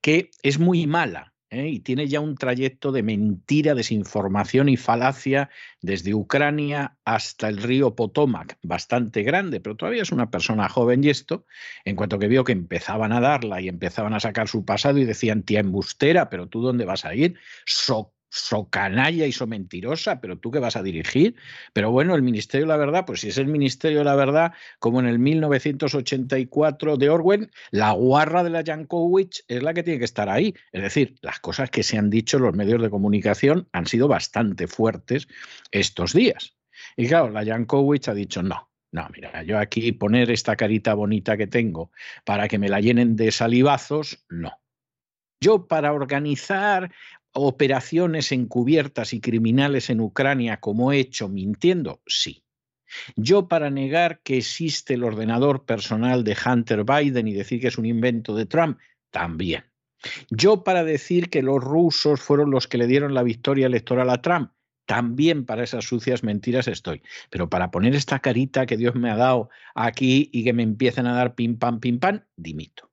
que 0.00 0.30
es 0.44 0.60
muy 0.60 0.86
mala 0.86 1.34
¿eh? 1.50 1.68
y 1.68 1.80
tiene 1.80 2.08
ya 2.08 2.20
un 2.20 2.36
trayecto 2.36 2.92
de 2.92 3.02
mentira, 3.02 3.74
desinformación 3.74 4.68
y 4.68 4.76
falacia 4.76 5.50
desde 5.80 6.14
Ucrania 6.14 6.98
hasta 7.04 7.48
el 7.48 7.58
río 7.58 7.94
Potomac, 7.94 8.58
bastante 8.62 9.22
grande, 9.22 9.60
pero 9.60 9.76
todavía 9.76 10.02
es 10.02 10.12
una 10.12 10.30
persona 10.30 10.68
joven 10.68 11.04
y 11.04 11.10
esto, 11.10 11.46
en 11.84 11.96
cuanto 11.96 12.18
que 12.18 12.28
vio 12.28 12.44
que 12.44 12.52
empezaban 12.52 13.12
a 13.12 13.20
darla 13.20 13.60
y 13.60 13.68
empezaban 13.68 14.14
a 14.14 14.20
sacar 14.20 14.48
su 14.48 14.64
pasado 14.64 14.98
y 14.98 15.04
decían, 15.04 15.42
tía 15.42 15.60
embustera, 15.60 16.30
pero 16.30 16.48
tú 16.48 16.60
dónde 16.60 16.84
vas 16.84 17.04
a 17.04 17.14
ir, 17.14 17.38
so 17.64 18.12
canalla 18.70 19.26
y 19.26 19.32
so 19.32 19.46
mentirosa, 19.46 20.20
pero 20.20 20.38
tú 20.38 20.50
qué 20.50 20.58
vas 20.58 20.76
a 20.76 20.82
dirigir. 20.82 21.34
Pero 21.72 21.90
bueno, 21.90 22.14
el 22.14 22.22
Ministerio 22.22 22.66
de 22.66 22.72
la 22.72 22.76
Verdad, 22.76 23.04
pues 23.06 23.20
si 23.20 23.28
es 23.28 23.38
el 23.38 23.46
Ministerio 23.46 23.98
de 23.98 24.04
la 24.04 24.16
Verdad, 24.16 24.52
como 24.78 25.00
en 25.00 25.06
el 25.06 25.18
1984 25.18 26.96
de 26.96 27.10
Orwell, 27.10 27.50
la 27.70 27.92
guarra 27.92 28.44
de 28.44 28.50
la 28.50 28.62
Jankowicz 28.62 29.44
es 29.48 29.62
la 29.62 29.74
que 29.74 29.82
tiene 29.82 29.98
que 29.98 30.04
estar 30.04 30.28
ahí. 30.28 30.54
Es 30.72 30.82
decir, 30.82 31.16
las 31.22 31.40
cosas 31.40 31.70
que 31.70 31.82
se 31.82 31.98
han 31.98 32.10
dicho 32.10 32.38
los 32.38 32.54
medios 32.54 32.82
de 32.82 32.90
comunicación 32.90 33.68
han 33.72 33.86
sido 33.86 34.08
bastante 34.08 34.66
fuertes 34.66 35.28
estos 35.70 36.12
días. 36.12 36.54
Y 36.96 37.08
claro, 37.08 37.30
la 37.30 37.44
Jankowicz 37.44 38.08
ha 38.08 38.14
dicho 38.14 38.42
no. 38.42 38.68
No, 38.90 39.06
mira, 39.12 39.42
yo 39.42 39.58
aquí 39.58 39.92
poner 39.92 40.30
esta 40.30 40.56
carita 40.56 40.94
bonita 40.94 41.36
que 41.36 41.46
tengo 41.46 41.90
para 42.24 42.48
que 42.48 42.58
me 42.58 42.70
la 42.70 42.80
llenen 42.80 43.16
de 43.16 43.30
salivazos, 43.32 44.24
no. 44.30 44.52
Yo 45.40 45.68
para 45.68 45.92
organizar 45.92 46.90
operaciones 47.42 48.32
encubiertas 48.32 49.12
y 49.12 49.20
criminales 49.20 49.90
en 49.90 50.00
Ucrania 50.00 50.60
como 50.60 50.92
he 50.92 50.98
hecho 50.98 51.28
mintiendo? 51.28 52.02
Sí. 52.06 52.44
Yo 53.16 53.48
para 53.48 53.70
negar 53.70 54.20
que 54.22 54.38
existe 54.38 54.94
el 54.94 55.04
ordenador 55.04 55.64
personal 55.64 56.24
de 56.24 56.36
Hunter 56.44 56.84
Biden 56.84 57.28
y 57.28 57.34
decir 57.34 57.60
que 57.60 57.68
es 57.68 57.78
un 57.78 57.86
invento 57.86 58.34
de 58.34 58.46
Trump, 58.46 58.78
también. 59.10 59.64
Yo 60.30 60.64
para 60.64 60.84
decir 60.84 61.28
que 61.28 61.42
los 61.42 61.62
rusos 61.62 62.20
fueron 62.20 62.50
los 62.50 62.66
que 62.68 62.78
le 62.78 62.86
dieron 62.86 63.14
la 63.14 63.22
victoria 63.22 63.66
electoral 63.66 64.10
a 64.10 64.22
Trump, 64.22 64.52
también 64.86 65.44
para 65.44 65.64
esas 65.64 65.84
sucias 65.84 66.22
mentiras 66.22 66.68
estoy. 66.68 67.02
Pero 67.30 67.50
para 67.50 67.70
poner 67.70 67.94
esta 67.94 68.20
carita 68.20 68.64
que 68.64 68.76
Dios 68.76 68.94
me 68.94 69.10
ha 69.10 69.16
dado 69.16 69.50
aquí 69.74 70.30
y 70.32 70.44
que 70.44 70.52
me 70.52 70.62
empiecen 70.62 71.06
a 71.06 71.14
dar 71.14 71.34
pim 71.34 71.58
pam, 71.58 71.80
pim 71.80 71.98
pam, 71.98 72.24
dimito. 72.36 72.87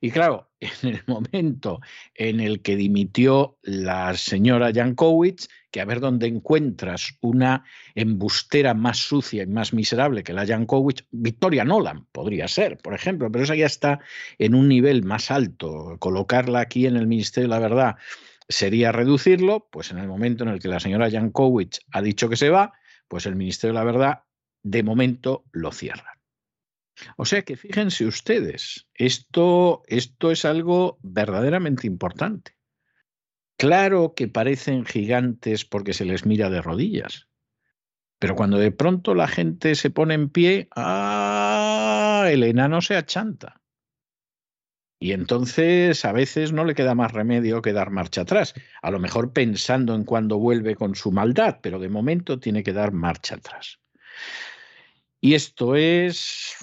Y 0.00 0.10
claro, 0.10 0.50
en 0.60 0.94
el 0.94 1.02
momento 1.06 1.80
en 2.14 2.40
el 2.40 2.62
que 2.62 2.76
dimitió 2.76 3.58
la 3.62 4.14
señora 4.14 4.72
Jankowicz, 4.72 5.48
que 5.70 5.80
a 5.80 5.84
ver 5.84 6.00
dónde 6.00 6.26
encuentras 6.26 7.18
una 7.20 7.64
embustera 7.94 8.74
más 8.74 8.98
sucia 8.98 9.42
y 9.42 9.46
más 9.46 9.72
miserable 9.72 10.22
que 10.22 10.32
la 10.32 10.46
Jankowicz, 10.46 11.04
Victoria 11.10 11.64
Nolan 11.64 12.06
podría 12.12 12.48
ser, 12.48 12.78
por 12.78 12.94
ejemplo, 12.94 13.30
pero 13.30 13.44
esa 13.44 13.54
ya 13.54 13.66
está 13.66 14.00
en 14.38 14.54
un 14.54 14.68
nivel 14.68 15.04
más 15.04 15.30
alto. 15.30 15.96
Colocarla 15.98 16.60
aquí 16.60 16.86
en 16.86 16.96
el 16.96 17.06
Ministerio 17.06 17.48
de 17.48 17.54
la 17.54 17.60
Verdad 17.60 17.96
sería 18.48 18.92
reducirlo, 18.92 19.68
pues 19.70 19.90
en 19.90 19.98
el 19.98 20.08
momento 20.08 20.44
en 20.44 20.50
el 20.50 20.60
que 20.60 20.68
la 20.68 20.80
señora 20.80 21.10
Jankowicz 21.10 21.80
ha 21.92 22.02
dicho 22.02 22.28
que 22.28 22.36
se 22.36 22.50
va, 22.50 22.72
pues 23.08 23.26
el 23.26 23.36
Ministerio 23.36 23.74
de 23.74 23.80
la 23.80 23.84
Verdad 23.84 24.22
de 24.62 24.82
momento 24.82 25.44
lo 25.52 25.70
cierra. 25.72 26.17
O 27.16 27.24
sea 27.24 27.42
que 27.42 27.56
fíjense 27.56 28.06
ustedes, 28.06 28.88
esto, 28.94 29.82
esto 29.86 30.30
es 30.30 30.44
algo 30.44 30.98
verdaderamente 31.02 31.86
importante. 31.86 32.56
Claro 33.56 34.14
que 34.14 34.28
parecen 34.28 34.84
gigantes 34.84 35.64
porque 35.64 35.92
se 35.92 36.04
les 36.04 36.24
mira 36.24 36.48
de 36.50 36.62
rodillas, 36.62 37.28
pero 38.18 38.36
cuando 38.36 38.58
de 38.58 38.72
pronto 38.72 39.14
la 39.14 39.28
gente 39.28 39.74
se 39.74 39.90
pone 39.90 40.14
en 40.14 40.28
pie, 40.28 40.68
¡ah! 40.76 42.28
El 42.30 42.42
enano 42.42 42.80
se 42.80 42.96
achanta. 42.96 43.60
Y 45.00 45.12
entonces 45.12 46.04
a 46.04 46.12
veces 46.12 46.52
no 46.52 46.64
le 46.64 46.74
queda 46.74 46.96
más 46.96 47.12
remedio 47.12 47.62
que 47.62 47.72
dar 47.72 47.90
marcha 47.90 48.22
atrás, 48.22 48.54
a 48.82 48.90
lo 48.90 48.98
mejor 48.98 49.32
pensando 49.32 49.94
en 49.94 50.04
cuándo 50.04 50.38
vuelve 50.38 50.74
con 50.74 50.96
su 50.96 51.12
maldad, 51.12 51.60
pero 51.62 51.78
de 51.78 51.88
momento 51.88 52.40
tiene 52.40 52.64
que 52.64 52.72
dar 52.72 52.92
marcha 52.92 53.36
atrás. 53.36 53.78
Y 55.20 55.34
esto 55.34 55.76
es 55.76 56.56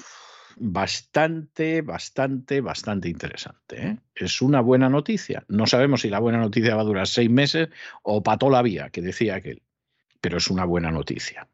bastante, 0.57 1.81
bastante, 1.81 2.61
bastante 2.61 3.09
interesante. 3.09 3.87
¿eh? 3.87 3.97
Es 4.15 4.41
una 4.41 4.61
buena 4.61 4.89
noticia. 4.89 5.43
No 5.47 5.67
sabemos 5.67 6.01
si 6.01 6.09
la 6.09 6.19
buena 6.19 6.39
noticia 6.39 6.75
va 6.75 6.81
a 6.81 6.85
durar 6.85 7.07
seis 7.07 7.29
meses 7.29 7.69
o 8.03 8.21
toda 8.21 8.51
la 8.51 8.61
vía, 8.61 8.89
que 8.89 9.01
decía 9.01 9.35
aquel, 9.35 9.61
pero 10.21 10.37
es 10.37 10.49
una 10.49 10.65
buena 10.65 10.91
noticia. 10.91 11.47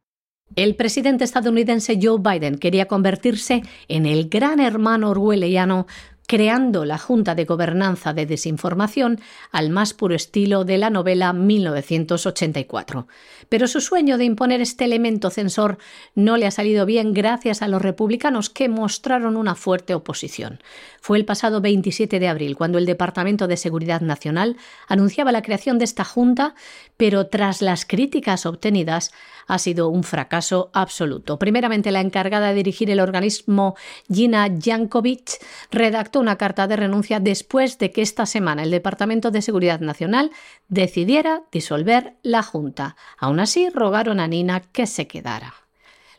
El 0.55 0.75
presidente 0.75 1.23
estadounidense 1.23 1.97
Joe 2.01 2.19
Biden 2.19 2.57
quería 2.57 2.87
convertirse 2.87 3.63
en 3.87 4.05
el 4.05 4.27
gran 4.27 4.59
hermano 4.59 5.11
orwelliano 5.11 5.87
creando 6.31 6.85
la 6.85 6.97
Junta 6.97 7.35
de 7.35 7.43
Gobernanza 7.43 8.13
de 8.13 8.25
Desinformación 8.25 9.19
al 9.51 9.69
más 9.69 9.93
puro 9.93 10.15
estilo 10.15 10.63
de 10.63 10.77
la 10.77 10.89
novela 10.89 11.33
1984. 11.33 13.05
Pero 13.49 13.67
su 13.67 13.81
sueño 13.81 14.17
de 14.17 14.23
imponer 14.23 14.61
este 14.61 14.85
elemento 14.85 15.29
censor 15.29 15.77
no 16.15 16.37
le 16.37 16.47
ha 16.47 16.51
salido 16.51 16.85
bien 16.85 17.13
gracias 17.13 17.61
a 17.61 17.67
los 17.67 17.81
republicanos 17.81 18.49
que 18.49 18.69
mostraron 18.69 19.35
una 19.35 19.55
fuerte 19.55 19.93
oposición. 19.93 20.61
Fue 21.01 21.17
el 21.17 21.25
pasado 21.25 21.59
27 21.59 22.17
de 22.17 22.29
abril 22.29 22.55
cuando 22.55 22.77
el 22.77 22.85
Departamento 22.85 23.49
de 23.49 23.57
Seguridad 23.57 23.99
Nacional 23.99 24.55
anunciaba 24.87 25.33
la 25.33 25.41
creación 25.41 25.79
de 25.79 25.83
esta 25.83 26.05
Junta, 26.05 26.55
pero 26.95 27.27
tras 27.27 27.61
las 27.61 27.85
críticas 27.85 28.45
obtenidas 28.45 29.11
ha 29.51 29.57
sido 29.57 29.89
un 29.89 30.03
fracaso 30.03 30.71
absoluto. 30.73 31.37
Primeramente, 31.37 31.91
la 31.91 31.99
encargada 31.99 32.47
de 32.47 32.53
dirigir 32.53 32.89
el 32.89 33.01
organismo, 33.01 33.75
Gina 34.09 34.47
Jankovic, 34.47 35.43
redactó 35.71 36.21
una 36.21 36.37
carta 36.37 36.67
de 36.67 36.77
renuncia 36.77 37.19
después 37.19 37.77
de 37.77 37.91
que 37.91 38.01
esta 38.01 38.25
semana 38.25 38.63
el 38.63 38.71
Departamento 38.71 39.29
de 39.29 39.41
Seguridad 39.41 39.81
Nacional 39.81 40.31
decidiera 40.69 41.43
disolver 41.51 42.15
la 42.23 42.43
Junta. 42.43 42.95
Aún 43.17 43.41
así, 43.41 43.69
rogaron 43.69 44.21
a 44.21 44.27
Nina 44.27 44.61
que 44.61 44.87
se 44.87 45.07
quedara. 45.07 45.53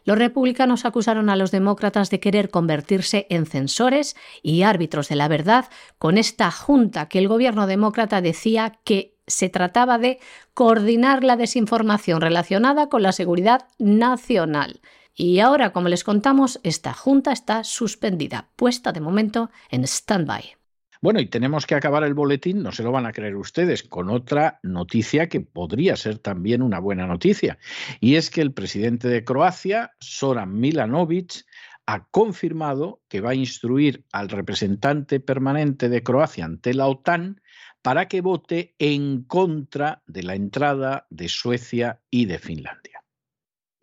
Los 0.05 0.18
republicanos 0.18 0.85
acusaron 0.85 1.30
a 1.30 1.37
los 1.37 1.53
demócratas 1.53 2.11
de 2.11 2.20
querer 2.20 2.51
convertirse 2.51 3.26
en 3.30 3.47
censores 3.47 4.14
y 4.43 4.62
árbitros 4.62 5.09
de 5.09 5.16
la 5.16 5.28
verdad 5.28 5.66
con 5.99 6.18
esta 6.18 6.51
junta 6.51 7.09
que 7.09 7.18
el 7.18 7.28
gobierno 7.28 7.66
demócrata 7.66 8.20
decía 8.20 8.80
que 8.85 9.11
se 9.26 9.48
trataba 9.48 9.98
de 9.98 10.18
coordinar 10.54 11.24
la 11.24 11.36
desinformación 11.36 12.20
relacionada 12.20 12.88
con 12.88 13.02
la 13.02 13.12
seguridad 13.12 13.68
nacional. 13.78 14.80
Y 15.14 15.40
ahora, 15.40 15.72
como 15.72 15.88
les 15.88 16.04
contamos, 16.04 16.60
esta 16.62 16.94
junta 16.94 17.32
está 17.32 17.64
suspendida, 17.64 18.48
puesta 18.56 18.92
de 18.92 19.00
momento 19.00 19.50
en 19.70 19.84
stand-by. 19.84 20.56
Bueno, 21.02 21.18
y 21.18 21.26
tenemos 21.26 21.66
que 21.66 21.74
acabar 21.74 22.04
el 22.04 22.14
boletín, 22.14 22.62
no 22.62 22.70
se 22.70 22.84
lo 22.84 22.92
van 22.92 23.06
a 23.06 23.12
creer 23.12 23.34
ustedes, 23.34 23.82
con 23.82 24.08
otra 24.08 24.60
noticia 24.62 25.28
que 25.28 25.40
podría 25.40 25.96
ser 25.96 26.18
también 26.18 26.62
una 26.62 26.78
buena 26.78 27.08
noticia. 27.08 27.58
Y 27.98 28.14
es 28.14 28.30
que 28.30 28.40
el 28.40 28.52
presidente 28.52 29.08
de 29.08 29.24
Croacia, 29.24 29.90
Soran 29.98 30.54
Milanovic, 30.60 31.44
ha 31.86 32.06
confirmado 32.06 33.02
que 33.08 33.20
va 33.20 33.30
a 33.30 33.34
instruir 33.34 34.06
al 34.12 34.28
representante 34.28 35.18
permanente 35.18 35.88
de 35.88 36.04
Croacia 36.04 36.44
ante 36.44 36.72
la 36.72 36.86
OTAN 36.86 37.41
para 37.83 38.09
que 38.09 38.20
vote 38.20 38.74
en 38.78 39.24
contra 39.24 40.03
de 40.07 40.22
la 40.22 40.35
entrada 40.35 41.07
de 41.11 41.28
Suecia 41.28 42.01
y 42.11 42.26
de 42.26 42.39
Finlandia. 42.39 43.05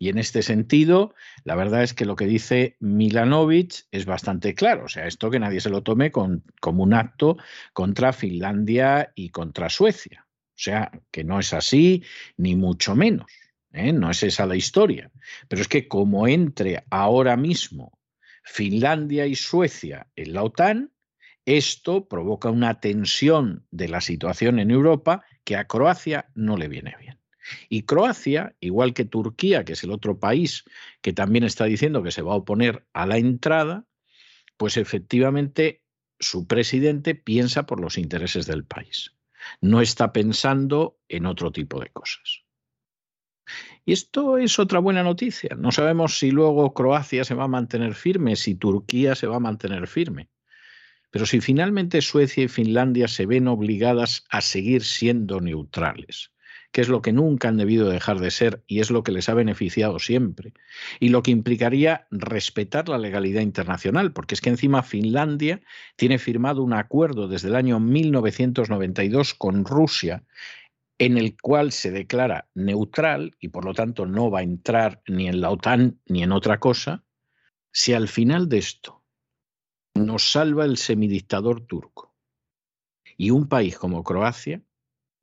Y 0.02 0.08
en 0.08 0.16
este 0.16 0.42
sentido, 0.42 1.14
la 1.44 1.54
verdad 1.54 1.82
es 1.82 1.92
que 1.92 2.06
lo 2.06 2.16
que 2.16 2.24
dice 2.24 2.78
Milanovic 2.80 3.86
es 3.90 4.06
bastante 4.06 4.54
claro. 4.54 4.86
O 4.86 4.88
sea, 4.88 5.06
esto 5.06 5.30
que 5.30 5.38
nadie 5.38 5.60
se 5.60 5.68
lo 5.68 5.82
tome 5.82 6.10
como 6.10 6.82
un 6.82 6.94
acto 6.94 7.36
contra 7.74 8.14
Finlandia 8.14 9.12
y 9.14 9.28
contra 9.28 9.68
Suecia. 9.68 10.26
O 10.26 10.62
sea, 10.62 10.90
que 11.10 11.22
no 11.22 11.38
es 11.38 11.52
así, 11.52 12.02
ni 12.38 12.56
mucho 12.56 12.96
menos. 12.96 13.30
¿eh? 13.72 13.92
No 13.92 14.10
es 14.10 14.22
esa 14.22 14.46
la 14.46 14.56
historia. 14.56 15.10
Pero 15.48 15.60
es 15.60 15.68
que 15.68 15.86
como 15.86 16.26
entre 16.26 16.82
ahora 16.88 17.36
mismo 17.36 17.98
Finlandia 18.42 19.26
y 19.26 19.34
Suecia 19.34 20.06
en 20.16 20.32
la 20.32 20.44
OTAN, 20.44 20.92
esto 21.46 22.08
provoca 22.08 22.50
una 22.50 22.80
tensión 22.80 23.66
de 23.70 23.88
la 23.88 24.00
situación 24.00 24.58
en 24.58 24.70
Europa 24.70 25.24
que 25.44 25.56
a 25.56 25.66
Croacia 25.66 26.30
no 26.34 26.56
le 26.56 26.68
viene 26.68 26.94
bien. 27.00 27.18
Y 27.68 27.82
Croacia, 27.82 28.54
igual 28.60 28.94
que 28.94 29.04
Turquía, 29.04 29.64
que 29.64 29.72
es 29.72 29.82
el 29.82 29.90
otro 29.90 30.18
país 30.18 30.64
que 31.00 31.12
también 31.12 31.44
está 31.44 31.64
diciendo 31.64 32.02
que 32.02 32.12
se 32.12 32.22
va 32.22 32.32
a 32.32 32.36
oponer 32.36 32.86
a 32.92 33.06
la 33.06 33.18
entrada, 33.18 33.86
pues 34.56 34.76
efectivamente 34.76 35.82
su 36.18 36.46
presidente 36.46 37.14
piensa 37.14 37.66
por 37.66 37.80
los 37.80 37.96
intereses 37.96 38.46
del 38.46 38.64
país. 38.64 39.16
No 39.60 39.80
está 39.80 40.12
pensando 40.12 40.98
en 41.08 41.26
otro 41.26 41.50
tipo 41.50 41.80
de 41.80 41.88
cosas. 41.88 42.44
Y 43.84 43.92
esto 43.92 44.38
es 44.38 44.58
otra 44.58 44.78
buena 44.78 45.02
noticia. 45.02 45.56
No 45.56 45.72
sabemos 45.72 46.18
si 46.18 46.30
luego 46.30 46.74
Croacia 46.74 47.24
se 47.24 47.34
va 47.34 47.44
a 47.44 47.48
mantener 47.48 47.94
firme, 47.94 48.36
si 48.36 48.54
Turquía 48.54 49.14
se 49.14 49.26
va 49.26 49.36
a 49.36 49.40
mantener 49.40 49.88
firme. 49.88 50.28
Pero 51.10 51.26
si 51.26 51.40
finalmente 51.40 52.02
Suecia 52.02 52.44
y 52.44 52.48
Finlandia 52.48 53.08
se 53.08 53.26
ven 53.26 53.48
obligadas 53.48 54.24
a 54.30 54.40
seguir 54.40 54.84
siendo 54.84 55.40
neutrales, 55.40 56.32
que 56.72 56.80
es 56.80 56.88
lo 56.88 57.02
que 57.02 57.12
nunca 57.12 57.48
han 57.48 57.56
debido 57.56 57.88
dejar 57.88 58.20
de 58.20 58.30
ser 58.30 58.62
y 58.66 58.80
es 58.80 58.90
lo 58.90 59.02
que 59.02 59.12
les 59.12 59.28
ha 59.28 59.34
beneficiado 59.34 59.98
siempre, 59.98 60.52
y 61.00 61.08
lo 61.08 61.22
que 61.22 61.32
implicaría 61.32 62.06
respetar 62.10 62.88
la 62.88 62.98
legalidad 62.98 63.42
internacional, 63.42 64.12
porque 64.12 64.34
es 64.34 64.40
que 64.40 64.50
encima 64.50 64.82
Finlandia 64.82 65.60
tiene 65.96 66.18
firmado 66.18 66.62
un 66.62 66.74
acuerdo 66.74 67.26
desde 67.26 67.48
el 67.48 67.56
año 67.56 67.80
1992 67.80 69.34
con 69.34 69.64
Rusia 69.64 70.22
en 70.98 71.16
el 71.16 71.34
cual 71.40 71.72
se 71.72 71.90
declara 71.90 72.48
neutral 72.54 73.34
y 73.40 73.48
por 73.48 73.64
lo 73.64 73.72
tanto 73.72 74.04
no 74.04 74.30
va 74.30 74.40
a 74.40 74.44
entrar 74.44 75.02
ni 75.08 75.28
en 75.28 75.40
la 75.40 75.50
OTAN 75.50 75.98
ni 76.06 76.22
en 76.22 76.30
otra 76.30 76.60
cosa, 76.60 77.04
si 77.72 77.94
al 77.94 78.06
final 78.06 78.50
de 78.50 78.58
esto 78.58 78.99
nos 79.94 80.30
salva 80.32 80.64
el 80.64 80.76
semidictador 80.76 81.60
turco. 81.66 82.14
Y 83.16 83.30
un 83.30 83.48
país 83.48 83.76
como 83.76 84.04
Croacia 84.04 84.62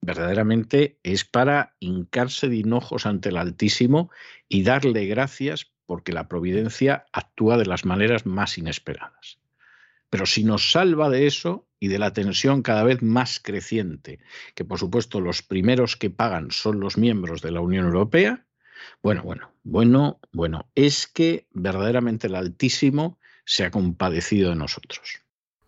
verdaderamente 0.02 1.00
es 1.04 1.26
para 1.26 1.76
hincarse 1.80 2.48
de 2.48 2.58
hinojos 2.58 3.06
ante 3.06 3.30
el 3.30 3.38
Altísimo 3.38 4.12
y 4.48 4.64
darle 4.64 5.06
gracias 5.08 5.72
porque 5.86 6.14
la 6.14 6.28
providencia 6.28 7.06
actúa 7.12 7.58
de 7.58 7.66
las 7.66 7.86
maneras 7.86 8.26
más 8.26 8.58
inesperadas. 8.58 9.40
Pero 10.10 10.26
si 10.26 10.44
nos 10.44 10.72
salva 10.72 11.10
de 11.10 11.28
eso 11.28 11.68
y 11.80 11.88
de 11.88 12.00
la 12.00 12.14
tensión 12.14 12.62
cada 12.62 12.84
vez 12.84 13.02
más 13.02 13.40
creciente, 13.40 14.20
que 14.56 14.66
por 14.66 14.80
supuesto 14.80 15.20
los 15.20 15.42
primeros 15.42 15.96
que 15.96 16.10
pagan 16.10 16.52
son 16.52 16.80
los 16.80 16.98
miembros 16.98 17.42
de 17.42 17.52
la 17.52 17.62
Unión 17.62 17.86
Europea, 17.86 18.46
bueno, 19.02 19.24
bueno, 19.24 19.52
bueno, 19.64 20.20
bueno, 20.32 20.70
es 20.76 21.08
que 21.08 21.48
verdaderamente 21.52 22.28
el 22.28 22.36
Altísimo 22.36 23.18
se 23.48 23.64
ha 23.64 23.72
compadecido 23.72 24.50
de 24.50 24.58
nosotros. 24.58 25.22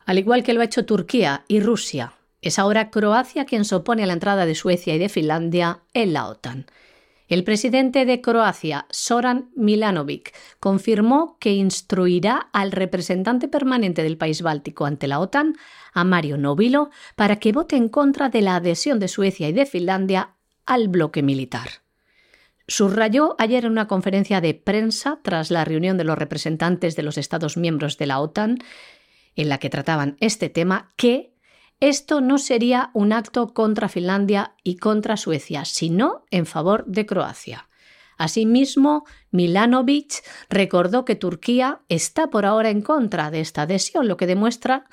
Al 0.06 0.20
igual 0.20 0.44
que 0.44 0.54
lo 0.54 0.62
ha 0.62 0.66
hecho 0.66 0.86
Turquía 0.86 1.46
y 1.48 1.62
Rusia, 1.62 2.14
es 2.42 2.60
ahora 2.60 2.90
Croacia 2.90 3.46
quien 3.46 3.66
se 3.66 3.76
opone 3.76 4.04
a 4.04 4.06
la 4.06 4.14
entrada 4.14 4.46
de 4.46 4.54
Suecia 4.54 4.94
y 4.94 5.00
de 5.00 5.10
Finlandia 5.10 5.80
en 5.94 6.14
la 6.14 6.28
OTAN. 6.28 6.66
El 7.30 7.44
presidente 7.44 8.06
de 8.06 8.22
Croacia, 8.22 8.86
Soran 8.90 9.52
Milanovic, 9.56 10.34
confirmó 10.60 11.38
que 11.40 11.54
instruirá 11.54 12.50
al 12.52 12.72
representante 12.72 13.48
permanente 13.48 14.04
del 14.04 14.18
país 14.18 14.42
báltico 14.42 14.86
ante 14.86 15.08
la 15.08 15.20
OTAN, 15.20 15.56
a 15.94 16.04
Mario 16.04 16.38
Novilo, 16.38 16.90
para 17.16 17.38
que 17.38 17.52
vote 17.52 17.76
en 17.76 17.88
contra 17.88 18.30
de 18.30 18.42
la 18.42 18.56
adhesión 18.56 19.00
de 19.00 19.08
Suecia 19.08 19.48
y 19.48 19.54
de 19.54 19.66
Finlandia 19.66 20.36
al 20.66 20.88
bloque 20.88 21.22
militar. 21.22 21.70
Subrayó 22.70 23.36
ayer 23.40 23.66
en 23.66 23.72
una 23.72 23.88
conferencia 23.88 24.42
de 24.42 24.54
prensa 24.54 25.20
tras 25.24 25.50
la 25.50 25.66
reunión 25.66 25.98
de 25.98 26.04
los 26.04 26.20
representantes 26.20 26.96
de 26.96 27.02
los 27.02 27.18
Estados 27.18 27.58
miembros 27.58 27.98
de 27.98 28.06
la 28.06 28.20
OTAN, 28.20 28.60
en 29.36 29.50
la 29.50 29.58
que 29.58 29.72
trataban 29.72 30.18
este 30.20 30.50
tema, 30.50 30.94
que 30.96 31.34
esto 31.80 32.22
no 32.22 32.38
sería 32.38 32.92
un 32.94 33.12
acto 33.12 33.56
contra 33.56 33.90
Finlandia 33.90 34.54
y 34.64 34.76
contra 34.76 35.18
Suecia, 35.18 35.66
sino 35.66 36.26
en 36.30 36.46
favor 36.46 36.86
de 36.86 37.08
Croacia. 37.08 37.70
Asimismo, 38.20 39.04
Milanovic 39.32 40.24
recordó 40.50 41.06
que 41.06 41.16
Turquía 41.16 41.82
está 41.90 42.30
por 42.30 42.46
ahora 42.46 42.70
en 42.70 42.84
contra 42.84 43.32
de 43.32 43.40
esta 43.40 43.64
adhesión, 43.64 44.08
lo 44.08 44.16
que 44.16 44.28
demuestra, 44.28 44.86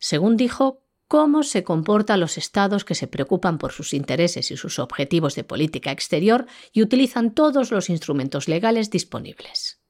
según 0.00 0.36
dijo, 0.36 0.82
cómo 1.08 1.42
se 1.42 1.62
comportan 1.62 2.20
los 2.20 2.38
estados 2.38 2.84
que 2.84 2.94
se 2.94 3.06
preocupan 3.06 3.58
por 3.58 3.72
sus 3.72 3.92
intereses 3.94 4.50
y 4.50 4.56
sus 4.56 4.78
objetivos 4.78 5.34
de 5.34 5.44
política 5.44 5.92
exterior 5.92 6.46
y 6.72 6.82
utilizan 6.82 7.34
todos 7.34 7.70
los 7.70 7.88
instrumentos 7.90 8.48
legales 8.48 8.90
disponibles. 8.90 9.80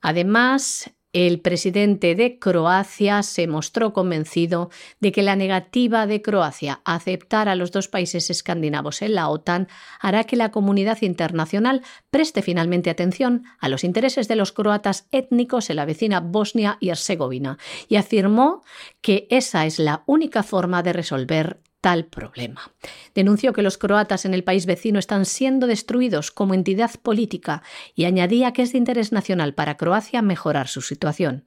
Además, 0.00 0.90
el 1.12 1.40
presidente 1.40 2.14
de 2.14 2.38
Croacia 2.38 3.22
se 3.22 3.46
mostró 3.46 3.92
convencido 3.92 4.70
de 5.00 5.12
que 5.12 5.22
la 5.22 5.36
negativa 5.36 6.06
de 6.06 6.20
Croacia 6.20 6.80
a 6.84 6.94
aceptar 6.94 7.48
a 7.48 7.54
los 7.54 7.72
dos 7.72 7.88
países 7.88 8.28
escandinavos 8.28 9.02
en 9.02 9.14
la 9.14 9.28
OTAN 9.28 9.68
hará 10.00 10.24
que 10.24 10.36
la 10.36 10.50
comunidad 10.50 10.98
internacional 11.02 11.82
preste 12.10 12.42
finalmente 12.42 12.90
atención 12.90 13.44
a 13.58 13.68
los 13.68 13.84
intereses 13.84 14.28
de 14.28 14.36
los 14.36 14.52
croatas 14.52 15.08
étnicos 15.10 15.70
en 15.70 15.76
la 15.76 15.84
vecina 15.84 16.20
Bosnia 16.20 16.76
y 16.80 16.90
Herzegovina 16.90 17.58
y 17.88 17.96
afirmó 17.96 18.62
que 19.00 19.26
esa 19.30 19.66
es 19.66 19.78
la 19.78 20.02
única 20.06 20.42
forma 20.42 20.82
de 20.82 20.92
resolver 20.92 21.60
tal 21.86 22.06
problema. 22.06 22.72
Denunció 23.14 23.52
que 23.52 23.62
los 23.62 23.78
croatas 23.78 24.24
en 24.24 24.34
el 24.34 24.42
país 24.42 24.66
vecino 24.66 24.98
están 24.98 25.24
siendo 25.24 25.68
destruidos 25.68 26.32
como 26.32 26.52
entidad 26.52 26.90
política 27.00 27.62
y 27.94 28.06
añadía 28.06 28.52
que 28.52 28.62
es 28.62 28.72
de 28.72 28.78
interés 28.78 29.12
nacional 29.12 29.54
para 29.54 29.76
Croacia 29.76 30.20
mejorar 30.20 30.66
su 30.66 30.82
situación. 30.82 31.44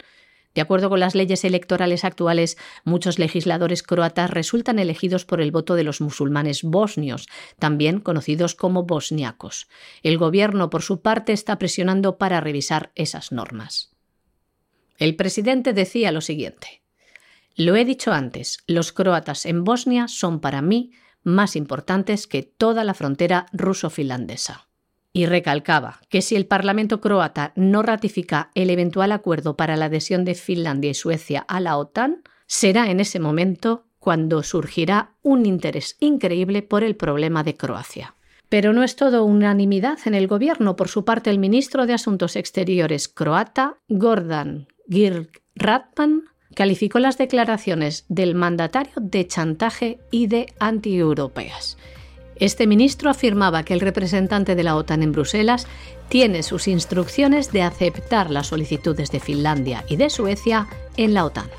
De 0.55 0.61
acuerdo 0.61 0.89
con 0.89 1.01
las 1.01 1.13
leyes 1.13 1.43
electorales 1.43 2.05
actuales, 2.05 2.57
muchos 2.85 3.19
legisladores 3.19 3.83
croatas 3.83 4.29
resultan 4.29 4.79
elegidos 4.79 5.25
por 5.25 5.41
el 5.41 5.51
voto 5.51 5.75
de 5.75 5.83
los 5.83 5.99
musulmanes 5.99 6.63
bosnios, 6.63 7.27
también 7.59 7.99
conocidos 7.99 8.55
como 8.55 8.83
bosniacos. 8.83 9.67
El 10.03 10.17
gobierno, 10.17 10.69
por 10.69 10.83
su 10.83 11.01
parte, 11.01 11.33
está 11.33 11.59
presionando 11.59 12.17
para 12.17 12.39
revisar 12.39 12.93
esas 12.95 13.33
normas. 13.33 13.91
El 14.99 15.17
presidente 15.17 15.73
decía 15.73 16.13
lo 16.13 16.21
siguiente. 16.21 16.78
Lo 17.59 17.75
he 17.75 17.83
dicho 17.83 18.13
antes, 18.13 18.59
los 18.67 18.93
croatas 18.93 19.45
en 19.45 19.65
Bosnia 19.65 20.07
son 20.07 20.39
para 20.39 20.61
mí 20.61 20.93
más 21.23 21.57
importantes 21.57 22.25
que 22.25 22.41
toda 22.41 22.85
la 22.85 22.93
frontera 22.93 23.47
ruso-finlandesa. 23.51 24.69
Y 25.11 25.25
recalcaba 25.25 25.99
que 26.07 26.21
si 26.21 26.37
el 26.37 26.45
Parlamento 26.45 27.01
croata 27.01 27.51
no 27.57 27.81
ratifica 27.83 28.49
el 28.55 28.69
eventual 28.69 29.11
acuerdo 29.11 29.57
para 29.57 29.75
la 29.75 29.85
adhesión 29.85 30.23
de 30.23 30.35
Finlandia 30.35 30.91
y 30.91 30.93
Suecia 30.93 31.41
a 31.41 31.59
la 31.59 31.75
OTAN, 31.75 32.23
será 32.47 32.89
en 32.91 33.01
ese 33.01 33.19
momento 33.19 33.87
cuando 33.99 34.41
surgirá 34.41 35.15
un 35.21 35.45
interés 35.45 35.97
increíble 35.99 36.61
por 36.61 36.85
el 36.85 36.95
problema 36.95 37.43
de 37.43 37.55
Croacia. 37.57 38.15
Pero 38.47 38.71
no 38.71 38.83
es 38.83 38.95
todo 38.95 39.25
unanimidad 39.25 39.99
en 40.05 40.13
el 40.13 40.27
gobierno. 40.27 40.77
Por 40.77 40.87
su 40.87 41.03
parte, 41.03 41.29
el 41.29 41.39
ministro 41.39 41.87
de 41.87 41.93
Asuntos 41.93 42.37
Exteriores 42.37 43.09
croata, 43.09 43.79
Gordan 43.89 44.69
Girk 44.87 45.43
Ratman, 45.55 46.28
calificó 46.55 46.99
las 46.99 47.17
declaraciones 47.17 48.05
del 48.09 48.35
mandatario 48.35 48.93
de 48.99 49.27
chantaje 49.27 49.99
y 50.11 50.27
de 50.27 50.47
antieuropeas. 50.59 51.77
Este 52.35 52.67
ministro 52.67 53.09
afirmaba 53.09 53.63
que 53.63 53.73
el 53.73 53.81
representante 53.81 54.55
de 54.55 54.63
la 54.63 54.75
OTAN 54.75 55.03
en 55.03 55.11
Bruselas 55.11 55.67
tiene 56.07 56.41
sus 56.41 56.67
instrucciones 56.67 57.51
de 57.51 57.63
aceptar 57.63 58.31
las 58.31 58.47
solicitudes 58.47 59.11
de 59.11 59.19
Finlandia 59.19 59.83
y 59.89 59.97
de 59.97 60.09
Suecia 60.09 60.67
en 60.95 61.13
la 61.13 61.25
OTAN. 61.25 61.49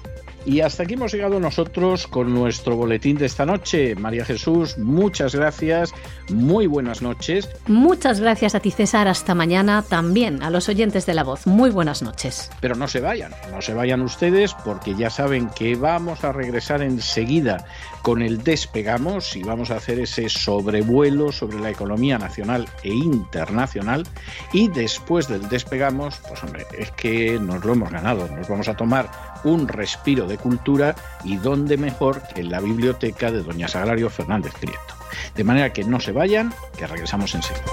Y 0.47 0.61
hasta 0.63 0.85
aquí 0.85 0.95
hemos 0.95 1.13
llegado 1.13 1.39
nosotros 1.39 2.07
con 2.07 2.33
nuestro 2.35 2.77
boletín 2.77 3.19
de 3.19 3.27
esta 3.27 3.45
noche. 3.45 3.95
María 3.95 4.25
Jesús, 4.25 4.79
muchas 4.79 5.35
gracias, 5.35 5.93
muy 6.31 6.67
buenas 6.67 7.03
noches. 7.03 7.49
Muchas 7.67 8.21
gracias 8.21 8.55
a 8.55 8.61
ti 8.61 8.71
César, 8.71 9.07
hasta 9.07 9.35
mañana 9.35 9.85
también 9.87 10.43
a 10.43 10.51
los 10.51 10.69
oyentes 10.69 11.05
de 11.07 11.15
la 11.15 11.25
voz. 11.25 11.47
Muy 11.47 11.71
buenas 11.71 12.03
noches. 12.03 12.51
Pero 12.61 12.75
no 12.75 12.89
se 12.89 13.01
vayan, 13.01 13.33
no 13.53 13.61
se 13.61 13.75
vayan 13.75 14.01
ustedes 14.01 14.55
porque 14.65 14.95
ya 14.95 15.11
saben 15.11 15.51
que 15.51 15.77
vamos 15.77 16.25
a 16.25 16.33
regresar 16.33 16.83
enseguida 16.83 17.67
con 18.03 18.23
el 18.23 18.43
despegamos 18.43 19.37
y 19.37 19.43
vamos 19.43 19.71
a 19.71 19.77
hacer 19.77 19.99
ese 19.99 20.29
sobrevuelo 20.29 21.33
sobre 21.33 21.61
la 21.61 21.71
economía 21.71 22.19
nacional 22.19 22.69
e 22.83 22.93
internacional 22.93 24.07
y 24.53 24.69
después 24.69 25.29
del 25.29 25.49
despegamos, 25.49 26.21
pues 26.29 26.43
hombre, 26.43 26.67
es 26.79 26.91
que 26.93 27.39
nos 27.39 27.65
lo 27.65 27.73
hemos 27.73 27.91
ganado, 27.91 28.29
nos 28.29 28.49
vamos 28.49 28.69
a 28.69 28.77
tomar 28.77 29.11
un 29.45 29.69
respiro 29.69 30.27
de 30.27 30.39
cultura 30.39 30.95
y 31.25 31.37
dónde 31.37 31.77
mejor 31.77 32.23
que 32.35 32.41
en 32.41 32.51
la 32.51 32.61
biblioteca 32.61 33.31
de 33.31 33.43
doña 33.43 33.69
Sagrario 33.69 34.11
Fernández 34.11 34.53
Prieto. 34.61 34.95
De 35.35 35.45
manera 35.45 35.73
que 35.73 35.85
no 35.85 36.01
se 36.01 36.13
vayan, 36.13 36.53
que 36.77 36.87
regresamos 36.87 37.35
enseguida. 37.35 37.65